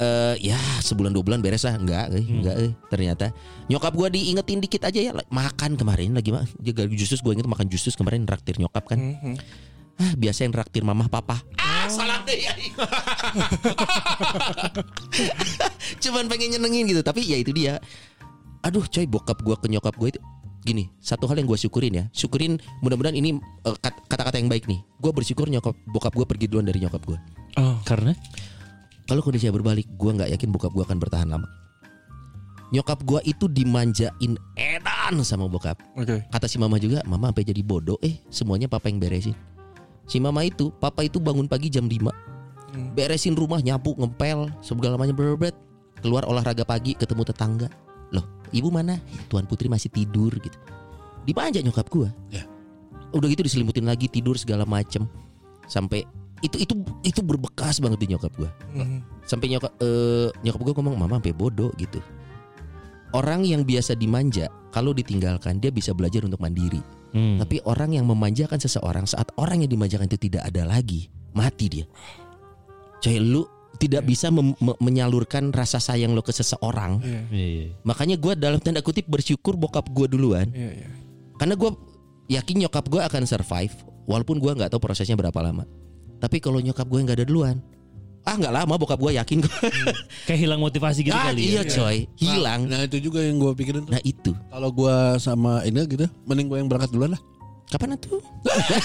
eh 0.00 0.34
ya 0.40 0.56
sebulan 0.80 1.12
dua 1.12 1.24
bulan 1.24 1.40
beres 1.44 1.64
lah. 1.64 1.76
Enggak 1.76 2.12
eh, 2.14 2.24
enggak 2.24 2.56
eh. 2.56 2.72
ternyata. 2.88 3.26
Nyokap 3.68 3.92
gua 3.92 4.08
diingetin 4.08 4.60
dikit 4.60 4.82
aja 4.86 5.00
ya. 5.00 5.12
Makan 5.12 5.76
kemarin 5.76 6.16
lagi 6.16 6.32
mah 6.32 6.44
jaga 6.60 6.88
justus 6.88 7.20
gua 7.20 7.36
inget 7.36 7.48
makan 7.48 7.68
justus 7.68 7.96
kemarin 7.98 8.24
raktir 8.24 8.56
nyokap 8.56 8.84
kan. 8.88 8.98
Ah 10.00 10.12
biasa 10.16 10.48
yang 10.48 10.54
raktir 10.56 10.82
mamah 10.82 11.06
papa. 11.06 11.44
Ah 11.60 11.86
salah 11.86 12.24
deh 12.24 12.38
ya. 12.40 12.52
Cuman 16.02 16.26
pengen 16.26 16.56
nyenengin 16.56 16.88
gitu 16.88 17.02
tapi 17.04 17.22
ya 17.22 17.36
itu 17.38 17.52
dia. 17.52 17.78
Aduh 18.62 18.86
coy 18.86 19.06
bokap 19.06 19.42
gua 19.42 19.58
ke 19.58 19.66
nyokap 19.66 19.94
gua 19.98 20.08
itu 20.14 20.22
gini 20.62 20.86
satu 21.02 21.26
hal 21.26 21.38
yang 21.38 21.50
gua 21.50 21.58
syukurin 21.58 21.92
ya. 21.92 22.04
Syukurin 22.14 22.58
mudah-mudahan 22.80 23.18
ini 23.18 23.38
eh, 23.66 23.76
kat- 23.82 24.02
kata-kata 24.08 24.38
yang 24.38 24.50
baik 24.50 24.70
nih. 24.70 24.80
Gua 25.02 25.12
bersyukur 25.12 25.50
nyokap 25.50 25.74
bokap 25.90 26.14
gua 26.14 26.26
pergi 26.26 26.46
duluan 26.48 26.66
dari 26.66 26.80
nyokap 26.82 27.02
gua. 27.04 27.18
Oh, 27.60 27.76
karena 27.84 28.16
kalau 29.06 29.20
kondisinya 29.24 29.54
berbalik 29.54 29.86
gua 29.98 30.16
nggak 30.16 30.30
yakin 30.36 30.48
bokap 30.50 30.72
gua 30.74 30.84
akan 30.86 30.98
bertahan 30.98 31.28
lama. 31.28 31.48
Nyokap 32.72 33.04
gua 33.04 33.20
itu 33.28 33.46
dimanjain 33.52 34.32
edan 34.56 35.14
sama 35.22 35.44
bokap. 35.44 35.76
Oke. 35.98 36.24
kata 36.32 36.46
si 36.48 36.56
mama 36.56 36.80
juga 36.80 37.04
mama 37.04 37.28
sampai 37.28 37.44
jadi 37.44 37.60
bodoh 37.60 38.00
eh 38.00 38.16
semuanya 38.32 38.70
papa 38.70 38.88
yang 38.88 39.02
beresin. 39.02 39.36
Si 40.08 40.18
mama 40.18 40.42
itu 40.42 40.72
papa 40.80 41.04
itu 41.04 41.22
bangun 41.22 41.46
pagi 41.46 41.70
jam 41.70 41.86
5 41.86 42.32
beresin 42.96 43.36
rumah 43.36 43.60
nyapu 43.60 43.92
ngepel 43.96 44.48
segala 44.64 44.96
macam 44.96 45.16
berbet 45.16 45.52
keluar 46.00 46.24
olahraga 46.24 46.64
pagi 46.64 46.96
ketemu 46.96 47.22
tetangga. 47.28 47.68
Loh 48.10 48.24
ibu 48.50 48.72
mana? 48.72 48.98
Tuan 49.28 49.44
putri 49.44 49.68
masih 49.68 49.92
tidur 49.92 50.32
gitu. 50.40 50.56
Dimanja 51.28 51.62
nyokap 51.62 51.86
gua. 51.92 52.10
Ya. 52.32 52.48
udah 53.12 53.28
gitu 53.28 53.44
diselimutin 53.44 53.84
lagi 53.84 54.08
tidur 54.08 54.40
segala 54.40 54.64
macem 54.64 55.04
sampai 55.68 56.08
itu 56.42 56.58
itu 56.58 56.74
itu 57.02 57.20
berbekas 57.20 57.78
banget 57.78 58.02
di 58.02 58.10
nyokap 58.10 58.34
gua 58.34 58.50
sampai 59.22 59.46
nyokap 59.48 59.72
eh, 59.78 60.28
nyokap 60.42 60.60
gua 60.60 60.74
ngomong 60.76 60.94
mama 60.96 61.16
sampai 61.16 61.32
bodoh 61.32 61.70
gitu 61.74 62.02
orang 63.12 63.42
yang 63.42 63.62
biasa 63.62 63.94
dimanja 63.94 64.46
kalau 64.68 64.90
ditinggalkan 64.90 65.56
dia 65.56 65.68
bisa 65.68 65.92
belajar 65.92 66.22
untuk 66.22 66.38
mandiri 66.38 66.82
Hmm. 67.12 67.36
tapi 67.36 67.60
orang 67.62 67.92
yang 67.92 68.08
memanjakan 68.08 68.56
seseorang 68.56 69.04
saat 69.04 69.28
orang 69.36 69.60
yang 69.60 69.68
dimanjakan 69.68 70.08
itu 70.08 70.32
tidak 70.32 70.48
ada 70.48 70.64
lagi, 70.64 71.12
mati 71.36 71.68
dia. 71.68 71.84
Coy, 72.98 73.20
lu 73.20 73.44
tidak 73.76 74.08
bisa 74.08 74.32
mem- 74.32 74.56
me- 74.56 74.80
menyalurkan 74.80 75.52
rasa 75.52 75.76
sayang 75.76 76.16
lo 76.16 76.24
ke 76.24 76.32
seseorang. 76.32 77.04
Iya. 77.04 77.20
Iya, 77.28 77.46
iya. 77.52 77.66
Makanya 77.84 78.16
gue 78.16 78.32
dalam 78.32 78.56
tanda 78.56 78.80
kutip 78.80 79.04
bersyukur 79.04 79.60
bokap 79.60 79.92
gue 79.92 80.08
duluan, 80.08 80.48
Iya, 80.48 80.70
iya. 80.72 80.88
karena 81.36 81.52
gue 81.52 81.68
yakin 82.30 82.64
nyokap 82.64 82.88
gue 82.88 83.00
akan 83.02 83.22
survive, 83.26 83.76
walaupun 84.08 84.40
gue 84.40 84.48
nggak 84.54 84.72
tahu 84.72 84.80
prosesnya 84.80 85.12
berapa 85.12 85.36
lama. 85.36 85.68
Tapi 86.22 86.38
kalau 86.38 86.62
nyokap 86.62 86.86
gue 86.86 87.02
nggak 87.02 87.18
ada 87.18 87.26
duluan, 87.26 87.58
ah 88.22 88.38
nggak 88.38 88.54
lama 88.54 88.74
bokap 88.78 88.94
gue 89.02 89.18
yakin 89.18 89.42
gue. 89.42 89.58
Kayak 90.30 90.38
hilang 90.38 90.62
motivasi 90.62 91.02
gitu 91.02 91.18
ah, 91.18 91.34
kali 91.34 91.50
iya 91.50 91.66
ya. 91.66 91.74
coy, 91.74 92.06
hilang. 92.14 92.70
Nah 92.70 92.86
itu 92.86 93.02
juga 93.02 93.26
yang 93.26 93.42
gue 93.42 93.50
pikirin 93.58 93.82
tuh. 93.82 93.90
Nah 93.90 94.02
itu, 94.06 94.30
Kalau 94.46 94.70
gue 94.70 94.96
sama 95.18 95.66
ini 95.66 95.82
gitu, 95.90 96.06
mending 96.30 96.46
gue 96.46 96.58
yang 96.62 96.70
berangkat 96.70 96.94
duluan 96.94 97.18
lah. 97.18 97.22
Kapan 97.72 97.96
tuh? 97.96 98.20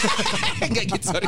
Enggak 0.64 0.86
gitu, 0.96 1.06
sorry. 1.12 1.28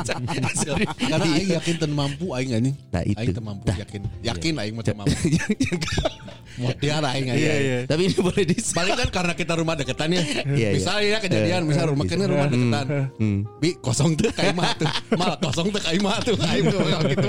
sorry. 0.55 0.85
Karena 0.87 1.25
Aing 1.27 1.49
yakin 1.59 1.75
ten 1.75 1.91
mampu 1.91 2.31
Aing 2.31 2.51
ini. 2.55 2.71
Nah 2.89 3.03
itu. 3.03 3.19
Aing 3.19 3.35
ten 3.35 3.43
mampu 3.43 3.63
Nah, 3.67 3.75
yakin. 3.75 4.01
Yakin 4.23 4.53
Aing 4.55 4.73
mah 4.79 4.83
ten 4.87 4.95
mampu. 4.95 5.11
Mau 6.59 6.71
tiara 6.75 7.09
Aing 7.15 7.27
aja. 7.31 7.39
Iya, 7.39 7.55
iya. 7.59 7.77
Tapi 7.87 8.01
ini 8.11 8.17
boleh 8.19 8.43
di 8.47 8.55
Paling 8.59 8.95
kan 8.95 9.09
karena 9.11 9.33
kita 9.35 9.53
rumah 9.59 9.75
deketan 9.75 10.09
ya. 10.11 10.19
Iya, 10.23 10.43
iya. 10.55 10.69
Misalnya 10.75 11.03
ya 11.03 11.17
kejadian, 11.19 11.61
misal 11.67 11.85
rumah 11.91 12.05
kita 12.07 12.25
rumah 12.27 12.47
deketan. 12.47 12.85
Hmm. 13.19 13.39
Bi 13.59 13.69
kosong 13.79 14.15
tuh 14.15 14.31
kayak 14.31 14.55
mah 14.55 14.71
tuh. 14.79 14.89
Mal 15.19 15.31
kosong 15.39 15.67
tuh 15.71 15.81
kayak 15.83 16.01
mah 16.03 16.19
tuh. 16.23 16.35
Aing 16.39 16.65
tuh 16.71 16.79
gitu. 17.11 17.27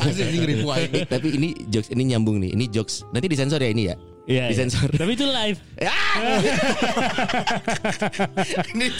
Asli 0.00 0.22
ini 0.32 0.36
ngeribu 0.44 0.66
Aing. 0.72 0.92
Tapi 1.04 1.28
ini 1.36 1.48
jokes 1.68 1.88
ini 1.92 2.02
nyambung 2.16 2.40
nih. 2.40 2.56
Ini 2.56 2.64
jokes. 2.72 3.04
Nanti 3.12 3.26
disensor 3.28 3.60
ya 3.60 3.70
ini 3.72 3.92
ya. 3.92 3.96
Iya, 4.28 4.44
iya. 4.44 4.52
Disensor. 4.52 4.92
Tapi 4.92 5.16
itu 5.16 5.24
live. 5.24 5.56
ini 8.76 8.92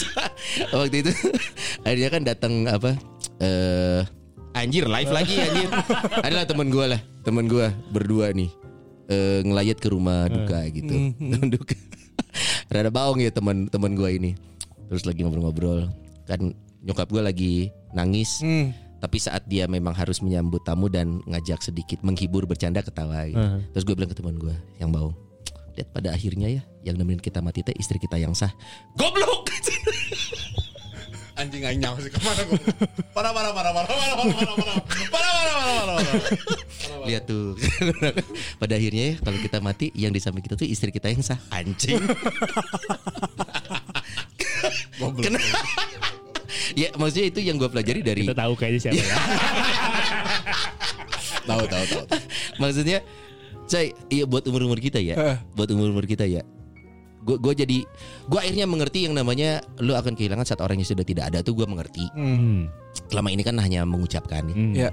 waktu 0.73 0.97
itu 1.05 1.13
akhirnya 1.85 2.09
kan 2.09 2.23
datang 2.25 2.65
apa? 2.65 2.97
Eh 3.37 4.01
anjir 4.57 4.89
live 4.89 5.13
lagi 5.13 5.37
anjir. 5.37 5.69
Adalah 6.25 6.49
teman 6.49 6.73
gua 6.73 6.97
lah, 6.97 7.01
teman 7.29 7.45
gua 7.45 7.69
berdua 7.93 8.33
nih. 8.33 8.49
Eh 9.13 9.45
ngelayat 9.45 9.77
ke 9.77 9.93
rumah 9.93 10.33
duka 10.33 10.65
gitu. 10.73 11.13
Teman 11.21 11.53
duka. 11.53 11.77
Rada 12.73 12.89
baong 12.89 13.21
ya 13.21 13.29
teman-teman 13.29 13.93
gua 13.93 14.09
ini. 14.09 14.33
Terus 14.89 15.05
lagi 15.05 15.29
ngobrol-ngobrol. 15.29 15.93
Kan 16.25 16.57
nyokap 16.81 17.13
gua 17.13 17.29
lagi 17.29 17.69
nangis. 17.93 18.41
Hmm. 18.41 18.73
Tapi 18.99 19.17
saat 19.23 19.47
dia 19.47 19.71
memang 19.71 19.95
harus 19.95 20.19
menyambut 20.19 20.67
tamu 20.67 20.91
dan 20.91 21.23
ngajak 21.23 21.63
sedikit 21.63 22.03
menghibur 22.03 22.51
bercanda 22.51 22.83
ketawa 22.83 23.31
gitu. 23.31 23.39
Uh-huh. 23.39 23.63
Terus 23.71 23.85
gue 23.87 23.95
bilang 23.95 24.11
ke 24.11 24.17
teman 24.19 24.35
gue 24.35 24.55
yang 24.83 24.91
bau, 24.91 25.15
lihat 25.79 25.95
pada 25.95 26.11
akhirnya 26.11 26.51
ya 26.51 26.63
yang 26.83 26.99
nemenin 26.99 27.23
kita 27.23 27.39
mati 27.39 27.63
teh 27.63 27.75
istri 27.79 28.03
kita 28.03 28.19
yang 28.19 28.35
sah. 28.35 28.51
Goblok. 28.99 29.47
Anjing 31.39 31.63
Aing 31.63 31.79
nyawa 31.79 32.03
sih 32.03 32.11
ke 32.11 32.19
mana 32.19 32.43
gue. 32.43 32.59
Parah 33.15 33.31
parah 33.31 33.55
parah 33.55 33.71
parah 33.71 33.87
parah 33.87 34.15
parah 34.19 34.27
parah 34.27 34.57
parah 34.59 34.59
parah 34.59 35.31
parah 35.39 35.55
parah 35.55 35.95
parah. 36.03 37.07
Lihat 37.07 37.23
tuh. 37.31 37.55
pada 38.59 38.75
akhirnya 38.75 39.15
ya 39.15 39.23
kalau 39.23 39.39
kita 39.39 39.63
mati 39.63 39.95
yang 39.95 40.11
di 40.11 40.19
samping 40.19 40.43
kita 40.43 40.59
tuh 40.59 40.67
istri 40.67 40.91
kita 40.91 41.07
yang 41.15 41.23
sah. 41.23 41.39
Anjing. 41.55 42.03
Kenapa? 44.99 45.63
Ya 46.75 46.89
maksudnya 46.95 47.27
itu 47.29 47.41
yang 47.41 47.57
gue 47.57 47.67
pelajari 47.67 48.01
dari 48.01 48.23
Kita 48.23 48.37
tahu 48.37 48.53
kayaknya 48.55 48.81
siapa 48.83 48.97
ya. 48.97 49.07
Tahu 51.45 51.65
tahu 51.65 51.85
tahu. 51.87 52.05
maksudnya 52.59 52.99
coy 53.65 53.87
iya 54.09 54.25
buat 54.25 54.45
umur 54.45 54.65
umur 54.65 54.79
kita 54.79 54.99
ya 54.99 55.15
Eh. 55.15 55.37
buat 55.53 55.69
umur 55.69 55.89
umur 55.89 56.05
kita 56.05 56.25
ya 56.25 56.45
gue 57.19 57.37
gue 57.37 57.55
jadi 57.55 57.79
gue 58.25 58.39
akhirnya 58.39 58.65
mengerti 58.65 59.05
yang 59.05 59.13
namanya 59.13 59.61
lu 59.79 59.93
akan 59.93 60.13
kehilangan 60.13 60.45
saat 60.45 60.61
orang 60.61 60.77
yang 60.77 60.89
sudah 60.89 61.05
tidak 61.05 61.29
ada 61.29 61.41
tuh 61.41 61.53
gue 61.55 61.65
mengerti 61.65 62.05
Hmm. 62.13 62.69
selama 63.07 63.29
ini 63.29 63.43
kan 63.43 63.57
hanya 63.57 63.85
mengucapkan 63.85 64.45
ya. 64.45 64.55
Hmm. 64.55 64.73
Iya. 64.75 64.89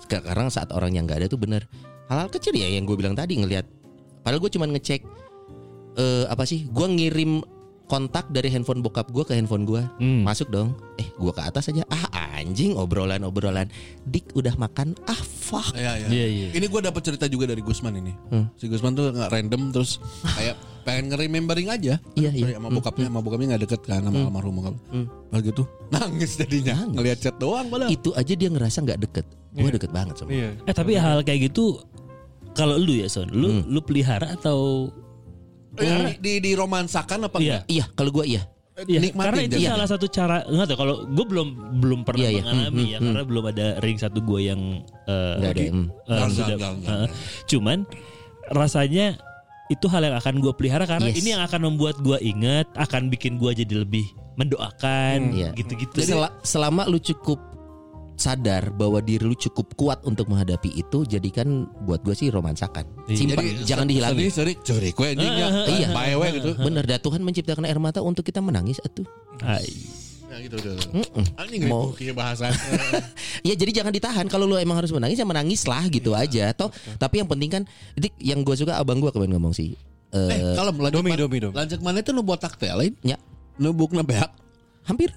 sekarang 0.00 0.48
saat 0.48 0.70
orang 0.70 0.92
yang 0.92 1.02
nggak 1.04 1.18
ada 1.18 1.28
tuh 1.28 1.36
bener 1.36 1.66
hal-hal 2.06 2.26
kecil 2.28 2.54
ya 2.54 2.66
yang 2.68 2.82
gue 2.82 2.94
bilang 2.94 3.12
tadi 3.12 3.34
ngelihat 3.34 3.66
padahal 4.22 4.38
gue 4.38 4.50
cuma 4.50 4.66
ngecek 4.68 5.02
eh, 5.94 6.24
apa 6.26 6.42
sih? 6.44 6.66
Gua 6.68 6.86
ngirim 6.86 7.42
kontak 7.88 8.28
dari 8.28 8.52
handphone 8.52 8.78
bokap 8.78 9.08
gua 9.10 9.24
ke 9.24 9.32
handphone 9.32 9.64
gua. 9.64 9.88
Hmm. 9.96 10.22
Masuk 10.22 10.48
dong. 10.48 10.76
Eh, 10.96 11.08
gua 11.16 11.32
ke 11.32 11.42
atas 11.42 11.68
aja. 11.68 11.82
Ah, 11.88 12.06
anjing 12.38 12.76
obrolan-obrolan. 12.76 13.66
Dik 14.04 14.32
udah 14.32 14.54
makan. 14.54 14.94
Ah, 15.04 15.18
fuck. 15.18 15.74
Iya, 15.74 16.04
iya. 16.04 16.08
Iya, 16.08 16.26
iya. 16.28 16.48
Ini 16.54 16.66
gue 16.68 16.80
dapat 16.80 17.02
cerita 17.02 17.26
juga 17.26 17.48
dari 17.48 17.58
Gusman 17.58 17.96
ini. 17.96 18.12
Hmm. 18.30 18.46
Si 18.54 18.68
Gusman 18.68 18.94
tuh 18.94 19.10
nggak 19.10 19.32
random 19.32 19.72
terus 19.72 19.98
kayak 20.38 20.54
pengen 20.84 21.10
nge-remembering 21.10 21.68
aja. 21.68 21.98
Iya, 22.14 22.30
iya. 22.30 22.46
Sama 22.56 22.68
bokapnya, 22.70 23.08
sama 23.10 23.20
bokapnya 23.20 23.46
nggak 23.56 23.62
deket 23.66 23.80
kan 23.82 24.00
sama 24.04 24.18
almarhum 24.22 24.54
bokap. 24.62 24.74
Hmm. 24.92 25.06
Pas 25.28 25.40
gitu 25.40 25.62
nangis 25.92 26.30
jadinya 26.36 26.76
ngelihat 26.86 27.18
chat 27.18 27.36
doang 27.36 27.66
padahal. 27.66 27.90
Itu 27.90 28.12
aja 28.14 28.32
dia 28.32 28.48
ngerasa 28.52 28.84
nggak 28.84 29.00
deket. 29.08 29.26
Gua 29.58 29.70
deket 29.74 29.90
banget 29.90 30.14
sama. 30.20 30.30
Iya. 30.30 30.54
Eh 30.68 30.74
tapi 30.76 30.92
hal 30.94 31.24
kayak 31.26 31.50
gitu 31.50 31.80
kalau 32.54 32.74
lu 32.74 32.94
ya 32.94 33.06
Son, 33.10 33.26
lu 33.30 33.48
Hmm. 33.50 33.62
lu 33.70 33.78
pelihara 33.82 34.34
atau 34.34 34.90
Eh, 35.80 36.16
di, 36.16 36.32
di 36.38 36.50
romansakan 36.52 37.18
apa 37.24 37.36
Iya. 37.36 37.42
enggak? 37.42 37.62
Iya, 37.68 37.84
kalau 37.92 38.10
gua 38.10 38.24
iya. 38.24 38.42
Iya, 38.78 39.02
Nikmatin 39.02 39.26
karena 39.26 39.40
itu 39.42 39.58
jadi. 39.58 39.68
salah 39.68 39.88
satu 39.88 40.06
cara 40.06 40.36
enggak 40.44 40.66
tahu 40.68 40.78
kalau 40.78 40.96
gue 41.04 41.26
belum 41.26 41.48
belum 41.78 42.00
pernah 42.02 42.22
Iya, 42.22 42.30
iya. 42.30 42.42
mengalami 42.44 42.78
Hmm, 42.78 42.86
ya 42.86 42.96
hmm, 42.96 43.06
karena 43.08 43.22
belum 43.26 43.44
ada 43.48 43.66
ring 43.78 43.98
satu 43.98 44.18
gue 44.20 44.40
yang 44.44 44.60
eh, 45.04 45.34
ada, 45.36 45.50
hmm. 45.50 45.86
eh, 45.90 46.14
Enggak, 46.14 46.28
sudah 46.30 46.54
enggak, 46.54 46.72
enggak, 46.76 46.94
eh, 46.96 47.08
cuman 47.44 47.78
rasanya 48.48 49.06
itu 49.68 49.84
hal 49.84 50.00
yang 50.00 50.16
akan 50.16 50.34
gue 50.38 50.52
pelihara 50.54 50.86
karena 50.86 51.10
Yes. 51.10 51.18
ini 51.18 51.28
yang 51.28 51.42
akan 51.42 51.60
membuat 51.64 51.98
gue 51.98 52.22
ingat 52.22 52.70
akan 52.72 53.10
bikin 53.10 53.36
gue 53.36 53.50
jadi 53.52 53.82
lebih 53.82 54.06
mendoakan 54.38 55.34
Iya. 55.34 55.50
gitu-gitu 55.52 55.98
Sel- 56.00 56.30
selama 56.40 56.86
lu 56.86 56.96
cukup 56.96 57.36
sadar 58.18 58.74
bahwa 58.74 58.98
diri 58.98 59.22
lu 59.22 59.32
cukup 59.32 59.78
kuat 59.78 60.02
untuk 60.02 60.26
menghadapi 60.26 60.74
itu 60.74 61.06
jadikan 61.06 61.64
buat 61.86 62.02
gue 62.02 62.12
sih 62.12 62.28
romansakan 62.28 62.82
simpan 63.08 63.46
jangan 63.62 63.86
dihilangin 63.86 64.28
Seri, 64.28 64.58
seri, 64.60 64.90
kue 64.90 65.14
anjingnya. 65.14 65.48
iya. 65.70 65.88
Bae 65.94 66.18
we 66.18 66.28
gitu. 66.36 66.50
bener 66.58 66.82
dah 66.82 66.98
Tuhan 66.98 67.22
menciptakan 67.22 67.64
air 67.64 67.78
mata 67.78 68.02
untuk 68.02 68.26
kita 68.26 68.42
menangis 68.42 68.82
atuh. 68.82 69.06
Ya 70.28 70.36
gitu 70.44 70.60
udah. 70.60 70.74
Mm-mm. 70.92 71.24
Anjing 71.40 71.62
Mau- 71.70 71.94
bahasan. 72.12 72.52
Ya 73.48 73.54
jadi 73.56 73.80
jangan 73.80 73.94
ditahan 73.94 74.26
kalau 74.28 74.44
lu 74.44 74.58
emang 74.58 74.76
harus 74.76 74.92
menangis 74.92 75.16
ya 75.16 75.24
menangis 75.24 75.64
lah 75.64 75.86
gitu 75.88 76.12
aja 76.12 76.50
toh 76.52 76.68
tapi 76.98 77.22
yang 77.22 77.28
penting 77.30 77.48
kan 77.48 77.62
Dik, 77.96 78.18
yang 78.18 78.42
gue 78.42 78.52
suka 78.52 78.76
abang 78.76 78.98
gue 78.98 79.08
kemarin 79.08 79.38
ngomong 79.38 79.54
sih 79.56 79.78
Eh, 80.08 80.32
eh 80.32 80.56
kalau 80.56 80.72
lanjut 80.72 81.04
Domi, 81.04 81.12
man- 81.12 81.20
domi, 81.20 81.38
domi. 81.38 81.52
Lanjut 81.52 81.78
mana 81.84 82.00
itu 82.00 82.16
nu 82.16 82.24
botak 82.24 82.56
teh 82.56 82.72
lain? 82.72 82.96
Ya. 83.04 83.20
Nu 83.60 83.76
bukna 83.76 84.00
beak. 84.00 84.32
Hampir 84.88 85.12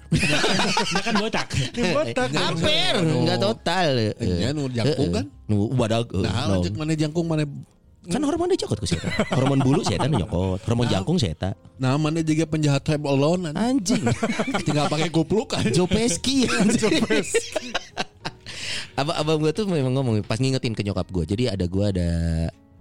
Nah 0.92 1.02
kan 1.02 1.14
botak 1.16 1.48
Botak. 1.72 2.28
hampir 2.36 2.92
nggak 3.00 3.38
total 3.40 3.88
Iya, 4.20 4.52
nu 4.52 4.68
jangkung 4.68 5.10
kan? 5.10 5.24
nu 5.48 5.72
badag 5.72 6.06
eh, 6.12 6.22
Nah, 6.22 6.52
lanjut 6.52 6.72
mana 6.76 6.92
jangkung 6.92 7.26
mana 7.26 7.48
kan 8.02 8.18
hormon 8.18 8.50
dia 8.50 8.66
cokot 8.66 8.82
ke 8.82 8.86
saya 8.92 9.00
hormon 9.30 9.62
bulu 9.62 9.80
saya 9.86 10.02
nyokot 10.04 10.58
hormon 10.66 10.86
jangkung 10.90 11.16
saya 11.16 11.54
Nah, 11.82 11.98
mana 11.98 12.22
juga 12.22 12.46
penjahat 12.46 12.86
Home 12.94 13.06
Alone 13.10 13.42
anjing. 13.50 14.02
anjing 14.06 14.62
tinggal 14.66 14.86
pakai 14.86 15.10
kupluk 15.10 15.50
kan. 15.50 15.66
Joe 15.74 15.90
Pesci 15.90 16.46
Abang 18.98 19.16
abang 19.16 19.38
gue 19.40 19.50
tuh 19.50 19.66
memang 19.66 19.96
ngomong 19.98 20.22
pas 20.22 20.38
ngingetin 20.38 20.76
ke 20.76 20.86
nyokap 20.86 21.08
gue. 21.10 21.24
Jadi 21.26 21.50
ada 21.50 21.64
gue 21.66 21.84
ada 21.90 22.10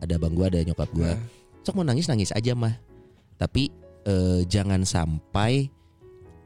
ada 0.04 0.14
abang 0.20 0.38
gue 0.38 0.46
ada 0.46 0.60
nyokap 0.62 0.90
gue. 0.94 1.12
Sok 1.66 1.82
mau 1.82 1.86
nangis 1.88 2.06
nangis 2.06 2.30
aja 2.30 2.54
mah. 2.54 2.78
Tapi 3.40 3.72
eh, 4.06 4.46
jangan 4.46 4.86
sampai 4.86 5.72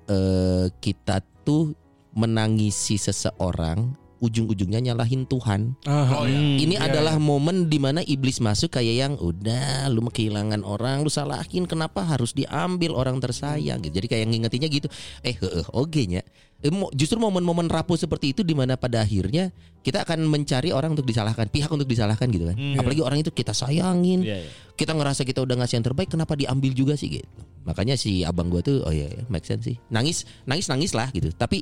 eh, 0.10 0.68
kita 0.82 1.22
tuh 1.46 1.74
menangisi 2.16 2.96
seseorang 2.96 4.06
ujung-ujungnya 4.24 4.82
nyalahin 4.82 5.28
Tuhan. 5.28 5.76
Oh, 5.86 6.26
iya. 6.26 6.58
Ini 6.66 6.76
adalah 6.80 7.20
momen 7.20 7.68
di 7.68 7.78
mana 7.78 8.02
iblis 8.02 8.40
masuk 8.42 8.80
kayak 8.80 8.96
yang 8.96 9.14
udah 9.20 9.92
lu 9.92 10.02
kehilangan 10.08 10.64
orang, 10.66 11.04
lu 11.06 11.12
salahin 11.12 11.68
kenapa 11.70 12.02
harus 12.02 12.32
diambil 12.34 12.96
orang 12.96 13.20
tersayang 13.22 13.84
gitu. 13.84 14.02
Jadi 14.02 14.08
kayak 14.10 14.26
ngingetinnya 14.32 14.70
gitu. 14.72 14.88
Eh 15.22 15.36
heeh 15.36 15.66
oge 15.76 16.04
nya. 16.10 16.22
Eh, 16.66 16.74
Justru 16.98 17.22
momen-momen 17.22 17.70
rapuh 17.70 17.94
seperti 17.94 18.34
itu 18.34 18.42
di 18.42 18.58
mana 18.58 18.74
pada 18.74 19.06
akhirnya 19.06 19.54
kita 19.86 20.02
akan 20.02 20.26
mencari 20.26 20.74
orang 20.74 20.98
untuk 20.98 21.06
disalahkan, 21.06 21.46
pihak 21.46 21.70
untuk 21.70 21.86
disalahkan 21.86 22.26
gitu 22.34 22.50
kan. 22.50 22.58
Apalagi 22.74 23.06
orang 23.06 23.22
itu 23.22 23.30
kita 23.30 23.54
sayangin, 23.54 24.26
Iya, 24.26 24.42
iya. 24.42 24.50
kita 24.74 24.98
ngerasa 24.98 25.22
kita 25.22 25.46
udah 25.46 25.62
ngasih 25.62 25.78
yang 25.78 25.86
terbaik, 25.86 26.10
kenapa 26.10 26.34
diambil 26.34 26.74
juga 26.74 26.98
sih 26.98 27.22
gitu. 27.22 27.30
Makanya 27.70 27.94
si 27.94 28.26
abang 28.26 28.50
gua 28.50 28.66
tuh 28.66 28.82
oh 28.82 28.90
iya, 28.90 29.06
iya 29.06 29.22
make 29.30 29.46
sense 29.46 29.70
sih. 29.70 29.78
Nangis, 29.94 30.26
nangis 30.50 30.66
nangis 30.66 30.98
lah 30.98 31.14
gitu. 31.14 31.30
Tapi 31.30 31.62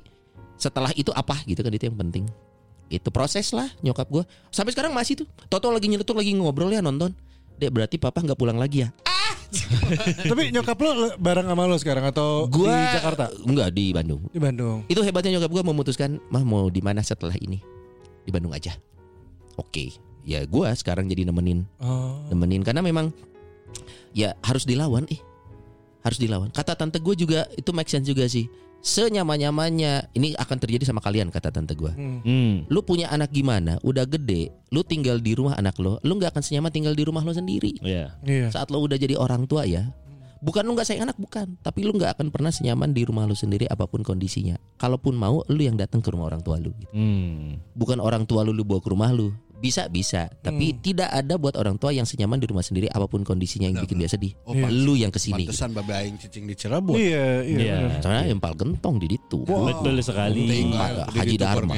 setelah 0.56 0.96
itu 0.96 1.12
apa 1.12 1.36
gitu 1.44 1.60
kan 1.60 1.72
itu 1.76 1.84
yang 1.92 2.00
penting. 2.00 2.24
Itu 2.88 3.12
proses 3.12 3.52
lah 3.52 3.68
nyokap 3.84 4.08
gua. 4.08 4.24
Sampai 4.56 4.72
sekarang 4.72 4.96
masih 4.96 5.20
tuh. 5.20 5.28
Toto 5.52 5.68
lagi 5.68 5.92
nyeletuk 5.92 6.16
lagi 6.16 6.32
ngobrol 6.32 6.72
ya 6.72 6.80
nonton. 6.80 7.12
Dek 7.60 7.76
berarti 7.76 8.00
papa 8.00 8.24
nggak 8.24 8.40
pulang 8.40 8.56
lagi 8.56 8.88
ya? 8.88 8.90
Tapi 10.32 10.50
nyokap 10.50 10.78
lo 10.82 11.14
bareng 11.18 11.46
sama 11.46 11.64
lo 11.70 11.78
sekarang 11.78 12.06
atau 12.10 12.50
Gua 12.50 12.74
di 12.74 12.86
Jakarta? 12.98 13.26
Enggak 13.46 13.70
di 13.74 13.94
Bandung. 13.94 14.22
Di 14.30 14.40
Bandung. 14.42 14.84
Itu 14.90 15.02
hebatnya 15.06 15.38
nyokap 15.38 15.52
gua 15.52 15.64
memutuskan 15.66 16.18
mah 16.28 16.42
mau 16.42 16.68
di 16.68 16.82
mana 16.82 17.00
setelah 17.02 17.36
ini? 17.38 17.62
Di 18.24 18.32
Bandung 18.34 18.52
aja. 18.52 18.74
Oke. 19.56 19.94
Ya 20.24 20.44
gua 20.48 20.72
sekarang 20.74 21.12
jadi 21.12 21.28
nemenin 21.28 21.68
Oh. 21.84 22.24
nemenin 22.32 22.64
karena 22.64 22.80
memang 22.80 23.12
ya 24.16 24.38
harus 24.46 24.64
dilawan 24.64 25.04
eh 25.12 25.20
harus 26.04 26.20
dilawan 26.20 26.52
kata 26.52 26.76
tante 26.76 27.00
gue 27.00 27.16
juga 27.16 27.48
itu 27.56 27.72
make 27.72 27.88
sense 27.88 28.06
juga 28.06 28.28
sih 28.28 28.46
senyaman 28.84 29.40
nyamannya 29.40 30.12
ini 30.12 30.36
akan 30.36 30.58
terjadi 30.60 30.84
sama 30.84 31.00
kalian 31.00 31.32
kata 31.32 31.50
tante 31.50 31.72
gue 31.72 31.88
Hmm. 31.96 32.68
lu 32.68 32.84
punya 32.84 33.08
anak 33.08 33.32
gimana 33.32 33.80
udah 33.80 34.04
gede 34.04 34.52
lu 34.70 34.84
tinggal 34.84 35.18
di 35.18 35.32
rumah 35.32 35.56
anak 35.56 35.80
lo 35.80 36.04
lu 36.04 36.14
nggak 36.14 36.36
akan 36.36 36.44
senyaman 36.44 36.68
tinggal 36.68 36.92
di 36.92 37.02
rumah 37.02 37.24
lo 37.24 37.32
sendiri 37.32 37.80
Iya. 37.80 38.12
Iya. 38.22 38.52
saat 38.52 38.68
lo 38.68 38.84
udah 38.84 39.00
jadi 39.00 39.16
orang 39.16 39.48
tua 39.48 39.64
ya 39.64 39.88
bukan 40.40 40.68
lu 40.68 40.76
nggak 40.76 40.84
sayang 40.84 41.08
anak 41.08 41.16
bukan 41.16 41.56
tapi 41.64 41.88
lu 41.88 41.96
nggak 41.96 42.20
akan 42.20 42.28
pernah 42.28 42.52
senyaman 42.52 42.92
di 42.92 43.08
rumah 43.08 43.24
lu 43.24 43.32
sendiri 43.32 43.64
apa 43.66 43.88
pun 43.88 44.04
kondisinya 44.04 44.60
kalaupun 44.76 45.16
mau 45.16 45.40
lu 45.48 45.64
yang 45.64 45.80
datang 45.80 46.04
ke 46.04 46.12
rumah 46.12 46.28
orang 46.28 46.44
tua 46.44 46.60
lu 46.60 46.76
gitu. 46.76 46.92
Hmm. 46.92 47.64
bukan 47.72 47.98
orang 47.98 48.28
tua 48.28 48.44
lu 48.44 48.52
lu 48.52 48.68
bawa 48.68 48.84
ke 48.84 48.92
rumah 48.92 49.16
lu 49.16 49.32
bisa 49.64 49.88
bisa 49.88 50.28
tapi 50.44 50.76
tidak 50.76 51.08
ada 51.08 51.40
buat 51.40 51.56
orang 51.56 51.80
tua 51.80 51.96
yang 51.96 52.04
senyaman 52.04 52.36
di 52.36 52.52
rumah 52.52 52.60
sendiri 52.60 52.92
apa 52.92 53.08
pun 53.08 53.24
kondisinya 53.24 53.72
yang 53.72 53.80
bikin 53.80 53.96
dia 53.96 54.12
sedih 54.12 54.36
Oh, 54.44 54.52
Iya. 54.52 54.68
lu 54.68 54.94
yang 54.94 55.08
ke 55.08 55.18
sini 55.18 55.48
Pantesan 55.48 55.72
babe 55.72 55.94
aing 55.96 56.20
cicing 56.20 56.44
di 56.44 56.52
Cirebon. 56.54 57.00
Iya, 57.00 57.46
iya. 57.48 57.58
Iya. 57.64 57.76
benar. 57.80 58.02
Karena 58.04 58.22
empal 58.28 58.54
gentong 58.60 58.96
di 59.00 59.08
ditu. 59.08 59.40
Betul 59.46 59.96
sekali. 60.04 60.68
Enggak, 60.68 61.08
Haji 61.14 61.36
Dharma. 61.40 61.74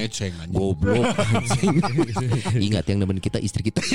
Goblok. 0.49 1.05
Ingat 2.65 2.85
yang 2.87 2.97
nemenin 3.03 3.21
kita 3.21 3.37
istri 3.37 3.61
kita. 3.61 3.85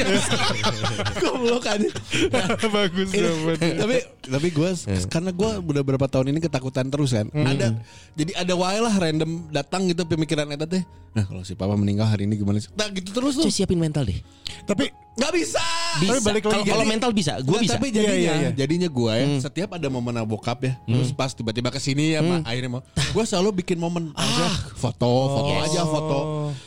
Goblok 1.23 1.63
kan. 1.65 1.81
Bagus 2.75 3.09
banget. 3.11 3.59
tapi 3.75 3.97
tapi 4.23 4.49
gue 4.53 4.71
karena 5.09 5.31
gue 5.33 5.51
udah 5.61 5.83
berapa 5.83 6.07
tahun 6.07 6.31
ini 6.31 6.39
ketakutan 6.41 6.87
terus 6.89 7.11
kan. 7.11 7.27
Ada 7.33 7.75
jadi 8.15 8.33
ada 8.39 8.53
wae 8.55 8.79
lah 8.79 8.95
random 8.95 9.51
datang 9.51 9.89
gitu 9.89 10.07
pemikiran 10.07 10.47
eta 10.53 10.69
teh. 10.69 10.85
Nah, 11.11 11.25
kalau 11.27 11.43
si 11.43 11.59
papa 11.59 11.75
meninggal 11.75 12.07
hari 12.07 12.31
ini 12.31 12.39
gimana 12.39 12.63
sih? 12.63 12.71
Nah, 12.79 12.87
gitu 12.95 13.11
terus 13.11 13.35
tuh. 13.35 13.45
Cuy 13.47 13.55
siapin 13.55 13.79
mental 13.83 14.07
deh. 14.07 14.19
Tapi 14.63 14.95
Nggak 15.21 15.33
bisa. 15.37 15.65
Bisa. 16.01 16.11
Tapi 16.17 16.21
balik 16.25 16.45
lagi 16.49 16.71
Kalau 16.71 16.87
mental 16.89 17.11
bisa, 17.13 17.33
gue 17.43 17.51
Nggak, 17.53 17.63
bisa. 17.67 17.75
Tapi 17.77 17.87
jadinya, 17.93 18.15
Iya, 18.15 18.17
iya, 18.17 18.35
iya. 18.41 18.51
jadinya 18.57 18.89
gue 18.89 19.13
ya, 19.13 19.27
setiap 19.43 19.71
ada 19.77 19.89
momen 19.93 20.17
bokap 20.25 20.65
ya, 20.65 20.73
terus 20.87 21.11
pas 21.13 21.29
tiba-tiba 21.37 21.69
ke 21.69 21.77
sini 21.83 22.17
ya, 22.17 22.25
Ma, 22.25 22.41
akhirnya 22.47 22.79
mau, 22.79 22.83
gue 22.97 23.25
selalu 23.27 23.61
bikin 23.61 23.77
momen 23.77 24.17
aja, 24.17 24.47
foto, 24.81 25.11
foto 25.35 25.51
Yes. 25.51 25.67
aja, 25.75 25.81
foto. 25.85 26.19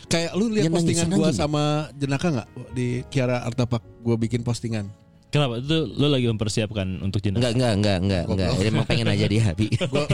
Kayak 0.05 0.31
lu 0.37 0.45
lihat 0.53 0.69
postingan 0.69 1.07
gue 1.09 1.29
sama 1.33 1.89
Jenaka 1.97 2.27
nggak 2.29 2.47
di 2.77 3.01
Kiara 3.09 3.41
Artapak, 3.41 3.81
gue 4.03 4.15
bikin 4.21 4.45
postingan. 4.45 4.91
Kenapa 5.33 5.57
itu 5.57 5.77
lo 5.89 6.07
lagi 6.07 6.29
mempersiapkan 6.29 7.01
untuk 7.01 7.17
jenazah? 7.17 7.49
Enggak, 7.49 7.73
enggak, 7.73 7.73
enggak, 7.73 7.97
enggak, 7.97 8.23
enggak. 8.53 8.69
Emang 8.69 8.85
pengen 8.85 9.07
aja 9.09 9.25
dia, 9.25 9.49
Bi. 9.51 9.65
Emang 9.73 10.05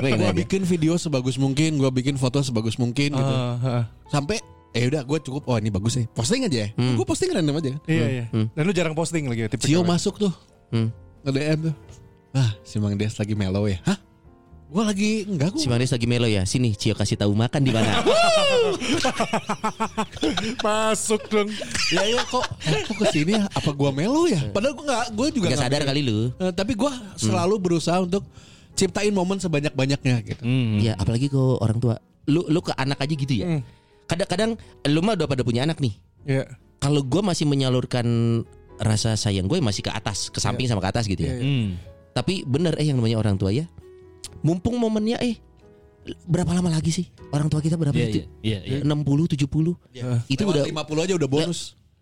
pengen 0.06 0.18
Gue 0.22 0.30
aja. 0.30 0.38
bikin 0.38 0.62
video 0.62 0.94
sebagus 0.94 1.34
mungkin, 1.34 1.76
gue 1.76 1.90
bikin 1.90 2.14
foto 2.14 2.38
sebagus 2.38 2.78
mungkin 2.78 3.10
gitu. 3.10 3.34
Ah, 3.34 3.58
ah. 3.58 3.84
Sampai 4.06 4.38
eh 4.70 4.86
udah 4.86 5.02
gue 5.02 5.18
cukup, 5.18 5.50
oh 5.50 5.58
ini 5.58 5.66
bagus 5.68 5.98
nih, 5.98 6.06
posting 6.08 6.46
aja 6.46 6.58
ya. 6.62 6.68
Gue 6.94 7.02
posting 7.02 7.34
random 7.34 7.58
aja. 7.58 7.74
Iya, 7.84 8.06
iya. 8.06 8.24
Dan 8.30 8.62
lu 8.62 8.70
jarang 8.70 8.94
posting 8.94 9.26
lagi 9.26 9.44
ya, 9.44 9.48
tipe 9.50 9.66
Cio 9.66 9.82
masuk 9.82 10.14
tuh, 10.16 10.32
Hmm. 10.70 10.94
nge-DM 11.26 11.58
tuh. 11.66 11.74
Ah, 12.30 12.54
si 12.62 12.78
Mang 12.78 12.94
Des 12.94 13.10
lagi 13.10 13.34
mellow 13.34 13.66
ya. 13.66 13.82
Hah? 13.82 13.98
Gue 14.68 14.84
lagi 14.84 15.10
enggak 15.24 15.56
gue 15.56 15.60
Si 15.60 15.68
Manis 15.68 15.88
lagi 15.88 16.04
melo 16.04 16.28
ya. 16.28 16.44
Sini, 16.44 16.76
Cio 16.76 16.92
kasih 16.92 17.16
tahu 17.16 17.32
makan 17.32 17.60
di 17.62 17.72
mana. 17.72 17.88
Masuk 20.60 21.22
dong. 21.28 21.48
ya 21.88 22.02
ya 22.04 22.20
kok 22.22 22.44
kok 22.84 22.94
ke 22.94 23.06
sini 23.10 23.32
ya? 23.34 23.48
apa 23.48 23.70
gua 23.72 23.88
melo 23.90 24.28
ya 24.28 24.44
padahal 24.52 24.76
gua 24.76 24.84
nggak 24.84 25.04
gue 25.10 25.26
juga 25.32 25.46
Enggak 25.48 25.58
nggak 25.58 25.72
sadar 25.72 25.82
kali 25.88 26.00
lu. 26.04 26.18
Eh, 26.36 26.52
tapi 26.52 26.72
gua 26.74 26.92
selalu 27.16 27.54
berusaha 27.58 27.98
untuk 27.98 28.24
ciptain 28.74 29.10
momen 29.10 29.40
sebanyak 29.40 29.72
banyaknya 29.72 30.20
gitu 30.22 30.42
Hmm. 30.44 30.78
Ya, 30.78 30.94
apalagi 30.94 31.26
ke 31.26 31.38
orang 31.38 31.78
tua. 31.78 31.96
Lu 32.28 32.44
lu 32.44 32.60
ke 32.60 32.76
anak 32.76 33.00
aja 33.00 33.14
gitu 33.14 33.34
ya. 33.34 33.46
Hmm. 33.48 33.62
Kadang-kadang 34.04 34.50
lu 34.86 35.00
mah 35.00 35.16
udah 35.16 35.26
pada 35.26 35.42
punya 35.42 35.64
anak 35.64 35.80
nih. 35.80 35.94
Iya. 36.24 36.44
Kalau 36.78 37.02
gue 37.02 37.22
masih 37.24 37.48
menyalurkan 37.48 38.06
rasa 38.78 39.18
sayang 39.18 39.50
gue 39.50 39.58
masih 39.58 39.82
ke 39.82 39.90
atas, 39.90 40.30
ke 40.30 40.38
samping 40.38 40.68
sama 40.68 40.78
ke 40.78 40.90
atas 40.92 41.04
gitu 41.08 41.24
ya. 41.24 41.34
Iya, 41.34 41.40
Hmm. 41.40 41.68
Tapi 42.12 42.42
bener 42.44 42.74
eh 42.76 42.84
yang 42.84 42.98
namanya 42.98 43.16
orang 43.16 43.34
tua 43.34 43.48
ya. 43.48 43.64
Mumpung 44.40 44.76
momennya 44.76 45.18
eh 45.18 45.36
berapa 46.24 46.48
lama 46.54 46.72
lagi 46.72 46.88
sih 46.88 47.06
orang 47.30 47.52
tua 47.52 47.60
kita 47.60 47.76
berapa 47.76 47.92
Iya, 47.92 48.08
itu? 48.08 48.18
iya, 48.40 48.58
iya, 48.64 48.76
iya. 48.80 48.86
60 48.86 49.28
70. 49.28 49.76
Itu 50.24 50.40
Lewat 50.40 50.52
udah 50.54 50.64
50 50.64 51.04
aja 51.04 51.14
udah 51.20 51.28
bonus 51.28 51.60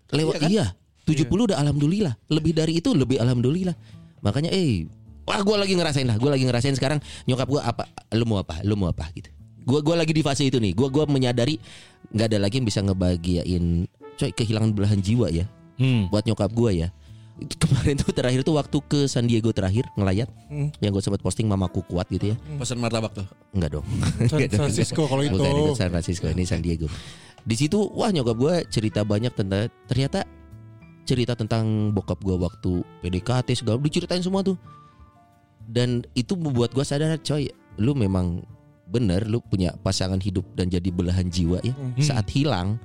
lewat 0.09 0.35
Iya 0.37 0.41
kan? 0.41 0.51
iya. 0.51 0.67
70 1.07 1.27
udah 1.51 1.59
alhamdulillah. 1.59 2.15
Lebih 2.27 2.53
dari 2.53 2.79
itu 2.79 2.91
lebih 2.91 3.19
alhamdulillah. 3.19 3.75
Makanya 4.23 4.51
eh 4.51 4.87
wah 5.23 5.43
gue 5.43 5.57
lagi 5.57 5.75
ngerasain 5.75 6.07
lah, 6.07 6.19
gue 6.19 6.31
lagi 6.31 6.47
ngerasain 6.47 6.75
sekarang 6.75 6.99
nyokap 7.27 7.47
gue 7.47 7.59
apa, 7.59 7.85
lu 8.15 8.27
mau 8.27 8.39
apa, 8.39 8.63
lu 8.63 8.75
mau 8.75 8.91
apa 8.91 9.11
gitu. 9.11 9.31
Gue 9.67 9.83
gua 9.83 9.99
lagi 9.99 10.15
di 10.15 10.23
fase 10.23 10.47
itu 10.47 10.63
nih. 10.63 10.79
Gue 10.79 10.87
gua 10.87 11.11
menyadari 11.11 11.59
nggak 12.15 12.27
ada 12.31 12.39
lagi 12.39 12.63
yang 12.63 12.67
bisa 12.67 12.79
ngebahagiain 12.83 13.91
coy 14.15 14.31
kehilangan 14.31 14.71
belahan 14.71 15.03
jiwa 15.03 15.27
ya 15.29 15.51
Hmm. 15.77 16.07
buat 16.09 16.23
nyokap 16.23 16.55
gue 16.55 16.87
ya. 16.87 16.89
Itu 17.37 17.67
Kemarin 17.67 18.01
tuh 18.01 18.11
terakhir 18.17 18.41
tuh 18.43 18.57
waktu 18.57 18.79
ke 18.89 19.01
San 19.07 19.29
Diego 19.29 19.53
terakhir 19.53 19.87
ngelayat 19.95 20.27
yang 20.81 20.91
gue 20.91 21.03
sempat 21.05 21.21
posting 21.21 21.47
mamaku 21.47 21.85
kuat 21.85 22.09
gitu 22.09 22.33
ya. 22.33 22.37
Pesan 22.57 22.81
martabak 22.81 23.13
tuh. 23.13 23.27
Enggak 23.53 23.79
dong. 23.79 23.87
San 24.27 24.49
Francisco 24.49 25.07
kalau 25.07 25.23
itu. 25.23 25.37
Bukan 25.37 25.53
itu 25.53 25.75
San 25.77 25.91
Francisco 25.93 26.27
ini 26.27 26.43
San 26.49 26.65
Diego. 26.65 26.89
Di 27.47 27.55
situ 27.55 27.79
wah 27.95 28.11
nyokap 28.11 28.37
gue 28.41 28.55
cerita 28.73 29.07
banyak 29.07 29.31
tentang 29.37 29.71
ternyata 29.87 30.27
cerita 31.07 31.39
tentang 31.39 31.95
bokap 31.95 32.19
gue 32.25 32.35
waktu 32.35 32.83
PDKT 33.05 33.49
segala 33.55 33.79
diceritain 33.79 34.25
semua 34.25 34.43
tuh. 34.43 34.59
Dan 35.67 36.03
itu 36.19 36.35
membuat 36.35 36.75
gue 36.75 36.83
sadar 36.83 37.15
coy, 37.23 37.51
lu 37.79 37.93
memang 37.95 38.43
bener 38.87 39.27
lu 39.27 39.43
punya 39.43 39.75
pasangan 39.83 40.23
hidup 40.23 40.47
dan 40.55 40.71
jadi 40.71 40.91
belahan 40.91 41.27
jiwa 41.31 41.59
ya. 41.63 41.75
Saat 42.03 42.31
hilang 42.35 42.79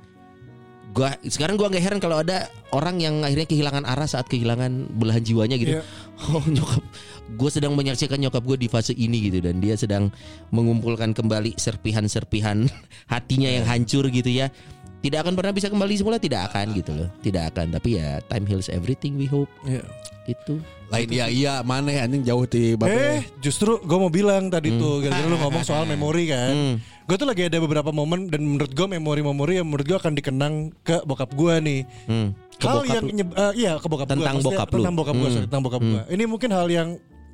gua 0.92 1.16
sekarang 1.24 1.56
gua 1.56 1.72
nggak 1.72 1.84
heran 1.84 2.00
kalau 2.04 2.20
ada 2.20 2.52
orang 2.76 3.00
yang 3.00 3.24
akhirnya 3.24 3.48
kehilangan 3.48 3.84
arah 3.88 4.08
saat 4.08 4.28
kehilangan 4.28 4.92
belahan 4.96 5.24
jiwanya 5.24 5.56
gitu. 5.60 5.80
Iya. 5.80 5.84
Oh 6.22 6.46
nyokap, 6.46 6.86
gue 7.34 7.50
sedang 7.50 7.74
menyaksikan 7.74 8.22
nyokap 8.22 8.46
gue 8.46 8.54
di 8.54 8.70
fase 8.70 8.94
ini 8.94 9.26
gitu 9.26 9.42
dan 9.42 9.58
dia 9.58 9.74
sedang 9.74 10.14
mengumpulkan 10.54 11.18
kembali 11.18 11.58
serpihan-serpihan 11.58 12.70
hatinya 13.14 13.50
yang 13.50 13.66
hancur 13.66 14.06
gitu 14.14 14.30
ya. 14.30 14.54
Tidak 15.02 15.18
akan 15.18 15.34
pernah 15.34 15.50
bisa 15.50 15.74
kembali 15.74 15.98
semula, 15.98 16.22
tidak 16.22 16.54
akan 16.54 16.78
gitu 16.78 16.94
loh, 16.94 17.10
tidak 17.26 17.50
akan. 17.50 17.74
Tapi 17.74 17.98
ya 17.98 18.22
time 18.30 18.46
heals 18.46 18.70
everything 18.70 19.18
we 19.18 19.26
hope 19.26 19.50
Iya. 19.66 19.82
Gitu. 20.24 20.62
Lain 20.88 21.08
iya 21.08 21.26
iya 21.26 21.54
mana 21.62 21.88
anjing 21.90 22.22
jauh 22.22 22.44
Eh, 22.46 22.76
babe. 22.76 23.24
justru 23.40 23.80
gue 23.80 23.98
mau 23.98 24.10
bilang 24.10 24.48
tadi 24.48 24.70
tuh, 24.72 25.00
gara-gara 25.00 25.26
lu 25.26 25.38
ngomong 25.38 25.64
soal 25.64 25.84
memori 25.84 26.28
kan. 26.28 26.52
Hmm. 26.52 26.76
Gue 27.04 27.16
tuh 27.16 27.26
lagi 27.26 27.44
ada 27.44 27.58
beberapa 27.58 27.90
momen 27.90 28.28
dan 28.28 28.42
menurut 28.42 28.70
gue 28.70 28.88
memori-memori 28.90 29.58
yang 29.58 29.68
menurut 29.68 29.84
gue 29.84 29.98
akan 29.98 30.14
dikenang 30.14 30.54
ke 30.82 31.02
bokap 31.02 31.32
gue 31.32 31.54
nih. 31.60 31.82
Hmm. 32.06 32.30
Ke 32.54 32.66
hal 32.66 32.78
bokap 32.78 32.94
yang 32.94 33.04
lu. 33.04 33.12
nyeb- 33.14 33.36
eh, 33.36 33.54
iya 33.58 33.72
ke 33.74 33.88
bokap 33.88 34.06
gua. 34.06 34.14
Tentang 34.14 34.36
Maksudnya 34.36 34.52
bokap 34.54 34.68
lu. 34.68 34.76
tentang 34.78 34.94
bokap 34.94 35.16
gue 35.16 35.30
Hmm. 35.30 35.44
tentang 35.44 35.62
bokap 35.62 35.82
gue 35.82 36.02
ini 36.10 36.24
mungkin 36.26 36.50
hal 36.52 36.68
yang 36.68 36.90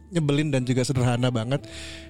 nyebelin 0.07 0.47
dan 0.47 0.63
juga 0.63 0.81
sederhana 0.81 1.27
banget 1.27 1.67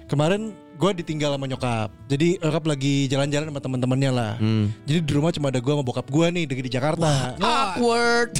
kemarin 0.08 0.50
gue 0.74 0.90
ditinggal 0.96 1.34
sama 1.34 1.44
nyokap. 1.44 1.88
Jadi 2.06 2.38
nyokap 2.38 2.64
lagi 2.64 2.94
jalan-jalan 3.06 3.50
sama 3.50 3.60
teman-temannya 3.60 4.10
lah. 4.10 4.32
Hmm. 4.38 4.70
jadi 4.84 4.98
di 5.00 5.12
rumah 5.12 5.30
cuma 5.30 5.48
ada 5.48 5.58
gue 5.58 5.68
sama 5.68 5.82
bokap 5.82 6.06
gue 6.06 6.26
nih 6.30 6.44
di 6.44 6.54
di 6.60 6.70
Jakarta. 6.70 7.34
Awkward. 7.36 8.30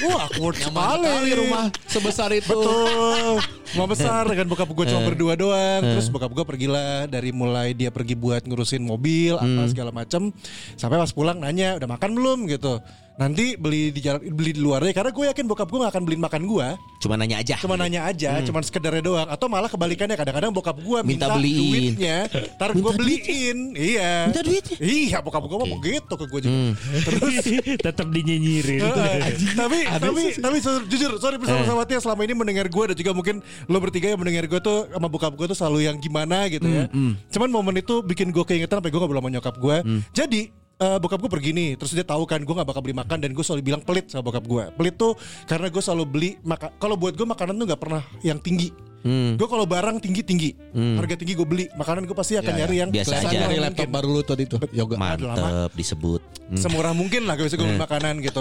wah 0.00 0.24
awkward 0.24 0.56
sekali. 0.56 1.04
Kali 1.04 1.30
rumah 1.36 1.64
sebesar 1.84 2.30
itu. 2.32 2.46
Betul. 2.48 3.42
Rumah 3.70 3.88
besar 3.88 4.22
dengan 4.24 4.46
bokap 4.48 4.66
gue 4.68 4.84
Eh. 4.84 4.88
cuma 4.88 5.02
berdua 5.04 5.34
doang. 5.34 5.82
Terus 5.84 6.06
bokap 6.08 6.30
gue 6.32 6.44
pergilah 6.44 7.06
Dari 7.06 7.30
mulai 7.30 7.70
dia 7.70 7.90
pergi 7.90 8.14
buat 8.14 8.42
ngurusin 8.42 8.80
mobil 8.80 9.34
Apa 9.34 9.46
Hmm. 9.46 9.66
segala 9.66 9.90
macem. 9.90 10.30
Sampai 10.74 10.96
pas 10.96 11.10
pulang 11.10 11.36
nanya 11.36 11.74
Udah 11.74 11.86
makan 11.88 12.10
belum? 12.12 12.38
gitu. 12.48 12.78
Nanti 13.14 13.52
beli 13.52 13.92
di 13.92 14.00
jalan 14.00 14.32
beli 14.32 14.50
di 14.50 14.58
luar 14.58 14.80
deh 14.80 14.90
Karena 14.90 15.12
gue 15.12 15.28
yakin 15.28 15.44
bokap 15.44 15.68
gue 15.68 15.76
gak 15.78 15.92
akan 15.92 16.02
beliin 16.02 16.18
makan 16.20 16.42
gue 16.46 16.66
Cuma 16.98 17.14
nanya 17.14 17.36
aja. 17.38 17.60
Cuma 17.60 17.76
nanya 17.76 18.06
aja 18.06 18.40
Cuman 18.40 18.64
sekedarnya 18.64 19.02
doang. 19.02 19.28
Atau 19.28 19.46
malah 19.46 19.68
kebalikannya 19.68 20.14
Kadang-kadang 20.14 20.50
bokap 20.50 20.80
gue 20.80 20.98
Minta 21.10 21.26
minta, 21.26 21.36
beliin. 21.36 21.70
duitnya 21.70 22.16
Ntar 22.56 22.70
gue 22.76 22.92
beliin. 22.94 23.58
Iya. 23.74 24.12
Minta 24.30 24.42
duitnya? 24.46 24.76
Iya 24.78 25.18
bokap 25.20 25.42
gue 25.46 25.58
mau 25.58 25.78
gitu 25.82 26.14
ke 26.14 26.24
gue 26.30 26.40
juga. 26.46 26.60
Terus 27.06 27.34
Tetap 27.86 28.06
dinyinyirin. 28.08 28.80
Eh, 28.80 29.34
tapi 29.56 29.78
tapi 29.86 30.22
tapi 30.38 30.56
jujur 30.86 31.18
sorry 31.18 31.36
bersama 31.36 31.62
sama 31.66 31.82
yang 31.86 32.02
selama 32.02 32.22
ini 32.22 32.34
mendengar 32.36 32.66
gue 32.70 32.84
dan 32.92 32.96
juga 32.96 33.12
mungkin 33.16 33.42
lo 33.66 33.78
bertiga 33.82 34.12
yang 34.12 34.20
mendengar 34.20 34.46
gue 34.46 34.60
tuh 34.62 34.86
sama 34.90 35.06
bokap 35.10 35.32
gue 35.34 35.46
tuh 35.50 35.58
selalu 35.58 35.88
yang 35.90 35.96
gimana 35.98 36.46
gitu 36.46 36.66
ya. 36.66 36.86
Cuman 37.34 37.48
momen 37.50 37.74
itu 37.80 38.02
bikin 38.02 38.30
gue 38.30 38.44
keingetan 38.46 38.78
sampai 38.78 38.90
gue 38.92 39.00
gak 39.00 39.10
sama 39.10 39.30
nyokap 39.30 39.56
gue. 39.58 39.76
Jadi 40.14 40.42
eh, 40.80 40.98
bokap 40.98 41.20
gue 41.20 41.30
pergi 41.30 41.50
nih 41.52 41.70
terus 41.76 41.92
dia 41.92 42.06
tahu 42.06 42.24
kan 42.24 42.40
gue 42.40 42.54
gak 42.56 42.68
bakal 42.68 42.80
beli 42.80 42.96
makan 42.96 43.20
dan 43.20 43.30
gue 43.36 43.44
selalu 43.44 43.62
bilang 43.62 43.82
pelit 43.84 44.08
sama 44.08 44.24
bokap 44.24 44.44
gue 44.48 44.64
pelit 44.74 44.96
tuh 44.96 45.12
karena 45.44 45.68
gue 45.68 45.82
selalu 45.84 46.04
beli 46.08 46.30
maka 46.42 46.72
kalau 46.80 46.96
buat 46.96 47.12
gue 47.14 47.26
makanan 47.28 47.54
tuh 47.60 47.66
nggak 47.68 47.80
pernah 47.80 48.02
yang 48.24 48.40
tinggi 48.40 48.72
gue 49.02 49.48
kalau 49.48 49.64
barang 49.64 49.96
tinggi 49.98 50.20
tinggi 50.20 50.50
harga 50.72 51.16
tinggi 51.16 51.32
gue 51.32 51.44
beli 51.44 51.64
makanan 51.72 52.04
gue 52.04 52.12
pasti 52.12 52.36
akan 52.36 52.46
Ya, 52.46 52.52
ya. 52.52 52.60
nyari 52.60 52.76
yang 52.76 52.90
Biasa 52.90 53.14
aja. 53.16 53.36
Dari 53.40 53.56
laptop 53.56 53.80
mungkin. 53.82 53.96
baru 53.96 54.08
lu 54.10 54.22
tadi 54.22 54.44
tuh 54.44 54.60
yoga. 54.70 54.94
Mantep 54.94 55.72
disebut. 55.72 56.20
Hmm. 56.46 56.58
semurah 56.58 56.90
mungkin 56.90 57.24
lah 57.24 57.34
gak 57.34 57.46
bisa 57.46 57.56
gue 57.56 57.64
beli 57.64 57.78
makanan 57.78 58.14
gitu. 58.20 58.40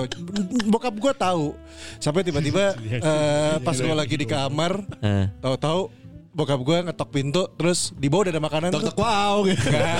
Bokap 0.65 0.93
gue 0.93 1.13
tahu 1.13 1.53
sampai 1.97 2.21
tiba-tiba 2.21 2.73
eh, 3.09 3.55
pas 3.59 3.73
gue 3.73 3.93
lagi 3.93 4.15
di 4.15 4.25
kamar, 4.25 4.81
Eh. 4.99 5.29
tahu-tahu 5.37 5.93
bokap 6.29 6.59
gue 6.59 6.77
ngetok 6.85 7.09
pintu, 7.09 7.43
terus 7.53 7.93
di 7.93 8.05
bawah 8.05 8.25
udah 8.25 8.33
ada 8.33 8.41
makanan 8.41 8.69
Tok 8.69 8.81
tuh. 8.81 8.89
tok 8.89 8.99
wow. 8.99 9.37
Enggak. 9.43 9.99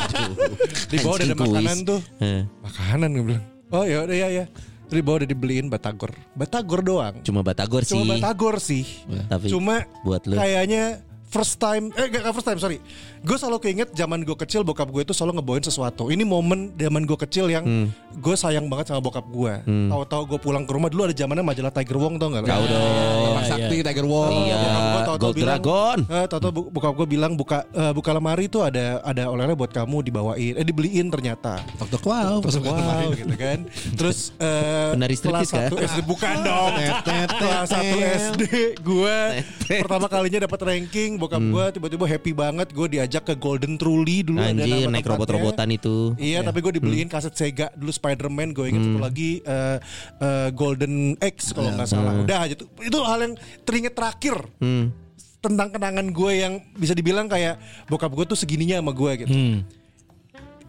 di 0.87 0.97
bawah 0.99 1.15
udah 1.15 1.27
ada 1.27 1.37
makanan 1.37 1.77
tuh. 1.83 1.99
Eh. 2.17 2.41
Makanan 2.59 3.07
gue 3.11 3.23
bilang. 3.25 3.43
Oh 3.69 3.83
ya 3.83 3.97
udah 4.01 4.17
ya 4.17 4.27
ya. 4.33 4.45
Bawah 4.89 5.21
udah 5.21 5.29
dibeliin 5.29 5.69
batagor. 5.69 6.17
Batagor 6.33 6.81
doang. 6.81 7.15
Cuma 7.21 7.45
batagor 7.45 7.85
sih. 7.85 7.93
Cuma 7.93 8.17
batagor 8.17 8.57
sih. 8.57 8.85
Tapi 9.29 9.45
Cuma 9.53 9.85
buat 10.01 10.25
lu. 10.25 10.33
kayaknya 10.33 11.05
first 11.29 11.57
time 11.57 11.93
eh 11.93 12.09
gak, 12.09 12.21
gak 12.21 12.33
first 12.33 12.43
time 12.43 12.57
sorry 12.57 12.77
gue 13.19 13.37
selalu 13.37 13.61
keinget 13.61 13.89
zaman 13.91 14.21
gue 14.21 14.33
kecil 14.35 14.61
bokap 14.61 14.89
gue 14.89 15.03
itu 15.03 15.13
selalu 15.13 15.37
ngebawain 15.37 15.61
sesuatu 15.61 16.09
ini 16.09 16.23
momen 16.23 16.73
zaman 16.73 17.05
gue 17.05 17.17
kecil 17.19 17.47
yang 17.47 17.61
Hmm. 17.61 17.93
gue 18.11 18.33
sayang 18.33 18.65
banget 18.65 18.89
sama 18.89 18.97
bokap 18.97 19.21
gue 19.23 19.53
tahu-tahu 19.61 20.21
gue 20.25 20.39
pulang 20.39 20.65
ke 20.65 20.71
rumah 20.71 20.89
dulu 20.89 21.05
ada 21.05 21.13
zamannya 21.13 21.45
majalah 21.45 21.69
Tiger 21.69 21.95
Wong 21.95 22.17
tau 22.17 22.31
gak 22.31 22.41
lo? 22.41 22.47
Tahu 22.47 22.63
dong. 22.65 23.33
Mas 23.35 23.45
Sakti 23.45 23.75
Tiger 23.79 24.05
Wall. 24.05 24.31
Iya. 24.41 24.57
Bokap 24.57 24.81
tahu-tahu 25.05 25.17
Gold 25.21 25.35
bilang, 25.35 25.59
Dragon. 25.61 25.97
Eh, 26.09 26.25
tahu-tahu 26.25 26.51
bokap 26.73 26.93
gue 26.95 27.07
bilang 27.07 27.31
buka 27.37 27.59
eh, 27.69 27.93
buka 27.93 28.09
lemari 28.09 28.49
tuh 28.49 28.65
ada 28.65 28.97
ada 29.05 29.29
oleh-oleh 29.29 29.53
buat 29.53 29.69
kamu 29.69 30.01
dibawain 30.01 30.53
eh 30.57 30.65
dibeliin 30.65 31.13
ternyata 31.13 31.61
Tok 31.77 31.89
tok 31.93 32.03
wow. 32.09 32.41
Wow 32.41 33.07
gitu 33.13 33.35
kan 33.37 33.69
Terus 33.93 34.33
eh, 34.39 34.97
Penari 34.97 35.13
kelas 35.13 35.21
striptease 35.45 35.51
kan? 35.53 35.69
satu 35.69 35.75
SD 35.77 35.99
Bukan 36.07 36.35
dong 36.41 36.71
Kelas 37.05 37.67
satu 37.69 37.97
SD 37.99 38.41
Gue 38.81 39.19
pertama 39.67 40.09
kalinya 40.09 40.39
dapat 40.41 40.59
ranking 40.65 41.18
Bokap 41.19 41.43
gue 41.43 41.65
tiba-tiba 41.75 42.05
happy 42.07 42.31
banget 42.31 42.67
Gue 42.71 42.87
diajak 42.87 43.27
ke 43.27 43.33
Golden 43.35 43.75
Truly 43.75 44.23
dulu 44.23 44.39
ada 44.39 44.55
Anjir 44.55 44.87
nama 44.87 44.95
naik 44.95 45.05
robot-robotan 45.05 45.67
itu. 45.69 46.15
Iya 46.15 46.41
tapi 46.41 46.63
gue 46.63 46.79
dibeliin 46.79 47.11
kaset 47.11 47.35
Sega 47.35 47.67
dulu 47.75 47.91
Spider-Man 47.91 48.55
gue 48.55 48.65
ingat 48.71 48.83
satu 48.87 48.99
lagi 49.03 49.31
eh, 49.43 49.77
eh, 50.23 50.49
Golden 50.55 51.19
X 51.19 51.51
kalau 51.51 51.75
nggak 51.75 51.89
salah. 51.91 52.15
udah 52.15 52.39
aja 52.47 52.55
tuh. 52.55 52.71
Itu 52.79 53.03
hal 53.03 53.19
yang 53.21 53.33
teringat 53.67 53.93
terakhir. 53.93 54.39
Hmm. 54.63 54.95
tentang 55.39 55.71
kenangan 55.71 56.11
gue 56.11 56.31
yang 56.35 56.59
bisa 56.75 56.91
dibilang 56.91 57.31
kayak 57.31 57.63
bokap 57.87 58.11
gue 58.11 58.27
tuh 58.27 58.35
segininya 58.35 58.83
sama 58.83 58.91
gue 58.91 59.11
gitu. 59.23 59.31
Hmm. 59.31 59.63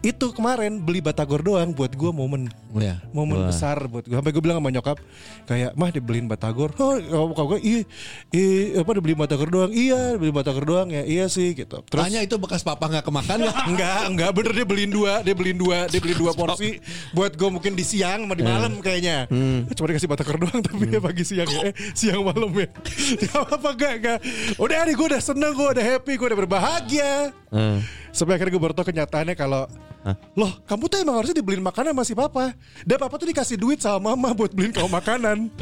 Itu 0.01 0.33
kemarin 0.33 0.81
beli 0.81 0.97
batagor 0.97 1.39
doang 1.39 1.71
buat 1.71 1.93
gue 1.93 2.09
momen 2.09 2.49
Iya. 2.71 2.97
momen 3.11 3.45
besar 3.45 3.77
buat 3.85 4.01
gue 4.01 4.13
sampai 4.13 4.31
gue 4.31 4.41
bilang 4.41 4.57
sama 4.57 4.69
nyokap 4.69 4.97
kayak 5.45 5.75
mah 5.75 5.89
dibeliin 5.89 6.25
batagor 6.25 6.73
oh 6.79 6.97
bokap 7.29 7.45
gue 7.53 7.59
iya 7.61 7.81
iya 8.31 8.81
apa 8.81 8.97
dibeliin 8.97 9.19
batagor 9.19 9.45
doang 9.47 9.69
iya 9.69 10.15
dibeliin 10.15 10.33
batagor 10.33 10.63
doang 10.63 10.89
ya 10.89 11.03
iya 11.03 11.25
sih 11.27 11.53
gitu 11.53 11.83
terus 11.85 12.01
Tanya 12.01 12.19
itu 12.19 12.33
bekas 12.35 12.63
papa 12.63 12.87
nggak 12.87 13.05
kemakan 13.05 13.37
nggak? 13.41 13.57
Enggak, 13.71 14.01
enggak 14.07 14.29
bener 14.33 14.51
dia 14.53 14.65
beliin 14.65 14.89
dua, 14.89 15.13
dia 15.21 15.35
beliin 15.37 15.55
dua, 15.55 15.85
dia 15.85 15.99
beliin 15.99 16.17
dua 16.17 16.31
porsi 16.39 16.81
buat 17.11 17.31
gue 17.31 17.49
mungkin 17.51 17.71
di 17.71 17.83
siang 17.83 18.25
sama 18.25 18.33
di 18.33 18.41
malam 18.41 18.79
kayaknya. 18.79 19.29
Cuma 19.71 19.85
dikasih 19.87 20.09
batakor 20.09 20.35
doang 20.39 20.59
tapi 20.59 20.87
ya 20.87 20.99
pagi 20.99 21.21
siang 21.21 21.45
ya, 21.45 21.69
eh, 21.69 21.73
siang 21.93 22.25
malam 22.25 22.49
ya. 22.51 22.67
Apa 23.53 23.69
enggak 23.69 23.93
enggak. 23.99 24.19
Udah 24.57 24.81
nih 24.81 24.93
gue 24.93 25.07
udah 25.07 25.21
seneng, 25.21 25.53
gue 25.53 25.67
udah 25.71 25.85
happy, 25.85 26.13
gue 26.15 26.27
udah 26.27 26.39
berbahagia. 26.39 27.13
Eh. 27.51 27.77
Sampai 28.11 28.35
akhirnya 28.35 28.53
gue 28.53 28.63
baru 28.63 28.75
tau 28.75 28.87
kenyataannya 28.87 29.35
kalau 29.39 29.65
Loh 30.33 30.49
kamu 30.65 30.89
tuh 30.89 30.97
emang 31.05 31.15
harusnya 31.21 31.37
dibeliin 31.37 31.61
makanan 31.61 31.93
sama 31.93 32.03
si 32.05 32.13
papa. 32.17 32.57
Dan 32.81 32.97
papa 32.97 33.21
tuh 33.21 33.29
dikasih 33.29 33.57
duit 33.57 33.79
sama 33.81 34.17
mama 34.17 34.33
buat 34.33 34.49
beliin 34.49 34.73
kamu 34.73 34.89
makanan. 34.89 35.37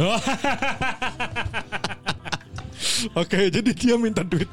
Oke, 3.15 3.47
jadi 3.47 3.71
dia 3.71 3.95
minta 3.95 4.27
duit, 4.27 4.47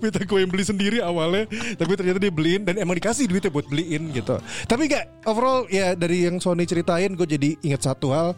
minta 0.00 0.20
gue 0.20 0.38
yang 0.40 0.48
beli 0.48 0.64
sendiri 0.64 0.98
awalnya, 1.04 1.44
tapi 1.76 1.92
ternyata 1.92 2.16
dia 2.20 2.32
beliin 2.32 2.64
dan 2.64 2.80
emang 2.80 2.96
dikasih 2.96 3.28
duitnya 3.28 3.52
buat 3.52 3.68
beliin 3.68 4.12
gitu. 4.16 4.40
Tapi 4.64 4.88
gak 4.88 5.28
overall 5.28 5.68
ya 5.68 5.92
dari 5.92 6.24
yang 6.24 6.40
Sony 6.40 6.64
ceritain, 6.64 7.12
gue 7.12 7.28
jadi 7.28 7.52
ingat 7.60 7.92
satu 7.92 8.16
hal, 8.16 8.32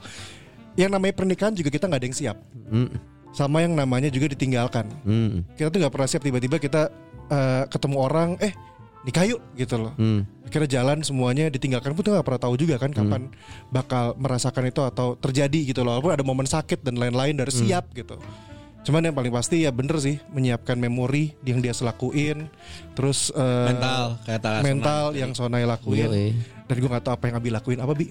yang 0.74 0.90
namanya 0.90 1.14
pernikahan 1.22 1.54
juga 1.54 1.70
kita 1.70 1.86
nggak 1.86 2.00
ada 2.02 2.08
yang 2.10 2.18
siap, 2.18 2.36
sama 3.30 3.62
yang 3.62 3.78
namanya 3.78 4.10
juga 4.10 4.30
ditinggalkan. 4.34 4.90
Hmm. 5.06 5.46
Kita 5.54 5.70
tuh 5.70 5.78
nggak 5.86 5.94
pernah 5.94 6.08
siap 6.10 6.22
tiba-tiba 6.26 6.56
kita 6.58 6.90
eh, 7.30 7.62
ketemu 7.70 7.96
orang, 7.98 8.30
eh 8.42 8.54
nikah 9.06 9.24
yuk 9.28 9.40
gitu 9.54 9.78
loh. 9.78 9.94
Hmm. 9.94 10.26
Akhirnya 10.48 10.80
jalan 10.80 11.04
semuanya 11.04 11.52
ditinggalkan 11.52 11.92
pun 11.92 12.02
nggak 12.02 12.24
pernah 12.24 12.40
tahu 12.40 12.54
juga 12.56 12.80
kan 12.80 12.90
kapan 12.90 13.28
bakal 13.68 14.16
merasakan 14.16 14.70
itu 14.72 14.80
atau 14.80 15.14
terjadi 15.20 15.70
gitu 15.70 15.84
loh. 15.84 16.00
Walaupun 16.00 16.12
ada 16.16 16.24
momen 16.24 16.48
sakit 16.48 16.82
dan 16.82 16.96
lain-lain 16.96 17.36
dari 17.36 17.52
siap 17.52 17.92
gitu. 17.92 18.16
Cuman 18.88 19.04
yang 19.04 19.12
paling 19.12 19.28
pasti 19.28 19.68
ya 19.68 19.70
bener 19.74 20.00
sih 20.00 20.16
menyiapkan 20.32 20.80
memori 20.80 21.36
yang 21.44 21.60
dia 21.60 21.76
selakuin, 21.76 22.48
terus 22.96 23.28
eh, 23.36 23.68
Mental 23.68 24.16
kayak 24.24 24.40
tak 24.40 24.64
mental 24.64 25.04
yang 25.12 25.36
Sonai 25.36 25.68
lakuin. 25.68 26.08
Yoi. 26.08 26.28
Dan 26.64 26.74
gue 26.80 26.88
gak 26.88 27.04
tahu 27.04 27.14
apa 27.20 27.24
yang 27.28 27.36
Abi 27.36 27.50
lakuin 27.52 27.80
apa 27.84 27.92
Bi? 27.92 28.06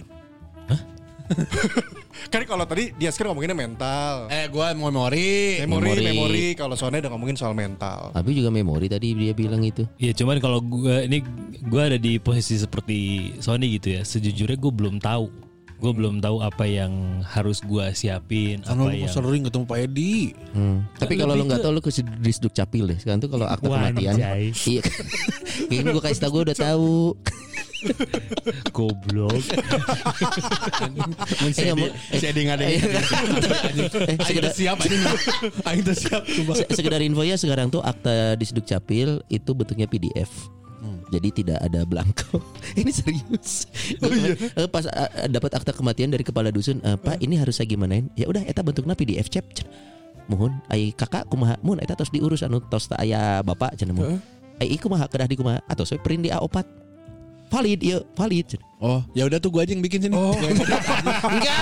Kan 2.28 2.44
kalau 2.44 2.66
tadi 2.66 2.94
dia 2.98 3.14
kan 3.14 3.30
ngomonginnya 3.32 3.58
mental. 3.58 4.30
Eh 4.30 4.50
gue 4.50 4.68
memori. 4.76 5.62
Memori, 5.64 5.90
memori. 5.90 6.04
memori. 6.06 6.46
Kalau 6.58 6.76
Sony 6.76 7.00
udah 7.00 7.12
ngomongin 7.14 7.38
soal 7.38 7.54
mental. 7.54 8.12
Tapi 8.12 8.30
juga 8.36 8.50
memori 8.52 8.90
tadi 8.90 9.14
dia 9.16 9.34
bilang 9.34 9.64
itu. 9.64 9.86
Ya 10.02 10.12
cuman 10.14 10.38
kalau 10.42 10.60
gue 10.62 11.06
ini 11.08 11.24
gue 11.64 11.82
ada 11.82 11.98
di 11.98 12.18
posisi 12.18 12.60
seperti 12.60 13.32
Sony 13.40 13.80
gitu 13.80 13.98
ya. 13.98 14.02
Sejujurnya 14.04 14.58
gue 14.58 14.74
belum 14.74 14.98
tahu. 15.00 15.47
Gue 15.78 15.92
belum 15.94 16.18
tahu 16.18 16.42
apa 16.42 16.66
yang 16.66 17.22
harus 17.22 17.62
gue 17.62 17.86
siapin. 17.94 18.66
Kan 18.66 18.82
apa 18.82 18.90
lu 18.90 18.98
yang 18.98 19.14
sering 19.14 19.46
ketemu 19.46 19.64
Pak 19.70 19.78
Edi. 19.86 20.34
Hmm. 20.58 20.82
Tapi 20.98 21.14
kalau 21.16 21.38
lu 21.38 21.46
nggak 21.46 21.62
tahu 21.62 21.72
lu 21.78 21.82
ke 21.86 21.94
disduk 22.18 22.50
capil 22.50 22.90
deh. 22.90 22.98
Sekarang 22.98 23.22
tuh 23.22 23.30
kalau 23.30 23.46
akte 23.46 23.70
Wah, 23.70 23.94
kematian. 23.94 24.18
Iya. 24.68 24.82
Kayaknya 25.70 25.92
gue 25.94 26.04
kasih 26.04 26.22
tau 26.22 26.32
gue 26.34 26.44
udah 26.50 26.58
tahu. 26.58 27.14
goblok. 28.78 29.38
Mau- 31.78 31.94
Si 32.18 32.26
Edi 32.26 32.42
nggak 32.50 32.58
ada 32.58 32.64
yang 32.66 32.74
eh, 32.74 34.18
Aing 34.18 34.50
siap 34.50 34.78
Aing. 34.82 35.04
Aing 35.62 35.86
siap. 35.94 36.24
Sekedar 36.74 37.06
info 37.06 37.22
ya 37.22 37.38
sekarang 37.38 37.70
tuh 37.70 37.86
akta 37.86 38.34
disduk 38.34 38.66
capil 38.66 39.22
itu 39.30 39.52
bentuknya 39.54 39.86
PDF. 39.86 40.30
Jadi 41.08 41.44
tidak 41.44 41.60
ada 41.64 41.88
belangko. 41.88 42.44
ini 42.80 42.92
serius. 42.92 43.68
Eh, 44.04 44.68
Pas 44.68 44.84
eh, 44.84 45.32
dapat 45.32 45.56
akta 45.56 45.72
kematian 45.72 46.12
dari 46.12 46.24
kepala 46.28 46.52
dusun, 46.52 46.84
eh, 46.84 47.00
Pak 47.00 47.24
ini 47.24 47.40
harus 47.40 47.56
saya 47.56 47.68
gimanain? 47.68 48.12
Ya 48.20 48.28
udah, 48.28 48.44
eta 48.44 48.60
bentuknya 48.60 48.92
PDF 48.92 49.32
cep. 49.32 49.48
Cenah. 49.56 49.72
Mohon, 50.28 50.60
ai 50.68 50.92
kakak 50.92 51.32
kumaha, 51.32 51.56
mohon 51.64 51.80
eta 51.80 51.96
tos 51.96 52.12
diurus 52.12 52.44
anu 52.44 52.60
tos 52.60 52.92
teu 52.92 53.00
aya 53.00 53.40
bapak 53.40 53.80
cenah 53.80 53.96
mohon. 53.96 54.20
Ai 54.60 54.68
ieu 54.76 54.80
kumaha 54.84 55.08
kedah 55.08 55.28
di 55.32 55.40
kumaha 55.40 55.64
atau 55.64 55.88
saya 55.88 56.04
print 56.04 56.28
di 56.28 56.30
A4. 56.32 56.68
Valid, 57.48 57.80
ya 57.80 58.04
valid. 58.12 58.46
cenah. 58.52 58.68
Oh, 58.78 59.02
ya 59.12 59.26
udah 59.26 59.38
tuh 59.38 59.50
gue 59.50 59.58
aja 59.60 59.72
yang 59.72 59.82
bikin 59.82 60.00
sini. 60.00 60.14
Oh. 60.14 60.38
Enggak. 61.34 61.62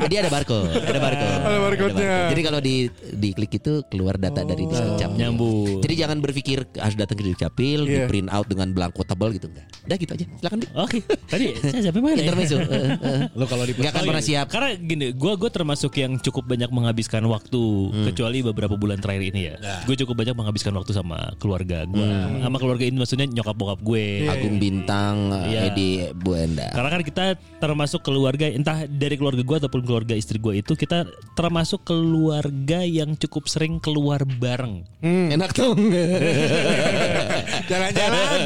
Jadi 0.00 0.14
ada 0.16 0.28
barcode, 0.28 0.72
ada 0.72 0.96
barcode. 0.98 1.34
Ada 1.36 1.58
barcode-nya. 1.60 2.08
barcode. 2.08 2.30
Jadi 2.30 2.40
kalau 2.42 2.60
di 2.60 2.74
diklik 3.12 3.52
itu 3.54 3.72
keluar 3.84 4.16
data 4.16 4.40
dari 4.40 4.64
disduk 4.64 4.96
capil. 4.96 5.16
Nyambung. 5.16 5.80
Jadi 5.80 5.94
jangan 5.94 6.18
berpikir 6.18 6.58
harus 6.74 6.96
datang 6.96 7.16
ke 7.16 7.24
Dukcapil, 7.24 7.80
di 7.82 7.92
Iya. 7.94 8.06
print 8.08 8.28
out 8.28 8.46
dengan 8.46 8.70
belangko 8.70 9.02
tebal 9.02 9.30
gitu 9.30 9.46
enggak. 9.46 9.66
Udah 9.84 9.96
gitu 9.96 10.10
aja. 10.12 10.24
Silakan 10.34 10.58
di 10.58 10.66
Oke. 10.74 10.98
Tadi 11.04 11.44
saya 11.70 11.82
sampai 11.84 12.00
mana? 12.00 12.14
ya? 12.14 12.24
intermezzo. 12.24 12.56
Eh, 12.64 12.96
eh. 12.96 13.20
Lu 13.30 13.44
kalau 13.44 13.64
di 13.64 13.72
Enggak 13.74 13.92
akan 13.92 14.00
Oh, 14.00 14.08
pernah 14.08 14.22
iya. 14.22 14.30
siap. 14.32 14.46
Karena 14.48 14.68
gini, 14.74 15.06
gue 15.12 15.32
gue 15.34 15.50
termasuk 15.50 15.92
yang 15.94 16.16
cukup 16.18 16.44
banyak 16.46 16.70
menghabiskan 16.70 17.22
waktu, 17.26 17.62
Hmm. 17.84 18.06
kecuali 18.08 18.38
beberapa 18.40 18.74
bulan 18.74 18.96
terakhir 18.96 19.28
ini 19.28 19.40
ya. 19.44 19.54
Gue 19.84 19.94
cukup 19.94 20.16
banyak 20.16 20.32
menghabiskan 20.32 20.72
waktu 20.72 20.90
sama 20.90 21.36
keluarga 21.36 21.84
gue, 21.84 22.00
Hmm. 22.00 22.40
sama 22.40 22.56
keluarga 22.56 22.84
ini 22.84 22.96
maksudnya 22.96 23.26
nyokap 23.26 23.52
bokap 23.52 23.80
gue. 23.82 24.24
Agung 24.26 24.56
Bintang, 24.56 25.28
Iya. 25.44 25.60
Edi 25.68 25.90
Buenda. 26.14 26.70
Karena 26.70 26.88
kan 26.88 27.02
kita 27.02 27.24
termasuk 27.58 28.00
keluarga, 28.00 28.46
entah 28.46 28.86
dari 28.86 29.18
keluarga 29.18 29.42
gue 29.42 29.56
ataupun 29.58 29.82
keluarga 29.82 30.14
istri 30.14 30.38
gue 30.38 30.62
itu 30.62 30.72
kita 30.72 31.02
termasuk 31.34 31.82
keluarga 31.82 32.80
yang 32.80 33.18
cukup 33.18 33.50
sering 33.50 33.82
keluar 33.82 34.22
bareng. 34.22 34.86
Enak 35.02 35.50
dong. 35.52 35.74
Jalan-jalan. 37.70 38.38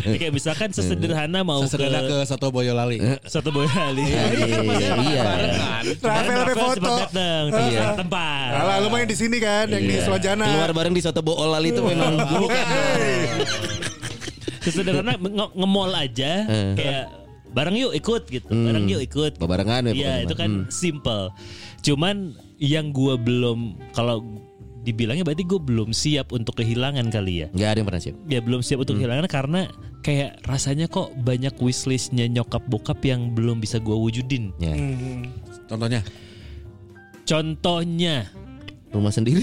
Ya, 0.00 0.16
kayak 0.16 0.32
misalkan 0.32 0.68
sesederhana 0.70 1.42
mau 1.42 1.60
Sesederhana 1.60 2.00
ke, 2.02 2.16
ke 2.16 2.18
satu 2.24 2.48
Boyolali. 2.48 2.98
satu 3.26 3.52
Boyolali. 3.52 4.04
Iya. 5.04 5.24
Travel 6.00 6.38
lebih 6.40 6.56
foto. 6.56 6.72
Sempat 6.80 7.12
datang, 7.12 7.44
Iya. 7.52 7.68
iya. 7.68 7.84
tempat. 7.94 8.50
Alah 8.54 8.76
lu 8.80 8.88
main 8.88 9.04
di 9.04 9.16
sini 9.16 9.36
kan 9.38 9.68
yang 9.68 9.82
di 9.82 9.96
Swajana. 10.00 10.46
Keluar 10.46 10.72
bareng 10.72 10.94
di 10.94 11.02
soto 11.02 11.20
boolal 11.20 11.62
itu 11.62 11.84
memang 11.84 12.16
bukan. 12.16 12.96
Sesederhana 14.64 15.12
nge- 15.20 15.52
nge-mall 15.54 15.92
aja 15.92 16.32
Eh. 16.44 16.74
kayak 16.74 17.04
bareng 17.50 17.76
yuk 17.76 17.92
ikut 17.94 18.22
gitu. 18.26 18.50
Bareng 18.50 18.88
yuk 18.88 19.00
ikut. 19.00 19.32
Bebarengan 19.36 19.86
ya 19.86 19.92
Iya, 19.92 19.94
pokoknya 19.94 20.24
itu 20.24 20.34
kan 20.34 20.50
Hmm. 20.50 20.66
simple. 20.68 21.22
Cuman 21.80 22.16
yang 22.56 22.90
gua 22.90 23.14
belum 23.14 23.58
kalau 23.92 24.24
dibilangnya 24.82 25.22
berarti 25.22 25.44
gue 25.44 25.56
belum 25.56 25.90
siap 25.90 26.28
untuk 26.30 26.58
kehilangan 26.58 27.08
kali 27.08 27.40
ya. 27.40 27.48
Enggak 27.50 27.68
ada 27.70 27.78
yang 27.78 27.88
pernah 27.88 28.02
siap. 28.02 28.16
Ya 28.26 28.40
belum 28.40 28.60
siap 28.60 28.76
Hmm. 28.76 28.84
untuk 28.84 28.94
kehilangan 28.98 29.26
karena 29.26 29.60
kayak 30.00 30.44
rasanya 30.44 30.86
kok 30.86 31.14
banyak 31.16 31.56
wishlistnya 31.56 32.26
nyokap 32.26 32.60
bokap 32.66 33.00
yang 33.00 33.32
belum 33.32 33.58
bisa 33.58 33.78
gua 33.78 33.96
wujudin. 33.96 34.52
Ya. 34.58 34.74
Contohnya. 35.66 36.04
Contohnya, 37.22 38.28
Rumah 38.90 39.10
sendiri. 39.10 39.42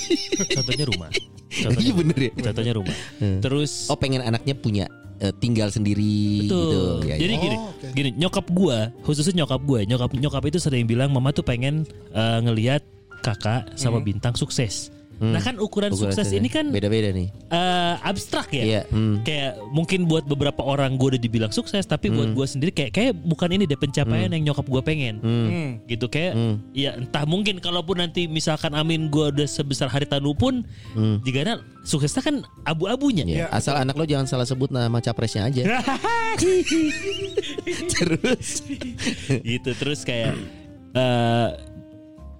contohnya 0.56 0.86
rumah. 0.86 1.10
Iya 1.46 1.70
Contohnya, 1.70 1.92
bener 1.94 2.18
ya. 2.18 2.30
contohnya 2.50 2.72
rumah. 2.74 2.96
Terus 3.38 3.86
Oh 3.86 3.94
pengen 3.94 4.18
anaknya 4.18 4.54
punya 4.58 4.84
eh, 5.22 5.30
tinggal 5.38 5.70
sendiri 5.70 6.46
Betul. 6.46 6.58
gitu. 6.58 6.80
Ya, 7.06 7.16
Jadi 7.22 7.34
ya. 7.34 7.40
gini, 7.42 7.56
gini 7.94 8.10
nyokap 8.18 8.46
gua, 8.50 8.90
khususnya 9.06 9.46
nyokap 9.46 9.62
gua, 9.62 9.86
nyokap 9.86 10.10
nyokap 10.18 10.42
itu 10.50 10.58
sering 10.58 10.90
bilang 10.90 11.14
mama 11.14 11.30
tuh 11.30 11.46
pengen 11.46 11.86
eh, 12.10 12.38
ngelihat 12.42 12.82
kakak 13.22 13.74
sama 13.78 13.98
bintang 14.02 14.34
sukses. 14.34 14.90
Nah 15.16 15.40
kan 15.40 15.56
ukuran, 15.56 15.96
Ukuran 15.96 16.12
sukses 16.12 16.28
ini 16.36 16.48
kan 16.52 16.68
beda-beda 16.68 17.08
nih. 17.12 17.32
eh, 17.48 17.94
abstrak 18.04 18.52
ya. 18.52 18.64
Iya, 18.64 18.82
hmm. 18.92 19.24
Kayak 19.24 19.52
mungkin 19.72 20.04
buat 20.04 20.28
beberapa 20.28 20.60
orang 20.60 21.00
gue 21.00 21.16
udah 21.16 21.22
dibilang 21.22 21.52
sukses, 21.52 21.88
tapi 21.88 22.12
buat 22.12 22.36
gue 22.36 22.46
sendiri 22.46 22.70
kayak 22.74 22.92
kayak 22.92 23.12
bukan 23.16 23.48
ini 23.56 23.64
deh 23.64 23.78
pencapaian 23.78 24.28
yang 24.28 24.52
nyokap 24.52 24.66
gue 24.68 24.82
pengen. 24.84 25.14
Hmm. 25.24 25.68
Gitu 25.88 26.06
kayak 26.12 26.36
ya 26.76 26.96
entah 27.00 27.24
mungkin 27.24 27.62
kalaupun 27.62 28.04
nanti 28.04 28.28
misalkan 28.28 28.76
amin 28.76 29.08
gue 29.08 29.32
udah 29.32 29.48
sebesar 29.48 29.88
hari 29.88 30.04
tanu 30.04 30.36
pun 30.36 30.66
jika 31.24 31.58
suksesnya 31.86 32.22
kan 32.22 32.36
abu-abunya. 32.66 33.24
Ya, 33.24 33.46
asal 33.54 33.78
anak 33.78 33.94
lo 33.94 34.04
jangan 34.04 34.26
salah 34.26 34.44
sebut 34.44 34.74
nama 34.74 34.98
capresnya 34.98 35.46
aja. 35.46 35.62
Terus 37.94 38.62
gitu 39.42 39.70
terus 39.74 40.02
kayak 40.06 40.34
eh 40.94 41.48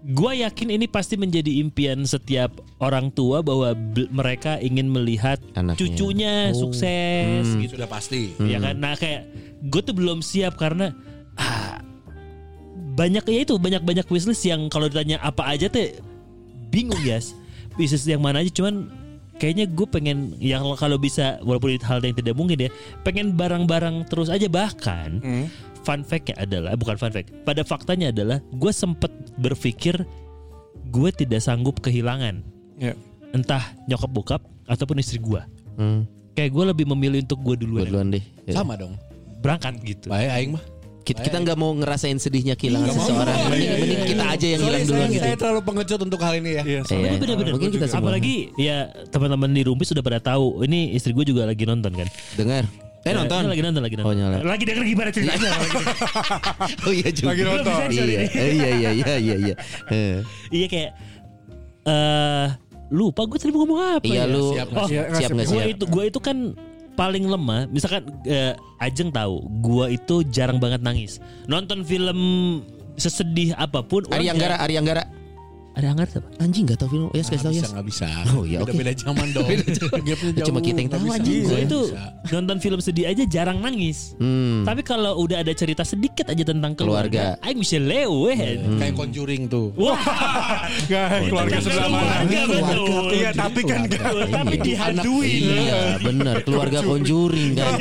gue 0.07 0.33
yakin 0.47 0.69
ini 0.71 0.87
pasti 0.87 1.19
menjadi 1.19 1.51
impian 1.59 2.07
setiap 2.07 2.55
orang 2.79 3.11
tua 3.11 3.43
bahwa 3.43 3.75
mereka 4.15 4.55
ingin 4.63 4.87
melihat 4.87 5.43
Anaknya. 5.59 5.79
cucunya 5.83 6.35
sukses 6.55 7.47
gitu. 7.59 7.75
Sudah 7.75 7.91
pasti. 7.91 8.31
ya 8.39 8.63
kan? 8.63 8.79
Nah 8.79 8.95
kayak 8.95 9.27
gue 9.67 9.81
tuh 9.83 9.95
belum 9.97 10.23
siap 10.23 10.55
karena 10.55 10.95
ah, 11.35 11.83
banyak 12.95 13.27
ya 13.27 13.39
itu 13.43 13.59
banyak 13.59 13.83
banyak 13.83 14.07
wishlist 14.07 14.47
yang 14.47 14.71
kalau 14.71 14.87
ditanya 14.87 15.19
apa 15.21 15.43
aja 15.43 15.67
teh 15.67 15.99
bingung 16.71 17.03
ya 17.03 17.19
wishlist 17.75 18.07
yang 18.07 18.23
mana 18.23 18.41
aja 18.41 18.51
cuman 18.55 18.89
kayaknya 19.37 19.69
gue 19.69 19.87
pengen 19.91 20.33
yang 20.41 20.65
kalau 20.81 20.97
bisa 20.97 21.37
walaupun 21.45 21.77
itu 21.77 21.85
hal 21.85 22.01
yang 22.01 22.17
tidak 22.17 22.33
mungkin 22.33 22.57
ya 22.57 22.71
pengen 23.05 23.37
barang-barang 23.37 24.09
terus 24.09 24.33
aja 24.33 24.49
bahkan 24.49 25.21
fun 25.87 26.03
fact 26.03 26.34
adalah 26.34 26.74
bukan 26.74 26.99
fun 26.99 27.14
fact 27.14 27.30
pada 27.47 27.62
faktanya 27.62 28.11
adalah 28.11 28.43
gue 28.51 28.72
sempet 28.74 29.09
berpikir 29.39 30.03
gue 30.84 31.11
tidak 31.14 31.39
sanggup 31.39 31.78
kehilangan 31.78 32.43
Ya. 32.76 32.93
entah 33.30 33.62
nyokap 33.87 34.11
bokap 34.11 34.43
ataupun 34.66 34.99
istri 34.99 35.16
gue 35.16 35.41
hmm, 35.78 36.05
kayak 36.34 36.51
gue 36.51 36.64
lebih 36.66 36.84
memilih 36.84 37.22
untuk 37.22 37.39
gue 37.41 37.55
gua 37.55 37.57
duluan 37.57 37.87
duluan 37.87 38.07
deh. 38.11 38.24
Ya. 38.45 38.59
Sama 38.59 38.74
dong. 38.74 38.99
berangkat 39.41 39.78
gitu 39.80 40.11
Baik 40.11 40.28
aing 40.28 40.53
mah. 40.59 40.64
Kita 41.07 41.22
kita 41.22 41.39
nggak 41.39 41.55
mau 41.55 41.70
ngerasain 41.70 42.18
sedihnya 42.18 42.59
kehilangan 42.59 42.91
seseorang. 42.91 43.39
Mending, 43.47 43.70
mending 43.78 44.03
kita 44.11 44.24
aja 44.26 44.47
yang 44.51 44.62
hilang 44.66 44.82
duluan 44.82 45.07
saya, 45.07 45.14
gitu. 45.14 45.22
saya 45.22 45.37
terlalu 45.39 45.61
pengecut 45.62 46.01
untuk 46.03 46.18
hal 46.18 46.34
ini 46.34 46.51
ya. 46.51 46.62
Iya, 46.66 46.80
Iya, 46.82 47.11
bener-bener. 47.14 47.53
mungkin 47.55 47.70
kita 47.70 47.87
semua. 47.87 48.03
Apalagi 48.11 48.37
ya 48.59 48.78
teman-teman 49.07 49.55
di 49.55 49.62
Rumpis 49.62 49.95
sudah 49.95 50.03
pada 50.03 50.18
tahu. 50.18 50.66
Ini 50.66 50.99
istri 50.99 51.14
gue 51.14 51.22
juga 51.22 51.47
lagi 51.47 51.62
nonton 51.62 51.95
kan. 51.95 52.09
dengar. 52.34 52.66
Eh 53.07 53.15
nonton. 53.15 53.43
lagi 53.47 53.63
nonton, 53.63 53.81
lagi 53.81 53.95
nonton. 53.95 54.11
Oh, 54.11 54.15
nyala. 54.15 54.37
Lagi 54.43 54.65
denger 54.67 54.83
gimana 54.85 55.11
ceritanya. 55.11 55.51
Oh 56.87 56.93
iya 56.93 57.09
juga. 57.09 57.29
Lagi 57.31 57.43
nonton. 57.43 57.73
Iya, 57.87 58.05
iya, 58.05 58.21
iya, 58.51 58.91
iya, 58.93 59.15
iya, 59.17 59.35
iya. 59.39 59.55
Iya 60.51 60.67
kayak 60.67 60.91
eh 61.87 62.47
lupa 62.87 63.27
gue 63.27 63.35
tadi 63.37 63.51
mau 63.51 63.63
ngomong 63.63 63.79
apa 63.99 64.05
Iya 64.05 64.23
ya? 64.23 64.31
lu 64.31 64.47
Siap 64.53 64.69
Oh, 64.73 64.87
siap 64.87 65.31
gue 65.33 65.43
siap? 65.45 65.67
itu 65.69 65.85
gue 65.87 66.05
itu 66.05 66.19
kan 66.19 66.37
paling 66.95 67.25
lemah. 67.25 67.69
Misalkan 67.69 68.09
eh, 68.25 68.55
Ajeng 68.77 69.09
tahu, 69.09 69.41
gue 69.61 69.95
itu 69.95 70.15
jarang 70.27 70.59
banget 70.59 70.81
nangis. 70.81 71.19
Nonton 71.47 71.83
film 71.83 72.19
sesedih 72.97 73.53
apa 73.55 73.81
pun. 73.81 74.03
orang 74.05 74.19
Arianggara, 74.19 74.57
jarang- 74.57 74.63
Arianggara. 74.65 75.03
Ada 75.77 75.93
anggar 75.93 76.09
apa? 76.09 76.24
Anjing 76.41 76.64
nggak 76.64 76.79
tahu 76.81 76.89
film. 76.89 77.07
Ya, 77.07 77.12
Nggak 77.12 77.27
sekali 77.29 77.41
tahu 77.45 77.53
ya. 77.53 77.64
nggak 77.68 77.87
bisa. 77.87 78.07
Oh, 78.33 78.43
iya, 78.43 78.59
oke. 78.59 78.72
Beda-beda 78.72 78.93
zaman 78.97 79.27
dong. 79.31 79.49
Jauh. 79.77 80.45
Cuma 80.49 80.59
kita 80.59 80.79
yang 80.81 80.89
tahu 80.89 81.01
bisa. 81.05 81.16
anjing. 81.20 81.37
Gue 81.37 81.53
Iya, 81.53 81.59
itu 81.62 81.81
bisa. 81.85 82.33
nonton 82.33 82.57
film 82.57 82.81
sedih 82.81 83.07
aja 83.07 83.22
jarang 83.29 83.59
nangis. 83.61 84.16
Hmm. 84.16 84.64
Tapi 84.64 84.81
kalau 84.81 85.20
udah 85.20 85.45
ada 85.45 85.53
cerita 85.53 85.85
sedikit 85.85 86.27
aja 86.27 86.43
tentang 86.43 86.72
Keluarga. 86.72 87.37
keluarga, 87.37 87.45
Aing 87.45 87.61
bisa 87.61 87.77
lewe. 87.77 88.33
Kayak 88.81 88.95
conjuring 88.97 89.43
tuh. 89.47 89.68
Wah, 89.77 90.01
Enggak, 90.81 91.09
keluarga 91.29 91.57
sebelah 91.61 91.89
mana? 91.93 92.14
Iya, 93.12 93.31
tapi 93.37 93.61
kan 93.62 93.81
tapi 93.87 94.57
dihaduin. 94.57 95.41
Iya, 95.45 95.81
benar. 96.01 96.35
Keluarga 96.41 96.81
Conjuring 96.81 97.53
kan. 97.53 97.72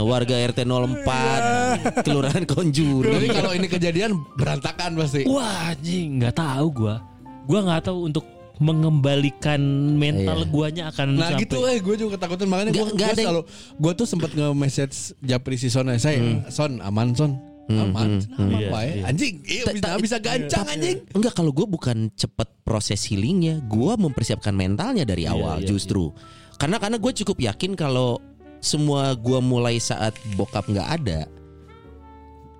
Warga 0.00 0.36
RT 0.48 0.64
04, 0.64 2.06
kelurahan 2.08 2.40
Jadi 2.40 2.48
Conjuring. 2.48 3.28
kalau 3.28 3.52
ini 3.52 3.66
kejadian 3.66 4.10
berantakan 4.32 4.96
pasti. 4.96 5.28
Wah, 5.28 5.76
anjing 5.76 6.24
nggak 6.24 6.32
tahu 6.32 6.68
gua. 6.86 6.96
Gua 7.44 7.60
nggak 7.62 7.82
tahu 7.84 7.98
untuk 8.06 8.24
mengembalikan 8.56 9.60
mental 9.94 10.40
Iya. 10.40 10.48
guanya 10.48 10.82
akan 10.88 11.06
Nah 11.12 11.28
sampai. 11.28 11.44
gitu 11.44 11.56
eh 11.66 11.76
gue 11.76 11.94
juga 11.94 12.16
ketakutan 12.16 12.48
makanya 12.48 12.72
gue 12.72 12.88
yang- 12.96 13.12
selalu 13.14 13.42
gue 13.76 13.92
tuh 13.92 14.06
sempat 14.08 14.30
nge-message 14.32 14.96
Japri 15.20 15.60
si 15.60 15.68
Son 15.68 15.92
saya 15.92 16.16
Hmm. 16.16 16.40
Son 16.48 16.80
aman 16.80 17.12
Son 17.12 17.32
Aman. 17.66 18.22
Aman 18.38 18.62
Iya, 18.62 18.70
wae. 18.70 18.90
iya. 18.94 19.10
Anjing, 19.10 19.34
iya 19.42 19.66
bisa 19.66 19.98
bisa 19.98 20.16
gancang 20.16 20.70
anjing. 20.70 21.02
Enggak 21.10 21.34
kalau 21.34 21.50
gue 21.50 21.66
bukan 21.66 22.14
cepet 22.14 22.46
proses 22.62 23.02
healingnya, 23.04 23.58
gue 23.60 23.92
mempersiapkan 23.92 24.54
mentalnya 24.54 25.02
dari 25.02 25.26
Iya, 25.26 25.34
awal 25.34 25.58
iya, 25.58 25.66
justru. 25.66 26.14
Karena 26.56 26.78
karena 26.78 26.94
gue 26.96 27.10
cukup 27.12 27.42
yakin 27.42 27.74
kalau 27.74 28.22
semua 28.62 29.12
gue 29.12 29.42
mulai 29.42 29.76
saat 29.76 30.14
bokap 30.38 30.70
nggak 30.70 30.88
ada, 30.94 31.26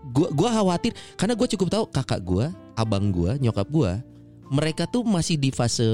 gue 0.06 0.28
gua 0.32 0.50
khawatir 0.52 0.90
karena 1.14 1.34
gue 1.34 1.48
cukup 1.54 1.68
tahu 1.70 1.84
kakak 1.86 2.20
gue, 2.22 2.46
abang 2.74 3.06
gue, 3.08 3.38
nyokap 3.38 3.70
gue, 3.70 3.92
mereka 4.52 4.86
tuh 4.86 5.02
masih 5.02 5.36
di 5.36 5.50
fase 5.50 5.86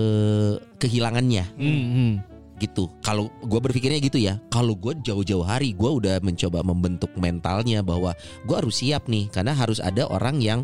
kehilangannya 0.76 1.44
Hmm, 1.56 1.86
hmm. 1.92 2.12
gitu. 2.60 2.86
Kalau 3.02 3.26
gue 3.42 3.58
berpikirnya 3.58 3.98
gitu 3.98 4.22
ya. 4.22 4.38
Kalau 4.46 4.78
gue 4.78 4.94
jauh-jauh 5.02 5.42
hari 5.42 5.74
gue 5.74 5.90
udah 5.90 6.22
mencoba 6.22 6.62
membentuk 6.62 7.10
mentalnya 7.18 7.82
bahwa 7.82 8.14
gue 8.46 8.56
harus 8.56 8.78
siap 8.78 9.10
nih 9.10 9.26
karena 9.32 9.50
harus 9.50 9.82
ada 9.82 10.06
orang 10.06 10.38
yang 10.38 10.62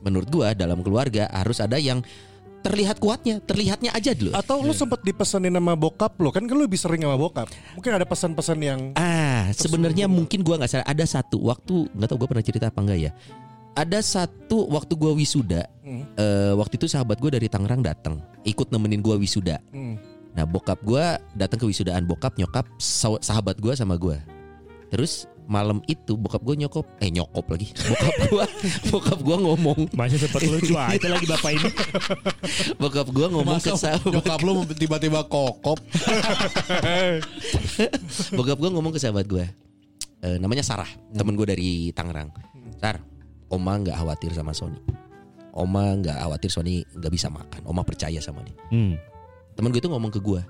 menurut 0.00 0.28
gue 0.32 0.48
dalam 0.56 0.80
keluarga 0.80 1.28
harus 1.32 1.60
ada 1.60 1.76
yang 1.76 2.00
terlihat 2.64 2.96
kuatnya, 2.96 3.44
terlihatnya 3.44 3.92
aja 3.92 4.16
dulu. 4.16 4.32
Atau 4.32 4.64
lu 4.64 4.72
sempet 4.72 5.04
dipesenin 5.04 5.52
sama 5.52 5.76
bokap 5.76 6.16
lo 6.16 6.32
kan 6.32 6.48
kan 6.48 6.56
lu 6.56 6.64
lebih 6.64 6.80
sering 6.80 7.04
sama 7.04 7.20
bokap. 7.20 7.44
Mungkin 7.76 7.92
ada 7.92 8.08
pesan-pesan 8.08 8.58
yang 8.64 8.80
Ah, 8.96 9.52
sebenarnya 9.52 10.08
mungkin 10.08 10.40
gua 10.40 10.56
nggak 10.56 10.72
salah. 10.72 10.88
Ada 10.88 11.20
satu 11.20 11.44
waktu 11.44 11.92
nggak 11.92 12.08
tahu 12.08 12.24
gue 12.24 12.28
pernah 12.32 12.44
cerita 12.44 12.72
apa 12.72 12.80
enggak 12.80 13.00
ya. 13.04 13.12
Ada 13.74 13.98
satu 14.00 14.70
waktu 14.70 14.94
gua 14.94 15.10
wisuda, 15.12 15.66
eh, 16.14 16.52
waktu 16.54 16.78
itu 16.78 16.86
sahabat 16.86 17.18
gue 17.18 17.26
dari 17.28 17.46
Tangerang 17.46 17.82
datang, 17.82 18.22
ikut 18.42 18.70
nemenin 18.70 18.98
gua 18.98 19.18
wisuda. 19.18 19.58
Hmm. 19.68 19.98
Nah 20.30 20.42
bokap 20.42 20.78
gua 20.80 21.18
datang 21.32 21.58
ke 21.58 21.66
wisudaan 21.66 22.02
bokap 22.04 22.34
nyokap 22.34 22.66
saw- 22.76 23.18
sahabat 23.18 23.58
gua 23.58 23.74
sama 23.74 23.94
gua. 23.94 24.22
Terus 24.90 25.26
malam 25.44 25.82
itu 25.84 26.14
bokap 26.14 26.40
gue 26.40 26.56
nyokop, 26.56 26.86
eh 26.98 27.10
nyokop 27.10 27.44
lagi. 27.50 27.68
Bokap 27.90 28.14
gua, 28.24 28.44
bokap 28.88 29.18
gua 29.20 29.36
ngomong, 29.42 29.78
Masih 29.92 30.16
sempat 30.16 30.40
lucu 30.40 30.72
aja 30.72 31.06
lagi 31.12 31.26
bapak 31.26 31.50
ini. 31.52 31.68
bokap 32.74 33.06
gua 33.10 33.26
ngomong 33.28 33.58
ke 33.58 33.68
Masa 33.68 33.76
sahabat, 33.76 34.08
nyokap 34.08 34.38
lu 34.40 34.64
tiba-tiba 34.70 35.20
kokop. 35.26 35.82
bokap 38.38 38.56
gua 38.56 38.70
ngomong 38.70 38.90
ke 38.90 38.98
sahabat 38.98 39.26
gue, 39.26 39.44
Eh, 40.22 40.40
namanya 40.40 40.62
Sarah, 40.62 40.88
temen 41.10 41.36
gue 41.36 41.44
dari 41.44 41.70
Tangerang. 41.92 42.32
Sar, 42.80 42.96
Oma 43.52 43.80
nggak 43.80 43.96
khawatir 43.96 44.30
sama 44.32 44.52
Sony. 44.56 44.78
Oma 45.54 45.94
nggak 46.00 46.16
khawatir 46.18 46.50
Sony 46.50 46.82
nggak 46.94 47.12
bisa 47.12 47.28
makan. 47.30 47.60
Oma 47.68 47.86
percaya 47.86 48.18
sama 48.18 48.42
dia. 48.42 48.56
Hmm. 48.72 48.96
Temen 49.54 49.70
gue 49.70 49.78
itu 49.78 49.90
ngomong 49.90 50.10
ke 50.10 50.18
gue 50.18 50.42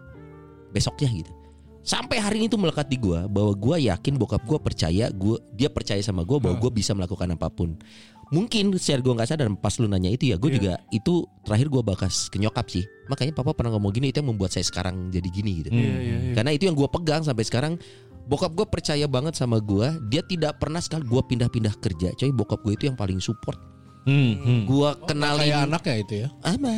besoknya 0.72 1.12
gitu. 1.12 1.32
Sampai 1.84 2.16
hari 2.16 2.40
ini 2.40 2.49
tuh 2.49 2.57
melekat 2.57 2.88
di 2.88 2.97
gue 2.97 3.28
bahwa 3.28 3.53
gue 3.53 3.76
yakin 3.92 4.16
bokap 4.16 4.40
gue 4.49 4.57
percaya 4.57 5.12
gue 5.12 5.36
dia 5.53 5.68
percaya 5.68 6.01
sama 6.01 6.24
gue 6.24 6.40
bahwa 6.40 6.57
gue 6.57 6.70
bisa 6.72 6.97
melakukan 6.97 7.36
apa 7.36 7.53
pun. 7.53 7.76
Mungkin 8.32 8.72
secara 8.80 9.05
gue 9.05 9.12
nggak 9.12 9.28
sadar 9.28 9.53
pas 9.61 9.76
lu 9.76 9.84
nanya 9.84 10.09
itu 10.09 10.32
ya 10.32 10.40
gue 10.40 10.49
juga 10.49 10.80
itu 10.88 11.28
terakhir 11.45 11.68
gue 11.68 11.82
bakas 11.84 12.32
ke 12.32 12.40
nyokap 12.40 12.72
sih. 12.72 12.88
Makanya 13.12 13.36
papa 13.36 13.53
pernah 13.53 13.76
ngomong 13.76 13.92
gini 13.92 14.09
itu 14.09 14.24
yang 14.24 14.32
membuat 14.32 14.57
saya 14.57 14.64
sekarang 14.64 15.12
jadi 15.12 15.28
gini 15.28 15.61
gitu. 15.61 15.68
Karena 16.32 16.51
itu 16.57 16.64
yang 16.64 16.72
gue 16.72 16.88
pegang 16.88 17.20
sampai 17.20 17.45
sekarang. 17.45 17.76
Bokap 18.25 18.57
gue 18.57 18.66
percaya 18.68 19.05
banget 19.05 19.37
sama 19.37 19.61
gue. 19.61 19.89
Dia 20.09 20.25
tidak 20.25 20.57
pernah 20.57 20.81
sekali 20.81 21.05
gue 21.05 21.22
pindah-pindah 21.22 21.75
kerja. 21.77 22.16
Coy 22.16 22.33
bokap 22.33 22.64
gue 22.64 22.72
itu 22.77 22.85
yang 22.89 22.97
paling 22.97 23.20
support. 23.20 23.61
Hmm, 24.05 24.37
hmm. 24.37 24.61
Gue 24.68 24.91
kenalin 25.09 25.49
Kayak 25.49 25.61
anaknya 25.64 25.95
itu 25.97 26.14
ya. 26.25 26.29
apa? 26.45 26.72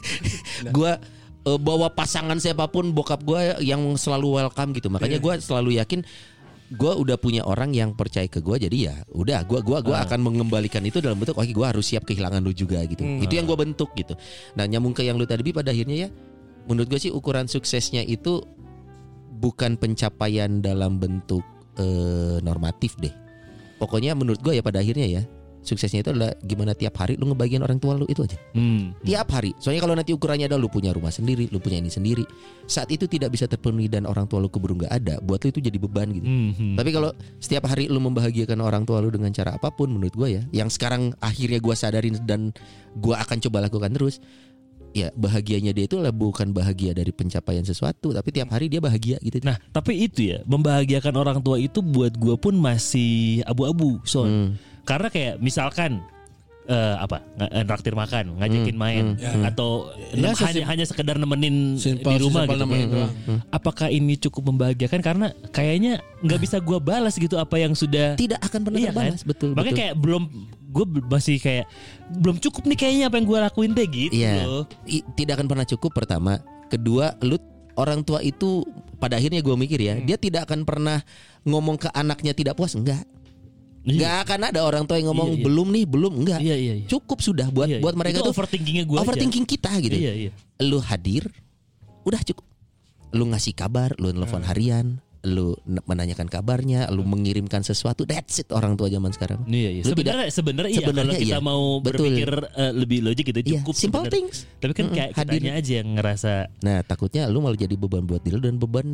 gua 0.76 0.92
eh, 1.42 1.58
bawa 1.58 1.90
pasangan 1.90 2.38
siapa 2.38 2.70
pun 2.70 2.94
bokap 2.94 3.22
gue 3.26 3.62
yang 3.66 3.82
selalu 3.98 4.42
welcome 4.42 4.70
gitu. 4.78 4.86
Makanya 4.90 5.18
gua 5.18 5.38
selalu 5.42 5.82
yakin 5.82 6.06
gua 6.72 6.94
udah 6.96 7.18
punya 7.18 7.42
orang 7.44 7.74
yang 7.74 7.92
percaya 7.98 8.30
ke 8.30 8.38
gua 8.38 8.56
jadi 8.56 8.78
ya 8.90 8.94
udah 9.12 9.44
gua 9.44 9.60
gua 9.60 9.78
gua 9.82 10.06
akan 10.06 10.22
mengembalikan 10.22 10.80
itu 10.86 11.02
dalam 11.02 11.18
bentuk 11.18 11.36
oke 11.36 11.52
gua 11.52 11.74
harus 11.74 11.84
siap 11.90 12.06
kehilangan 12.06 12.38
lu 12.40 12.54
juga 12.54 12.78
gitu. 12.86 13.02
Itu 13.02 13.34
yang 13.34 13.44
gua 13.50 13.58
bentuk 13.58 13.90
gitu. 13.98 14.14
Nah, 14.54 14.64
nyambung 14.70 14.94
ke 14.94 15.02
yang 15.02 15.18
lu 15.18 15.26
tadi 15.26 15.42
Bi, 15.42 15.50
pada 15.50 15.74
akhirnya 15.74 16.06
ya 16.06 16.10
menurut 16.66 16.88
gue 16.90 17.00
sih 17.00 17.12
ukuran 17.12 17.50
suksesnya 17.50 18.06
itu 18.06 18.42
bukan 19.42 19.74
pencapaian 19.74 20.62
dalam 20.62 21.02
bentuk 21.02 21.42
eh, 21.82 22.38
normatif 22.46 22.94
deh. 23.02 23.10
Pokoknya 23.82 24.14
menurut 24.14 24.38
gue 24.38 24.54
ya 24.54 24.62
pada 24.62 24.78
akhirnya 24.78 25.10
ya 25.10 25.22
suksesnya 25.62 26.02
itu 26.02 26.10
adalah 26.10 26.34
gimana 26.42 26.74
tiap 26.74 26.98
hari 26.98 27.14
lu 27.14 27.30
ngebagian 27.30 27.62
orang 27.62 27.78
tua 27.78 27.94
lu 27.94 28.04
itu 28.10 28.26
aja 28.26 28.34
Hmm. 28.52 28.92
tiap 29.06 29.30
hari. 29.30 29.54
Soalnya 29.62 29.82
kalau 29.86 29.94
nanti 29.94 30.10
ukurannya 30.10 30.50
adalah 30.50 30.58
lu 30.58 30.68
punya 30.68 30.90
rumah 30.90 31.14
sendiri, 31.14 31.46
lu 31.54 31.62
punya 31.62 31.78
ini 31.78 31.88
sendiri, 31.88 32.26
saat 32.66 32.90
itu 32.90 33.06
tidak 33.06 33.30
bisa 33.32 33.46
terpenuhi 33.46 33.86
dan 33.86 34.04
orang 34.04 34.26
tua 34.26 34.42
lu 34.42 34.50
keburu 34.50 34.74
nggak 34.82 34.92
ada, 34.92 35.14
buat 35.22 35.38
lu 35.46 35.54
itu 35.54 35.62
jadi 35.62 35.78
beban 35.78 36.10
gitu. 36.10 36.26
Hmm, 36.26 36.50
hmm. 36.52 36.74
Tapi 36.76 36.90
kalau 36.90 37.10
setiap 37.38 37.64
hari 37.70 37.86
lu 37.86 38.02
membahagiakan 38.02 38.58
orang 38.58 38.82
tua 38.82 38.98
lu 38.98 39.14
dengan 39.14 39.30
cara 39.30 39.54
apa 39.54 39.70
pun, 39.70 39.88
menurut 39.88 40.12
gue 40.18 40.28
ya, 40.34 40.42
yang 40.50 40.66
sekarang 40.66 41.14
akhirnya 41.22 41.62
gue 41.62 41.74
sadarin 41.78 42.18
dan 42.26 42.50
gue 42.98 43.14
akan 43.14 43.38
coba 43.46 43.70
lakukan 43.70 43.94
terus, 43.94 44.18
ya 44.92 45.08
bahagianya 45.12 45.72
dia 45.72 45.84
itu 45.84 45.96
adalah 45.96 46.12
bukan 46.12 46.50
bahagia 46.50 46.92
dari 46.92 47.10
pencapaian 47.10 47.60
sesuatu, 47.60 48.12
tapi 48.12 48.28
tiap 48.30 48.48
hari 48.48 48.68
dia 48.68 48.78
bahagia 48.78 49.16
gitu. 49.18 49.40
Nah, 49.40 49.56
tapi 49.68 50.04
itu 50.04 50.30
ya, 50.30 50.38
membahagiakan 50.44 51.14
orang 51.14 51.38
tua 51.40 51.56
itu 51.56 51.80
buat 51.80 52.12
gue 52.12 52.36
pun 52.36 52.54
masih 52.54 53.40
abu-abu, 53.42 53.98
son. 54.04 54.28
Hmm. 54.28 54.50
Karena 54.82 55.08
kayak 55.08 55.38
misalkan 55.38 56.02
eh, 56.62 56.94
apa 56.94 57.18
nggak 57.34 57.50
eh, 57.50 57.64
traktir 57.64 57.90
makan, 57.92 58.38
ngajakin 58.38 58.76
main, 58.76 59.04
atau 59.42 59.90
Ya, 60.10 60.22
nem- 60.22 60.30
sesim- 60.32 60.46
hanya 60.46 60.62
hanya 60.68 60.84
sekedar 60.84 61.16
nemenin 61.16 61.74
Simple- 61.74 62.06
di 62.06 62.16
rumah 62.18 62.46
gitu. 62.46 62.54
nemenin 62.56 62.86
doang. 62.88 63.12
Apakah 63.48 63.88
ini 63.88 64.14
cukup 64.14 64.46
membahagiakan? 64.46 65.00
Karena 65.00 65.26
kayaknya 65.48 65.98
nggak 66.20 66.38
bisa 66.38 66.56
gue 66.58 66.78
balas 66.78 67.14
gitu 67.14 67.34
apa 67.34 67.58
yang 67.58 67.74
sudah 67.74 68.14
Tidak 68.14 68.38
akan 68.38 68.60
pernah 68.62 68.78
Iya 68.78 68.90
terbalas, 68.90 69.20
kan? 69.20 69.26
betul. 69.26 69.50
Makanya 69.52 69.66
betul. 69.68 69.80
kayak 69.82 69.94
belum 69.98 70.22
gue 70.72 70.84
masih 71.04 71.36
kayak 71.36 71.68
belum 72.10 72.40
cukup 72.40 72.64
nih 72.64 72.78
kayaknya 72.78 73.04
apa 73.06 73.16
yang 73.16 73.26
gue 73.28 73.38
lakuin 73.38 73.72
deh 73.72 73.86
gitu 73.86 74.16
Iya. 74.16 74.42
loh. 74.42 74.64
I- 74.84 75.04
tidak 75.14 75.36
akan 75.36 75.46
pernah 75.46 75.66
cukup 75.68 75.92
pertama. 75.92 76.40
Kedua, 76.66 77.12
lu 77.20 77.36
orang 77.74 78.00
tua 78.00 78.20
itu 78.20 78.64
pada 78.96 79.16
akhirnya 79.16 79.38
gue 79.38 79.52
mikir 79.54 79.78
ya, 79.78 79.94
Hmm. 79.94 80.04
dia 80.04 80.16
tidak 80.16 80.48
akan 80.48 80.64
pernah 80.64 81.04
ngomong 81.42 81.76
ke 81.76 81.88
anaknya 81.90 82.32
tidak 82.32 82.56
puas, 82.56 82.72
enggak. 82.72 83.04
Iya. 83.82 83.92
Enggak 83.92 84.14
akan 84.24 84.40
ada 84.46 84.60
orang 84.62 84.84
tua 84.86 84.96
yang 84.96 85.10
ngomong 85.10 85.28
Iya, 85.28 85.36
iya. 85.36 85.44
belum 85.44 85.68
nih, 85.68 85.84
belum 85.84 86.12
enggak. 86.22 86.40
Iya 86.40 86.56
iya 86.56 86.74
iya. 86.80 86.86
Cukup 86.86 87.18
sudah 87.18 87.50
buat 87.50 87.66
Iya, 87.66 87.82
buat 87.82 87.92
iya. 87.92 88.00
mereka 88.00 88.16
Itu 88.16 88.24
tuh 88.24 88.32
overthinkingnya 88.32 88.84
gue 88.86 88.96
overthinking 88.96 89.44
kita 89.44 89.72
gitu. 89.82 89.96
Iya 89.98 90.12
iya. 90.14 90.30
Lu 90.62 90.78
hadir, 90.78 91.28
udah 92.02 92.22
cukup. 92.22 92.46
Lu 93.12 93.28
ngasih 93.28 93.52
kabar, 93.52 93.92
lu 93.98 94.08
Hmm. 94.08 94.22
nelfon 94.22 94.46
harian, 94.46 95.02
lu 95.22 95.54
menanyakan 95.64 96.26
kabarnya, 96.26 96.90
lu 96.90 97.02
mengirimkan 97.02 97.60
sesuatu. 97.60 98.02
That's 98.02 98.38
it 98.38 98.50
orang 98.50 98.74
tua 98.74 98.86
zaman 98.86 99.10
sekarang. 99.10 99.46
Iya, 99.46 99.70
iya. 99.70 99.82
Lu 99.82 99.94
Sebenarnya 99.94 100.26
sebenarnya 100.28 100.70
iya 100.70 100.80
sebenarnya 100.80 101.14
kalau 101.14 101.22
kita 101.22 101.30
iya. 101.30 101.38
mau 101.40 101.62
Betul. 101.78 102.10
berpikir 102.10 102.30
eh, 102.52 102.72
lebih 102.72 102.98
logik 103.00 103.24
gitu 103.28 103.38
Iya, 103.40 103.46
cukup 103.60 103.74
simple 103.74 104.02
sebenarnya. 104.02 104.14
things. 104.18 104.36
Tapi 104.58 104.72
kan 104.72 104.84
Mm-mm, 104.84 104.96
kayak 104.98 105.10
hadir. 105.12 105.30
kitanya 105.38 105.52
aja 105.54 105.72
yang 105.78 105.88
ngerasa 105.94 106.32
Nah 106.60 106.78
takutnya 106.82 107.22
lu 107.26 107.38
malah 107.38 107.54
jadi 107.54 107.74
beban 107.74 108.02
buat 108.02 108.20
diri 108.20 108.34
lu 108.34 108.42
dan 108.42 108.56
beban 108.56 108.86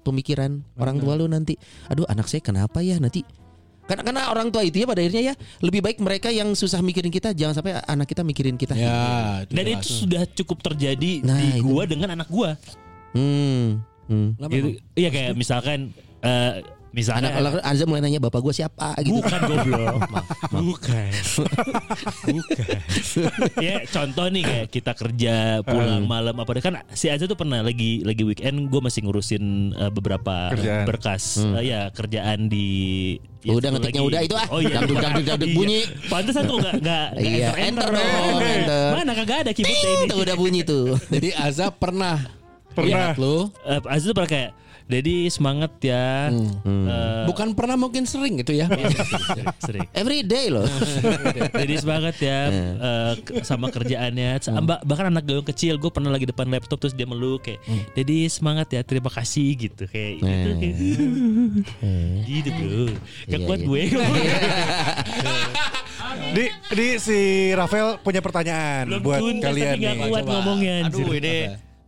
pemikiran 0.00 0.50
orang 0.76 0.96
tua 0.96 1.12
lu 1.14 1.24
nanti. 1.24 1.56
Aduh 1.86 2.04
anak 2.06 2.26
saya 2.26 2.40
kenapa 2.40 2.80
ya 2.80 2.96
nanti. 2.96 3.24
Karena, 3.84 4.06
karena 4.06 4.22
orang 4.30 4.48
tua 4.48 4.62
itu 4.62 4.78
ya 4.78 4.86
pada 4.86 5.02
akhirnya 5.02 5.32
ya 5.32 5.34
lebih 5.58 5.82
baik 5.82 5.98
mereka 5.98 6.30
yang 6.30 6.54
susah 6.54 6.78
mikirin 6.78 7.10
kita 7.10 7.34
jangan 7.34 7.58
sampai 7.58 7.74
anak 7.82 8.06
kita 8.06 8.22
mikirin 8.22 8.54
kita. 8.54 8.78
Ya, 8.78 9.42
itu 9.42 9.50
dan 9.50 9.64
jelas. 9.66 9.82
itu 9.82 9.88
sudah 10.06 10.22
cukup 10.30 10.62
terjadi 10.62 11.26
Nah, 11.26 11.34
di 11.34 11.58
itu. 11.58 11.66
gua 11.66 11.82
dengan 11.84 12.14
anak 12.14 12.28
gua. 12.28 12.54
Hmm. 13.10 13.82
Hmm. 14.10 14.30
Gitu. 14.44 14.68
Iya 14.92 15.08
kayak 15.08 15.32
misalkan 15.32 15.94
eh 16.20 16.60
misalnya 16.90 17.30
Anak 17.32 17.62
Arza 17.62 17.86
mulai 17.86 18.02
nanya 18.02 18.18
bapak 18.18 18.42
gue 18.42 18.50
siapa 18.52 18.98
gitu. 18.98 19.14
Bukan 19.16 19.40
goblok. 19.48 20.02
Bukan. 20.50 21.10
Bukan. 22.26 22.78
ya 23.64 23.86
contoh 23.86 24.26
nih 24.26 24.42
kayak 24.42 24.66
kita 24.68 24.92
kerja 24.94 25.34
pulang 25.62 26.04
malam 26.04 26.34
apa 26.34 26.50
kan 26.58 26.82
si 26.90 27.06
Aza 27.06 27.24
tuh 27.24 27.38
pernah 27.38 27.62
lagi 27.62 28.02
lagi 28.02 28.22
weekend 28.22 28.68
gue 28.68 28.80
masih 28.80 29.06
ngurusin 29.06 29.44
eh, 29.72 29.86
beberapa 29.88 30.50
Kerjaan. 30.50 30.84
berkas 30.84 31.38
eh, 31.38 31.62
ya 31.64 31.80
kerjaan 31.90 32.50
di 32.50 32.68
ya, 33.40 33.54
Udah 33.54 33.70
itu 33.70 33.76
ngetiknya 33.78 34.00
lagi. 34.00 34.10
udah 34.10 34.20
itu 34.20 34.34
ah. 34.34 34.46
Oh 34.50 34.60
iya. 34.60 34.74
Dangdut, 34.76 34.96
dangdut, 34.98 35.24
dangdut, 35.24 35.46
Iya. 35.46 35.56
bunyi. 35.56 35.80
Pantesan 36.06 36.42
tuh 36.44 36.56
enggak 36.58 36.74
enggak 36.76 37.06
Iya, 37.16 37.48
enter 37.56 37.88
dong, 37.88 38.40
enter. 38.42 38.90
Mana 38.92 39.12
kagak 39.14 39.38
ada 39.46 39.52
keyboard 39.54 39.78
Ting, 39.78 39.94
ini. 39.96 40.10
tuh 40.10 40.18
udah 40.20 40.34
bunyi 40.34 40.60
tuh. 40.62 40.86
Jadi 41.06 41.28
Azab 41.32 41.78
pernah 41.78 42.18
Pernah. 42.72 43.12
lihat 43.12 43.16
lu 43.16 43.50
Eh, 43.62 43.80
Aza 43.84 44.04
tuh 44.04 44.14
pernah 44.14 44.30
kayak 44.30 44.50
Dedi 44.84 45.30
semangat 45.30 45.70
ya. 45.80 46.34
Eh, 46.34 47.22
bukan 47.22 47.54
pernah 47.54 47.78
mungkin 47.78 48.02
sering 48.04 48.34
gitu 48.36 48.50
ya. 48.52 48.66
sering, 48.66 49.46
sering. 49.60 49.86
Every 49.92 50.20
day 50.20 50.50
loh. 50.50 50.66
Jadi 51.62 51.78
semangat 51.78 52.18
ya 52.18 52.50
ke- 53.16 53.38
sama 53.40 53.70
kerjaannya. 53.70 54.42
Ba- 54.60 54.82
Bahkan 54.82 55.06
anak 55.08 55.22
gue 55.24 55.46
kecil, 55.46 55.78
gue 55.78 55.86
pernah 55.88 56.10
lagi 56.10 56.26
depan 56.26 56.42
laptop 56.44 56.78
terus 56.80 56.90
dia 56.90 57.06
meluk 57.06 57.38
kayak, 57.40 57.62
jadi 57.92 58.26
semangat 58.26 58.66
ya, 58.68 58.82
terima 58.82 59.06
kasih 59.08 59.46
gitu 59.54 59.86
kayak 59.86 60.12
gitu. 60.18 60.48
kayak, 60.58 60.74
gitu 62.26 62.48
bro. 62.50 62.82
Gak 63.24 63.30
Iya, 63.30 63.46
kuat 63.46 63.60
iya. 63.60 63.66
gue. 63.68 63.82
Di, 66.30 66.44
di 66.68 66.86
si 66.96 67.20
Rafael 67.52 67.98
punya 67.98 68.18
pertanyaan 68.18 68.86
Belum 68.88 69.02
buat 69.02 69.18
tuntas 69.20 69.46
kalian 69.46 69.72
tapi 69.72 69.82
gak 69.84 69.94
nih. 69.96 70.08
kuat 70.08 70.24
ngomongnya. 70.24 70.74
anjir. 70.80 70.98
Aduh 71.00 71.12
ini 71.12 71.36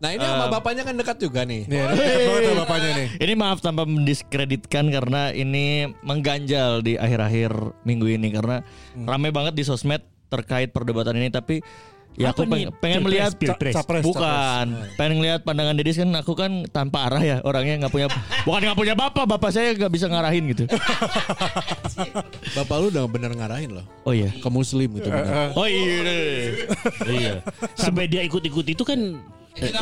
Nah 0.02 0.10
ini 0.10 0.20
sama 0.20 0.50
bapaknya 0.50 0.82
kan 0.82 0.94
dekat 0.98 1.16
juga 1.16 1.46
nih. 1.46 1.62
Dekat 1.62 1.94
banget 2.26 2.42
sama 2.42 2.58
bapaknya 2.66 2.90
nih. 2.92 3.08
Ini 3.22 3.32
maaf 3.38 3.58
tanpa 3.62 3.86
mendiskreditkan 3.86 4.90
karena 4.90 5.30
ini 5.30 5.86
mengganjal 6.02 6.82
di 6.82 6.98
akhir-akhir 6.98 7.54
minggu 7.86 8.10
ini 8.10 8.34
karena 8.34 8.66
rame 8.98 9.30
banget 9.30 9.54
di 9.54 9.62
sosmed 9.62 10.02
terkait 10.26 10.74
perdebatan 10.74 11.14
ini 11.14 11.30
tapi 11.30 11.62
ya 12.12 12.28
Apa 12.28 12.44
aku 12.44 12.50
nih? 12.50 12.68
pengen, 12.76 13.00
melihat 13.04 13.32
pilpres. 13.36 13.72
Capres, 13.72 14.02
bukan 14.02 14.66
pengen 14.96 15.22
lihat 15.22 15.44
pandangan 15.44 15.72
Dedis 15.72 15.96
kan 15.96 16.10
aku 16.12 16.32
kan 16.34 16.66
tanpa 16.68 17.08
arah 17.08 17.22
ya 17.22 17.36
orangnya 17.40 17.80
nggak 17.80 17.92
punya 17.92 18.08
bukan 18.48 18.60
nggak 18.64 18.76
punya 18.76 18.92
bapak 18.92 19.24
bapak 19.24 19.48
saya 19.48 19.72
nggak 19.72 19.88
bisa 19.88 20.10
ngarahin 20.10 20.44
gitu 20.50 20.64
Bapak 22.56 22.76
lu 22.78 22.86
udah 22.90 23.04
bener 23.06 23.32
ngarahin 23.32 23.80
loh. 23.80 23.84
oh 24.04 24.12
iya 24.12 24.28
Ke 24.34 24.48
muslim 24.48 24.92
gitu 24.92 25.08
bener. 25.08 25.52
oh 25.54 25.64
iya 25.64 26.00
iya. 27.16 27.34
Sampai 27.74 28.08
dia 28.08 28.20
ikut-ikut 28.22 28.66
itu 28.66 28.82
kan 28.82 29.20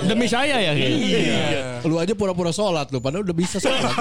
demi 0.03 0.27
saya 0.27 0.57
ya 0.59 0.73
kayaknya 0.73 1.41
Lu 1.83 1.97
aja 1.97 2.13
pura-pura 2.13 2.51
sholat 2.51 2.89
lu, 2.89 2.99
padahal 2.99 3.23
udah 3.23 3.33
bisa 3.33 3.57
sholat. 3.57 3.95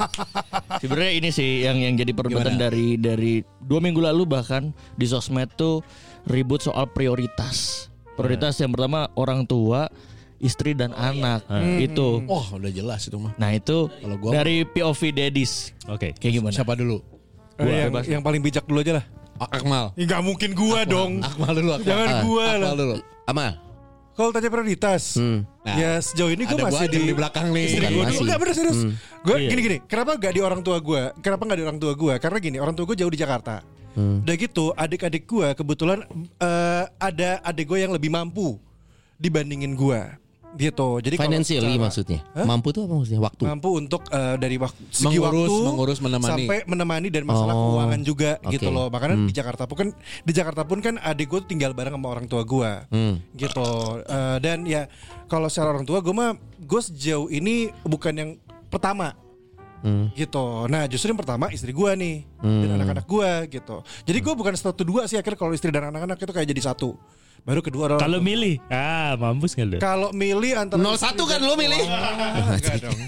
Sebenarnya 0.82 1.12
ini 1.12 1.28
sih 1.28 1.62
yang 1.62 1.76
yang 1.76 1.94
jadi 1.94 2.10
perdebatan 2.10 2.54
Gimana? 2.54 2.64
dari 2.64 2.94
dari 2.94 3.32
dua 3.60 3.78
minggu 3.78 4.00
lalu 4.00 4.24
bahkan 4.24 4.70
di 4.94 5.04
sosmed 5.04 5.50
tuh 5.52 5.84
ribut 6.24 6.60
soal 6.60 6.86
prioritas. 6.86 7.88
Prioritas 8.14 8.56
yang 8.56 8.70
pertama 8.70 9.08
orang 9.14 9.44
tua, 9.44 9.88
istri 10.38 10.72
dan 10.72 10.92
anak 10.92 11.44
itu. 11.76 12.24
Oh 12.24 12.46
udah 12.50 12.70
jelas 12.70 13.04
itu 13.04 13.16
mah. 13.16 13.32
Nah 13.36 13.50
itu 13.50 13.88
Kalau 13.90 14.16
gua- 14.16 14.32
dari 14.34 14.64
POV 14.64 15.00
Dedis 15.10 15.76
Oke. 15.86 16.12
kayak 16.14 16.32
gimana? 16.34 16.52
Siapa 16.52 16.72
dulu? 16.72 17.00
Eh, 17.56 17.64
yang, 17.66 17.92
bebas. 17.92 18.04
yang 18.08 18.22
paling 18.24 18.40
bijak 18.40 18.64
dulu 18.64 18.80
aja 18.80 18.96
lah. 18.96 19.04
Akmal. 19.40 19.92
Ya, 19.92 20.04
Nggak 20.04 20.22
mungkin 20.24 20.50
gua 20.52 20.84
dong. 20.84 21.20
Akmal 21.20 21.52
dulu. 21.52 21.70
Akmal. 21.74 21.84
Jangan 21.86 22.08
Ah, 22.08 22.20
gua 22.22 22.44
lah. 22.44 22.56
Akmal 22.56 22.76
dulu. 22.76 22.96
Amal. 23.26 23.52
Kalau 24.20 24.30
tanya 24.30 24.48
prioritas, 24.48 25.16
Hmm. 25.16 25.48
Nah, 25.60 25.74
ya 25.74 25.90
sejauh 25.96 26.28
ini 26.28 26.44
gue 26.44 26.60
masih 26.60 26.86
di, 26.86 26.98
di 27.02 27.14
belakang 27.16 27.48
nih. 27.48 27.64
Istri 27.66 27.80
Kan 27.80 27.88
gue 27.88 27.96
masih. 27.98 28.12
dulu 28.12 28.20
Enggak 28.22 28.38
bener 28.38 28.54
serius 28.54 28.78
Hmm. 28.78 28.92
Gue 29.20 29.36
Iya. 29.38 29.48
gini-gini 29.48 29.76
Kenapa 29.82 30.10
gak 30.14 30.32
di 30.32 30.40
orang 30.40 30.60
tua 30.60 30.76
gue 30.78 31.02
Kenapa 31.18 31.42
gak 31.46 31.56
di 31.56 31.64
orang 31.64 31.78
tua 31.78 31.92
gue 31.94 32.14
Karena 32.16 32.38
gini 32.38 32.56
Orang 32.56 32.74
tua 32.74 32.84
gue 32.84 32.96
jauh 32.96 33.08
di 33.08 33.16
Jakarta 33.16 33.64
Hmm. 33.90 34.20
Udah 34.20 34.36
gitu 34.36 34.64
Adik-adik 34.72 35.24
gue 35.24 35.48
Kebetulan 35.52 36.04
eh, 36.36 36.84
Ada 36.86 37.40
adik 37.42 37.64
gue 37.66 37.78
yang 37.78 37.90
lebih 37.90 38.08
mampu 38.08 38.60
Dibandingin 39.16 39.72
gue 39.72 40.00
Gitu 40.50 40.88
Jadi 40.98 41.14
Financially 41.14 41.62
secara- 41.62 41.84
maksudnya. 41.86 42.20
Hah? 42.32 42.42
Mampu 42.42 42.68
tuh 42.70 42.82
apa 42.82 42.94
maksudnya? 42.96 43.22
Waktu. 43.22 43.42
Mampu 43.44 43.68
untuk 43.72 44.02
eh, 44.08 44.34
Dari 44.34 44.56
waktu 44.56 44.82
Segi 44.88 45.16
Mengurus- 45.16 45.46
waktu 45.46 45.54
mengurus, 45.64 45.98
menemani. 46.00 46.26
Sampai 46.42 46.58
menemani 46.64 47.08
Dan 47.08 47.22
masalah 47.24 47.54
Oh, 47.54 47.62
keuangan 47.72 48.00
juga 48.02 48.30
Gitu 48.44 48.66
oke. 48.66 48.74
loh 48.74 48.86
Makanya 48.88 49.16
Hmm. 49.16 49.26
di 49.26 49.32
Jakarta 49.32 49.62
pun 49.64 49.76
kan 49.78 49.88
Di 50.20 50.32
Jakarta 50.32 50.62
pun 50.64 50.78
kan 50.78 50.94
Adik 50.96 51.26
gue 51.28 51.38
tuh 51.40 51.48
tinggal 51.48 51.70
bareng 51.70 51.94
sama 51.94 52.08
orang 52.08 52.26
tua 52.26 52.42
gue 52.42 52.70
Hmm. 52.88 53.14
gitu 53.32 53.66
Eh, 54.02 54.36
dan 54.38 54.64
ya 54.64 54.90
kalau 55.26 55.46
secara 55.46 55.70
orang 55.70 55.84
tua 55.84 55.98
gue 55.98 56.10
mah 56.10 56.34
gue 56.58 56.80
sejauh 56.80 57.28
ini 57.28 57.70
bukan 57.82 58.12
yang 58.12 58.30
pertama 58.66 59.14
Hmm. 59.80 60.12
gitu 60.12 60.66
nah 60.66 60.84
justru 60.84 61.08
yang 61.08 61.16
pertama 61.16 61.48
istri 61.48 61.70
gue 61.70 61.90
nih 61.94 62.16
dan 62.36 62.68
Hmm. 62.68 62.76
anak-anak 62.76 63.06
gue 63.06 63.30
gitu 63.50 63.76
jadi 64.04 64.18
gue 64.18 64.34
bukan 64.34 64.52
satu 64.52 64.82
dua 64.82 65.06
sih 65.06 65.16
akhirnya 65.16 65.38
kalau 65.38 65.50
istri 65.50 65.70
dan 65.70 65.88
anak-anak 65.88 66.18
itu 66.18 66.28
kayak 66.28 66.44
jadi 66.46 66.62
satu 66.66 67.00
baru 67.42 67.60
kedua 67.60 67.82
orang 67.86 67.98
Kalau 67.98 68.18
milih, 68.18 68.60
ah 68.68 69.16
mampus 69.16 69.52
nggak 69.52 69.66
lu? 69.66 69.78
kalau 69.78 70.08
milih 70.10 70.52
antara 70.54 70.78
01 70.78 71.16
kan 71.16 71.40
lo 71.40 71.54
milih? 71.54 71.80
Enggak 71.80 72.76
dong 72.82 73.00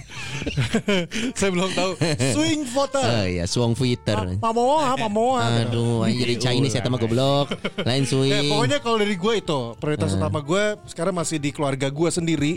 saya 1.39 1.51
belum 1.51 1.71
tahu 1.71 1.93
swing 2.33 2.67
voter 2.67 3.05
Oh 3.05 3.25
iya, 3.25 3.45
suang 3.45 3.73
Twitter. 3.73 4.17
Pamoa, 4.39 4.97
Pamoa. 4.97 5.63
Aduh, 5.63 6.03
anjir 6.03 6.25
jadi 6.25 6.35
Chinese 6.41 6.75
ya 6.75 6.83
sama 6.83 6.97
goblok. 6.97 7.53
Lain 7.79 8.03
Ya, 8.03 8.09
swing. 8.09 8.49
pokoknya 8.49 8.79
kalau 8.79 8.97
dari 8.99 9.15
gue 9.15 9.33
itu 9.37 9.61
prioritas 9.77 10.15
utama 10.15 10.41
gue 10.41 10.65
sekarang 10.85 11.15
masih 11.15 11.39
di 11.39 11.51
keluarga 11.51 11.87
gue 11.87 12.09
sendiri, 12.09 12.53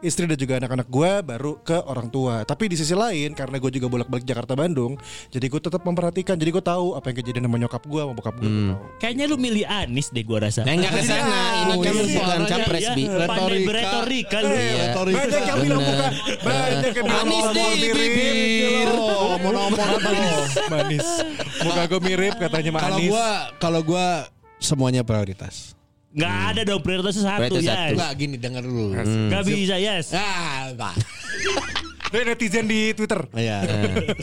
istri 0.00 0.24
dan 0.24 0.36
juga 0.36 0.58
anak-anak 0.58 0.86
gue, 0.86 1.10
baru 1.22 1.52
ke 1.58 1.78
orang 1.82 2.08
tua. 2.08 2.42
Tapi 2.42 2.68
di 2.68 2.76
sisi 2.76 2.92
lain 2.92 3.32
karena 3.32 3.56
gue 3.56 3.70
juga 3.70 3.86
bolak-balik 3.88 4.24
Jakarta 4.24 4.52
Bandung, 4.52 5.00
jadi 5.28 5.46
gue 5.46 5.60
tetap 5.60 5.80
memperhatikan. 5.80 6.36
Jadi 6.36 6.50
gue 6.50 6.62
tahu 6.62 6.92
apa 6.92 7.08
yang 7.08 7.16
kejadian 7.18 7.44
sama 7.46 7.56
nyokap 7.58 7.82
gue, 7.82 8.00
sama 8.00 8.12
bokap 8.12 8.34
gue. 8.36 8.44
gue 8.44 8.64
tahu. 8.68 8.84
Kayaknya 8.98 9.24
lu 9.26 9.36
milih 9.36 9.64
Anis 9.64 10.08
deh 10.10 10.22
gua 10.22 10.38
rasa. 10.42 10.60
Nah, 10.62 10.74
enggak 10.74 10.92
sana. 11.22 11.40
Ini 11.52 11.74
kan 11.76 11.92
iya, 11.92 12.04
bukan 12.16 12.40
capres 12.44 12.80
Iya, 12.80 12.92
bi. 12.92 13.04
Pandai 13.06 13.58
beretorika 13.62 14.36
lu. 14.38 14.48
Eh, 14.48 14.60
Iya. 14.60 14.84
Banyak 14.90 15.42
yang 15.42 15.58
bilang 15.60 15.80
bukan, 15.80 16.12
banyak 16.40 16.92
yang 16.92 17.04
bilang 17.04 17.18
Manis 17.22 17.46
deh, 17.50 17.70
mirip. 17.70 17.94
bibir. 17.94 18.88
Oh, 18.90 19.34
mau 19.38 19.50
nomor 19.50 19.78
apa 19.78 20.08
lo? 20.10 20.30
Manis. 20.68 21.06
Muka 21.60 21.82
gue 21.86 22.00
mirip 22.02 22.34
katanya 22.36 22.70
Kalau 22.72 22.96
manis. 22.96 23.08
gua 23.08 23.28
kalau 23.56 23.80
gua 23.82 24.06
semuanya 24.58 25.02
prioritas. 25.02 25.72
Nggak 26.10 26.34
ada 26.48 26.60
dong 26.64 26.80
prioritasnya 26.80 27.22
satu 27.24 27.40
Prioritas 27.46 27.62
ya. 27.62 27.74
satu. 27.76 27.92
Enggak 27.94 28.10
gini 28.14 28.36
denger 28.36 28.62
dulu. 28.62 28.84
Nggak 29.30 29.42
bisa 29.44 29.76
yes. 29.76 30.06
Ah, 30.10 30.68
enggak. 30.68 30.94
Netizen 32.10 32.66
di 32.66 32.90
Twitter. 32.90 33.22
Iya. 33.32 33.58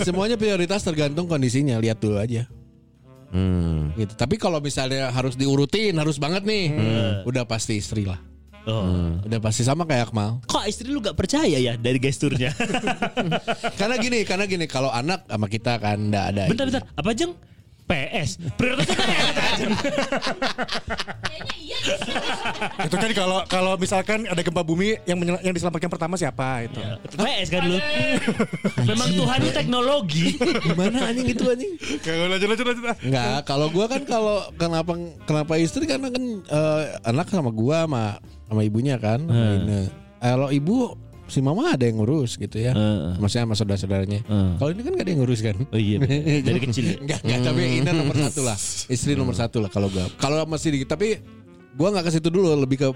Semuanya 0.04 0.36
prioritas 0.36 0.84
tergantung 0.84 1.24
kondisinya, 1.26 1.80
lihat 1.80 1.96
dulu 1.98 2.20
aja. 2.20 2.44
Hmm. 3.32 3.92
Gitu. 3.98 4.14
Tapi 4.16 4.40
kalau 4.40 4.64
misalnya 4.64 5.12
harus 5.12 5.36
diurutin, 5.36 5.96
harus 6.00 6.16
banget 6.22 6.48
nih. 6.48 6.72
Udah 7.28 7.44
pasti 7.44 7.80
istri 7.80 8.08
lah. 8.08 8.20
Oh. 8.68 9.16
Udah 9.24 9.40
pasti 9.40 9.64
sama 9.64 9.88
kayak 9.88 10.12
Akmal. 10.12 10.44
Kok 10.44 10.68
istri 10.68 10.92
lu 10.92 11.00
gak 11.00 11.16
percaya 11.16 11.56
ya 11.56 11.80
dari 11.80 12.04
gesturnya? 12.04 12.52
Karena 13.80 13.96
gini, 13.96 14.28
karena 14.28 14.44
gini 14.44 14.68
kalau 14.68 14.92
anak 14.92 15.24
sama 15.24 15.48
kita 15.48 15.80
kan 15.80 16.12
enggak 16.12 16.26
ada. 16.36 16.44
bentar 16.52 16.66
bentar, 16.68 16.84
apa 16.84 17.10
jeng? 17.16 17.32
PS. 17.88 18.30
Prioritasnya 18.54 19.08
kan 19.32 19.70
iya. 21.56 21.80
Itu 22.84 22.96
kan 22.96 23.12
kalau 23.14 23.38
kalau 23.48 23.74
misalkan 23.76 24.28
ada 24.28 24.40
gempa 24.40 24.60
bumi 24.60 25.00
yang 25.04 25.16
menyel- 25.16 25.40
yang 25.40 25.52
diselamatkan 25.52 25.88
pertama 25.88 26.14
siapa 26.14 26.68
itu. 26.68 26.80
PS 27.16 27.48
kan 27.48 27.62
lu. 27.64 27.80
Memang 28.84 29.10
Tuhan 29.10 29.38
itu 29.40 29.52
teknologi. 29.52 30.26
Gimana 30.36 31.08
anjing 31.08 31.28
itu 31.28 31.44
anjing? 31.48 31.72
Gak 32.00 32.16
lanjut 32.28 32.48
lanjut 32.50 32.66
lanjut. 32.68 32.86
Enggak, 33.02 33.38
kalau 33.46 33.68
gua 33.70 33.86
kan 33.88 34.02
kalau 34.04 34.38
kenapa 34.56 34.92
kenapa 35.24 35.54
istri 35.56 35.88
karena 35.88 36.12
kan 36.12 36.24
eh, 36.44 36.82
anak 37.04 37.32
sama 37.32 37.50
gua 37.50 37.88
sama 37.88 38.20
sama 38.46 38.62
ibunya 38.62 39.00
kan. 39.00 39.24
sama 39.24 39.64
Ine. 39.64 39.82
Kalau 40.18 40.50
ibu 40.50 40.92
si 41.28 41.40
mama 41.44 41.76
ada 41.76 41.84
yang 41.84 42.00
ngurus 42.00 42.36
gitu 42.36 42.58
ya. 42.58 42.72
Heeh. 42.72 43.20
Maksudnya 43.20 43.44
sama 43.48 43.56
saudara-saudaranya. 43.56 44.20
Heeh. 44.24 44.52
Kalau 44.60 44.70
ini 44.72 44.82
kan 44.84 44.92
gak 44.96 45.04
ada 45.04 45.12
yang 45.12 45.22
ngurus 45.24 45.40
kan. 45.44 45.56
Oh 45.60 45.80
iya, 45.80 45.98
dari 46.48 46.60
kecil. 46.64 46.84
ya? 46.84 46.96
Enggak, 47.00 47.20
enggak, 47.24 47.40
tapi 47.44 47.62
ini 47.84 47.90
nomor 47.92 48.16
satu 48.18 48.42
lah. 48.44 48.58
Istri 48.88 49.12
nomor 49.16 49.36
satu 49.36 49.58
lah 49.60 49.70
kalau 49.70 49.88
gua. 49.92 50.08
Kalau 50.18 50.44
masih 50.48 50.70
di, 50.74 50.80
tapi 50.88 51.20
gua 51.76 51.92
nggak 51.94 52.08
ke 52.08 52.12
situ 52.16 52.28
dulu, 52.32 52.56
lebih 52.58 52.78
ke 52.80 52.88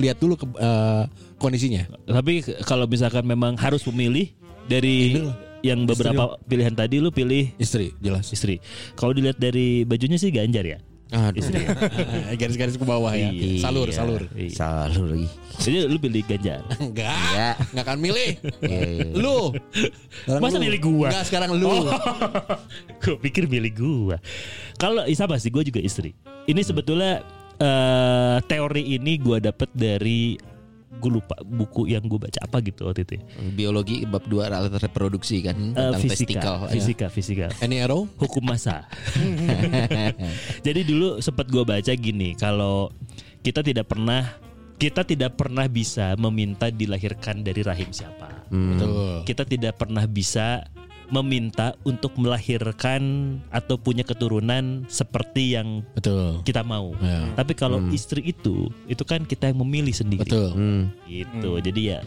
lihat 0.00 0.16
dulu 0.16 0.34
ke 0.38 0.46
eh, 0.56 1.04
kondisinya. 1.36 1.84
Tapi 2.08 2.40
kalau 2.64 2.88
misalkan 2.88 3.26
memang 3.26 3.58
harus 3.60 3.84
memilih 3.90 4.32
dari 4.64 5.18
yang 5.60 5.84
beberapa 5.84 6.40
pilihan 6.48 6.72
tadi 6.72 7.04
lu 7.04 7.12
pilih 7.12 7.52
Istri, 7.60 8.00
jelas. 8.00 8.32
istri. 8.32 8.64
Kalau 8.96 9.12
dilihat 9.12 9.36
dari 9.36 9.84
bajunya 9.84 10.16
sih 10.16 10.32
Ganjar 10.32 10.64
ya. 10.64 10.78
Aduh. 11.10 11.42
Garis-garis 12.40 12.78
ke 12.78 12.86
bawah 12.86 13.10
ya. 13.14 13.34
Iya. 13.34 13.66
Salur, 13.66 13.88
salur. 13.90 14.22
Iya. 14.34 14.54
Salur 14.54 15.06
lagi. 15.10 15.28
Jadi 15.60 15.76
lu 15.90 15.98
pilih 15.98 16.22
Ganjar. 16.22 16.62
Enggak. 16.78 17.18
Ya. 17.34 17.50
Enggak 17.74 17.84
akan 17.84 17.98
milih. 17.98 18.30
Iya, 18.62 18.80
iya. 18.86 19.06
Lu. 19.18 19.38
Sekarang 20.24 20.42
Masa 20.42 20.56
lu. 20.56 20.64
milih 20.70 20.80
gua? 20.80 21.08
Enggak, 21.10 21.24
sekarang 21.26 21.50
lu. 21.58 21.74
gue 23.02 23.16
pikir 23.26 23.44
milih 23.50 23.72
gua. 23.74 24.16
Kalau 24.78 25.02
sama 25.12 25.36
sih 25.42 25.50
gue 25.50 25.66
juga 25.66 25.82
istri. 25.82 26.14
Ini 26.46 26.62
sebetulnya 26.62 27.20
eh, 27.58 28.38
teori 28.46 28.94
ini 28.94 29.18
gua 29.18 29.42
dapet 29.42 29.68
dari 29.74 30.38
gue 31.00 31.10
lupa 31.16 31.38
buku 31.40 31.88
yang 31.88 32.04
gue 32.04 32.20
baca 32.20 32.38
apa 32.44 32.60
gitu 32.60 32.84
waktu 32.84 33.08
itu. 33.08 33.12
ya. 33.16 33.22
Biologi 33.56 34.04
bab 34.04 34.26
2 34.28 34.52
alat 34.52 34.74
reproduksi 34.76 35.40
kan 35.40 35.56
tentang 35.72 35.96
fisika, 35.96 36.12
testikel. 36.12 36.54
fisika, 36.68 37.06
fisika. 37.08 37.46
Any 37.64 37.80
arrow? 37.80 38.04
Hukum 38.20 38.44
masa. 38.44 38.84
Jadi 40.60 40.80
dulu 40.84 41.18
sempat 41.24 41.48
gue 41.48 41.64
baca 41.64 41.92
gini, 41.96 42.36
kalau 42.36 42.92
kita 43.40 43.64
tidak 43.64 43.88
pernah 43.88 44.28
kita 44.80 45.04
tidak 45.04 45.36
pernah 45.36 45.68
bisa 45.68 46.16
meminta 46.16 46.72
dilahirkan 46.72 47.44
dari 47.44 47.60
rahim 47.60 47.92
siapa. 47.92 48.48
Betul. 48.48 49.28
Kita 49.28 49.44
tidak 49.44 49.76
pernah 49.76 50.08
bisa 50.08 50.64
meminta 51.10 51.74
untuk 51.82 52.14
melahirkan 52.16 53.36
atau 53.50 53.76
punya 53.76 54.06
keturunan 54.06 54.86
seperti 54.86 55.58
yang 55.58 55.82
Betul. 55.92 56.40
kita 56.46 56.62
mau. 56.62 56.94
Ya. 57.02 57.28
Tapi 57.34 57.52
kalau 57.58 57.82
istri 57.90 58.30
itu, 58.30 58.70
itu 58.86 59.02
kan 59.02 59.26
kita 59.26 59.50
yang 59.50 59.60
memilih 59.60 59.92
sendiri. 59.92 60.24
Betul. 60.24 60.48
Hmm. 60.54 60.82
Gitu. 61.04 61.50
Jadi 61.60 61.80
ya 61.92 62.00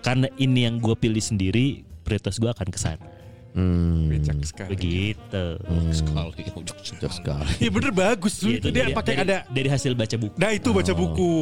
karena 0.00 0.30
ini 0.40 0.64
yang 0.64 0.78
gue 0.78 0.94
pilih 0.94 1.20
sendiri, 1.20 1.82
prioritas 2.06 2.38
gue 2.38 2.48
akan 2.48 2.68
ke 2.70 2.78
sana. 2.78 3.04
Hmm. 3.54 4.10
Bijak 4.10 4.42
sekali. 4.42 4.74
Begitu. 4.74 5.46
Sekali. 5.94 6.42
Cocok 6.50 7.12
sekali. 7.14 7.50
Iya 7.62 7.70
bener 7.70 7.92
bagus 7.94 8.42
tuh. 8.42 8.50
Ya, 8.50 8.58
itu 8.58 8.68
dia 8.74 8.90
pakai 8.90 9.22
dari, 9.22 9.30
ada. 9.30 9.38
dari 9.46 9.68
hasil 9.70 9.94
baca 9.94 10.16
buku. 10.18 10.34
Nah 10.34 10.50
itu 10.50 10.68
baca 10.74 10.92
buku. 10.92 11.32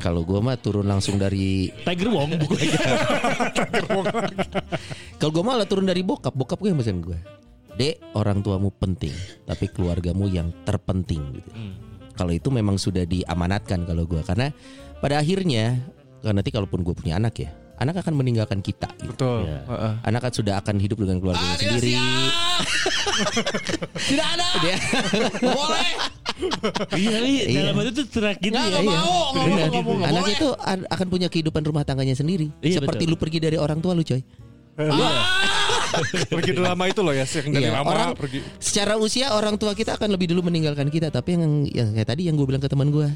Kalau 0.00 0.24
gua 0.24 0.40
mah 0.40 0.56
turun 0.56 0.88
langsung 0.88 1.20
dari 1.20 1.68
Tiger 1.84 2.08
Wong 2.08 2.40
buku 2.40 2.56
aja. 2.56 2.80
Kalau 5.20 5.32
gue 5.32 5.44
malah 5.44 5.64
turun 5.64 5.88
dari 5.88 6.04
bokap, 6.04 6.36
bokap 6.36 6.60
gue 6.60 6.68
yang 6.72 6.80
pesan 6.80 7.00
gue. 7.00 7.16
Dek, 7.76 8.00
orang 8.16 8.40
tuamu 8.40 8.72
penting, 8.72 9.12
tapi 9.44 9.68
keluargamu 9.68 10.28
yang 10.28 10.52
terpenting 10.64 11.40
gitu. 11.40 11.50
Kalau 12.16 12.32
itu 12.32 12.48
memang 12.48 12.80
sudah 12.80 13.04
diamanatkan 13.04 13.84
kalau 13.84 14.08
gue, 14.08 14.24
karena 14.24 14.48
pada 15.00 15.20
akhirnya 15.20 15.76
nanti 16.24 16.48
kalaupun 16.48 16.80
gue 16.80 16.96
punya 16.96 17.20
anak 17.20 17.44
ya, 17.44 17.50
anak 17.76 18.00
akan 18.00 18.14
meninggalkan 18.14 18.60
kita. 18.60 18.88
Gitu. 18.96 19.12
Betul. 19.12 19.46
Iya. 19.46 19.58
Heeh. 19.66 19.92
Anak 20.04 20.20
kan 20.24 20.32
sudah 20.32 20.54
akan 20.58 20.76
hidup 20.76 20.98
dengan 21.00 21.16
keluarganya 21.18 21.56
sendiri. 21.56 21.92
Tidak 24.06 24.26
ada. 24.28 24.48
Dia, 24.60 24.76
Boleh. 25.40 25.88
Iya, 26.92 27.16
tapi 27.16 27.32
Iya. 27.48 27.60
dalam 27.64 27.76
itu 27.80 27.92
tuh 27.94 28.06
terak 28.10 28.36
gitu 28.38 28.52
Nggak, 28.52 28.64
ya. 28.64 28.70
nggak 28.70 28.82
Iya. 28.84 28.98
mau, 29.00 29.84
mau, 29.88 30.04
Anak 30.04 30.22
boleh. 30.22 30.36
itu 30.36 30.48
akan 30.86 31.06
punya 31.08 31.28
kehidupan 31.28 31.62
rumah 31.64 31.82
tangganya 31.82 32.12
sendiri. 32.12 32.52
Iya, 32.60 32.80
Seperti 32.80 33.04
betul. 33.04 33.12
lu 33.12 33.20
pergi 33.20 33.38
dari 33.40 33.56
orang 33.56 33.80
tua 33.80 33.96
lu 33.96 34.04
coy. 34.04 34.20
Pergi 36.28 36.52
udah 36.52 36.76
lama 36.76 36.84
itu 36.84 37.00
loh 37.00 37.14
ya, 37.16 37.24
yang 37.24 37.48
dari 37.48 37.64
Iya, 37.64 37.72
lama 37.80 37.88
orang 37.88 38.08
pergi. 38.12 38.44
secara 38.60 39.00
usia 39.00 39.32
orang 39.32 39.56
tua 39.56 39.72
kita 39.72 39.96
akan 39.96 40.12
lebih 40.12 40.28
dulu 40.28 40.44
meninggalkan 40.44 40.92
kita. 40.92 41.08
Tapi 41.08 41.32
yang 41.32 41.64
yang 41.64 41.88
kayak 41.96 42.08
tadi 42.12 42.28
yang 42.28 42.36
gue 42.36 42.44
bilang 42.44 42.60
ke 42.60 42.68
teman 42.68 42.92
gue, 42.92 43.08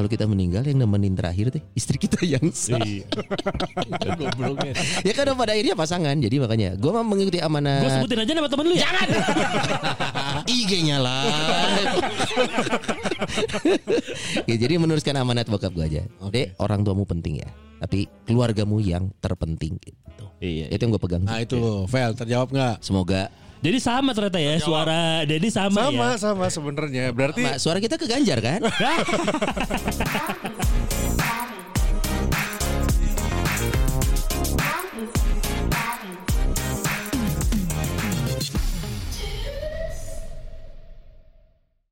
kalau 0.00 0.08
kita 0.08 0.24
meninggal 0.24 0.64
yang 0.64 0.80
nemenin 0.80 1.12
terakhir 1.12 1.52
teh 1.52 1.60
istri 1.76 2.00
kita 2.00 2.24
yang 2.24 2.40
sah. 2.56 2.80
Iya. 2.80 3.04
ya 5.04 5.12
kan 5.12 5.28
pada 5.36 5.52
akhirnya 5.52 5.76
pasangan. 5.76 6.16
Jadi 6.16 6.40
makanya 6.40 6.72
gue 6.72 6.88
mau 6.88 7.04
mengikuti 7.04 7.36
amanah. 7.36 7.84
Gue 7.84 7.92
sebutin 8.00 8.24
aja 8.24 8.32
nama 8.32 8.48
temen 8.48 8.64
lu 8.64 8.74
ya. 8.80 8.88
Jangan. 8.88 9.08
IG-nya 10.56 10.96
lah. 11.04 11.28
ya, 14.48 14.56
jadi 14.56 14.80
meneruskan 14.80 15.20
amanat 15.20 15.52
bokap 15.52 15.76
gue 15.76 15.84
aja. 15.84 16.02
Dek, 16.32 16.56
orang 16.56 16.80
tuamu 16.80 17.04
penting 17.04 17.44
ya. 17.44 17.52
Tapi 17.84 18.08
keluargamu 18.24 18.80
yang 18.80 19.12
terpenting 19.20 19.76
gitu. 19.84 20.24
Iya. 20.40 20.72
Itu 20.72 20.80
yang 20.80 20.96
gue 20.96 21.02
pegang. 21.04 21.28
Nah 21.28 21.44
itu, 21.44 21.60
Vel 21.92 22.16
terjawab 22.16 22.48
nggak? 22.48 22.80
Semoga 22.80 23.28
Jadi 23.60 23.76
sama 23.76 24.16
ternyata 24.16 24.40
ya 24.40 24.56
suara 24.56 25.20
Dedi 25.28 25.52
sama, 25.52 25.92
Sama 25.92 26.16
ya. 26.16 26.16
sama 26.16 26.46
sebenarnya. 26.48 27.12
Berarti 27.12 27.44
suara 27.60 27.76
kita 27.76 28.00
ke 28.00 28.08
Ganjar 28.08 28.40
kan? 28.40 28.64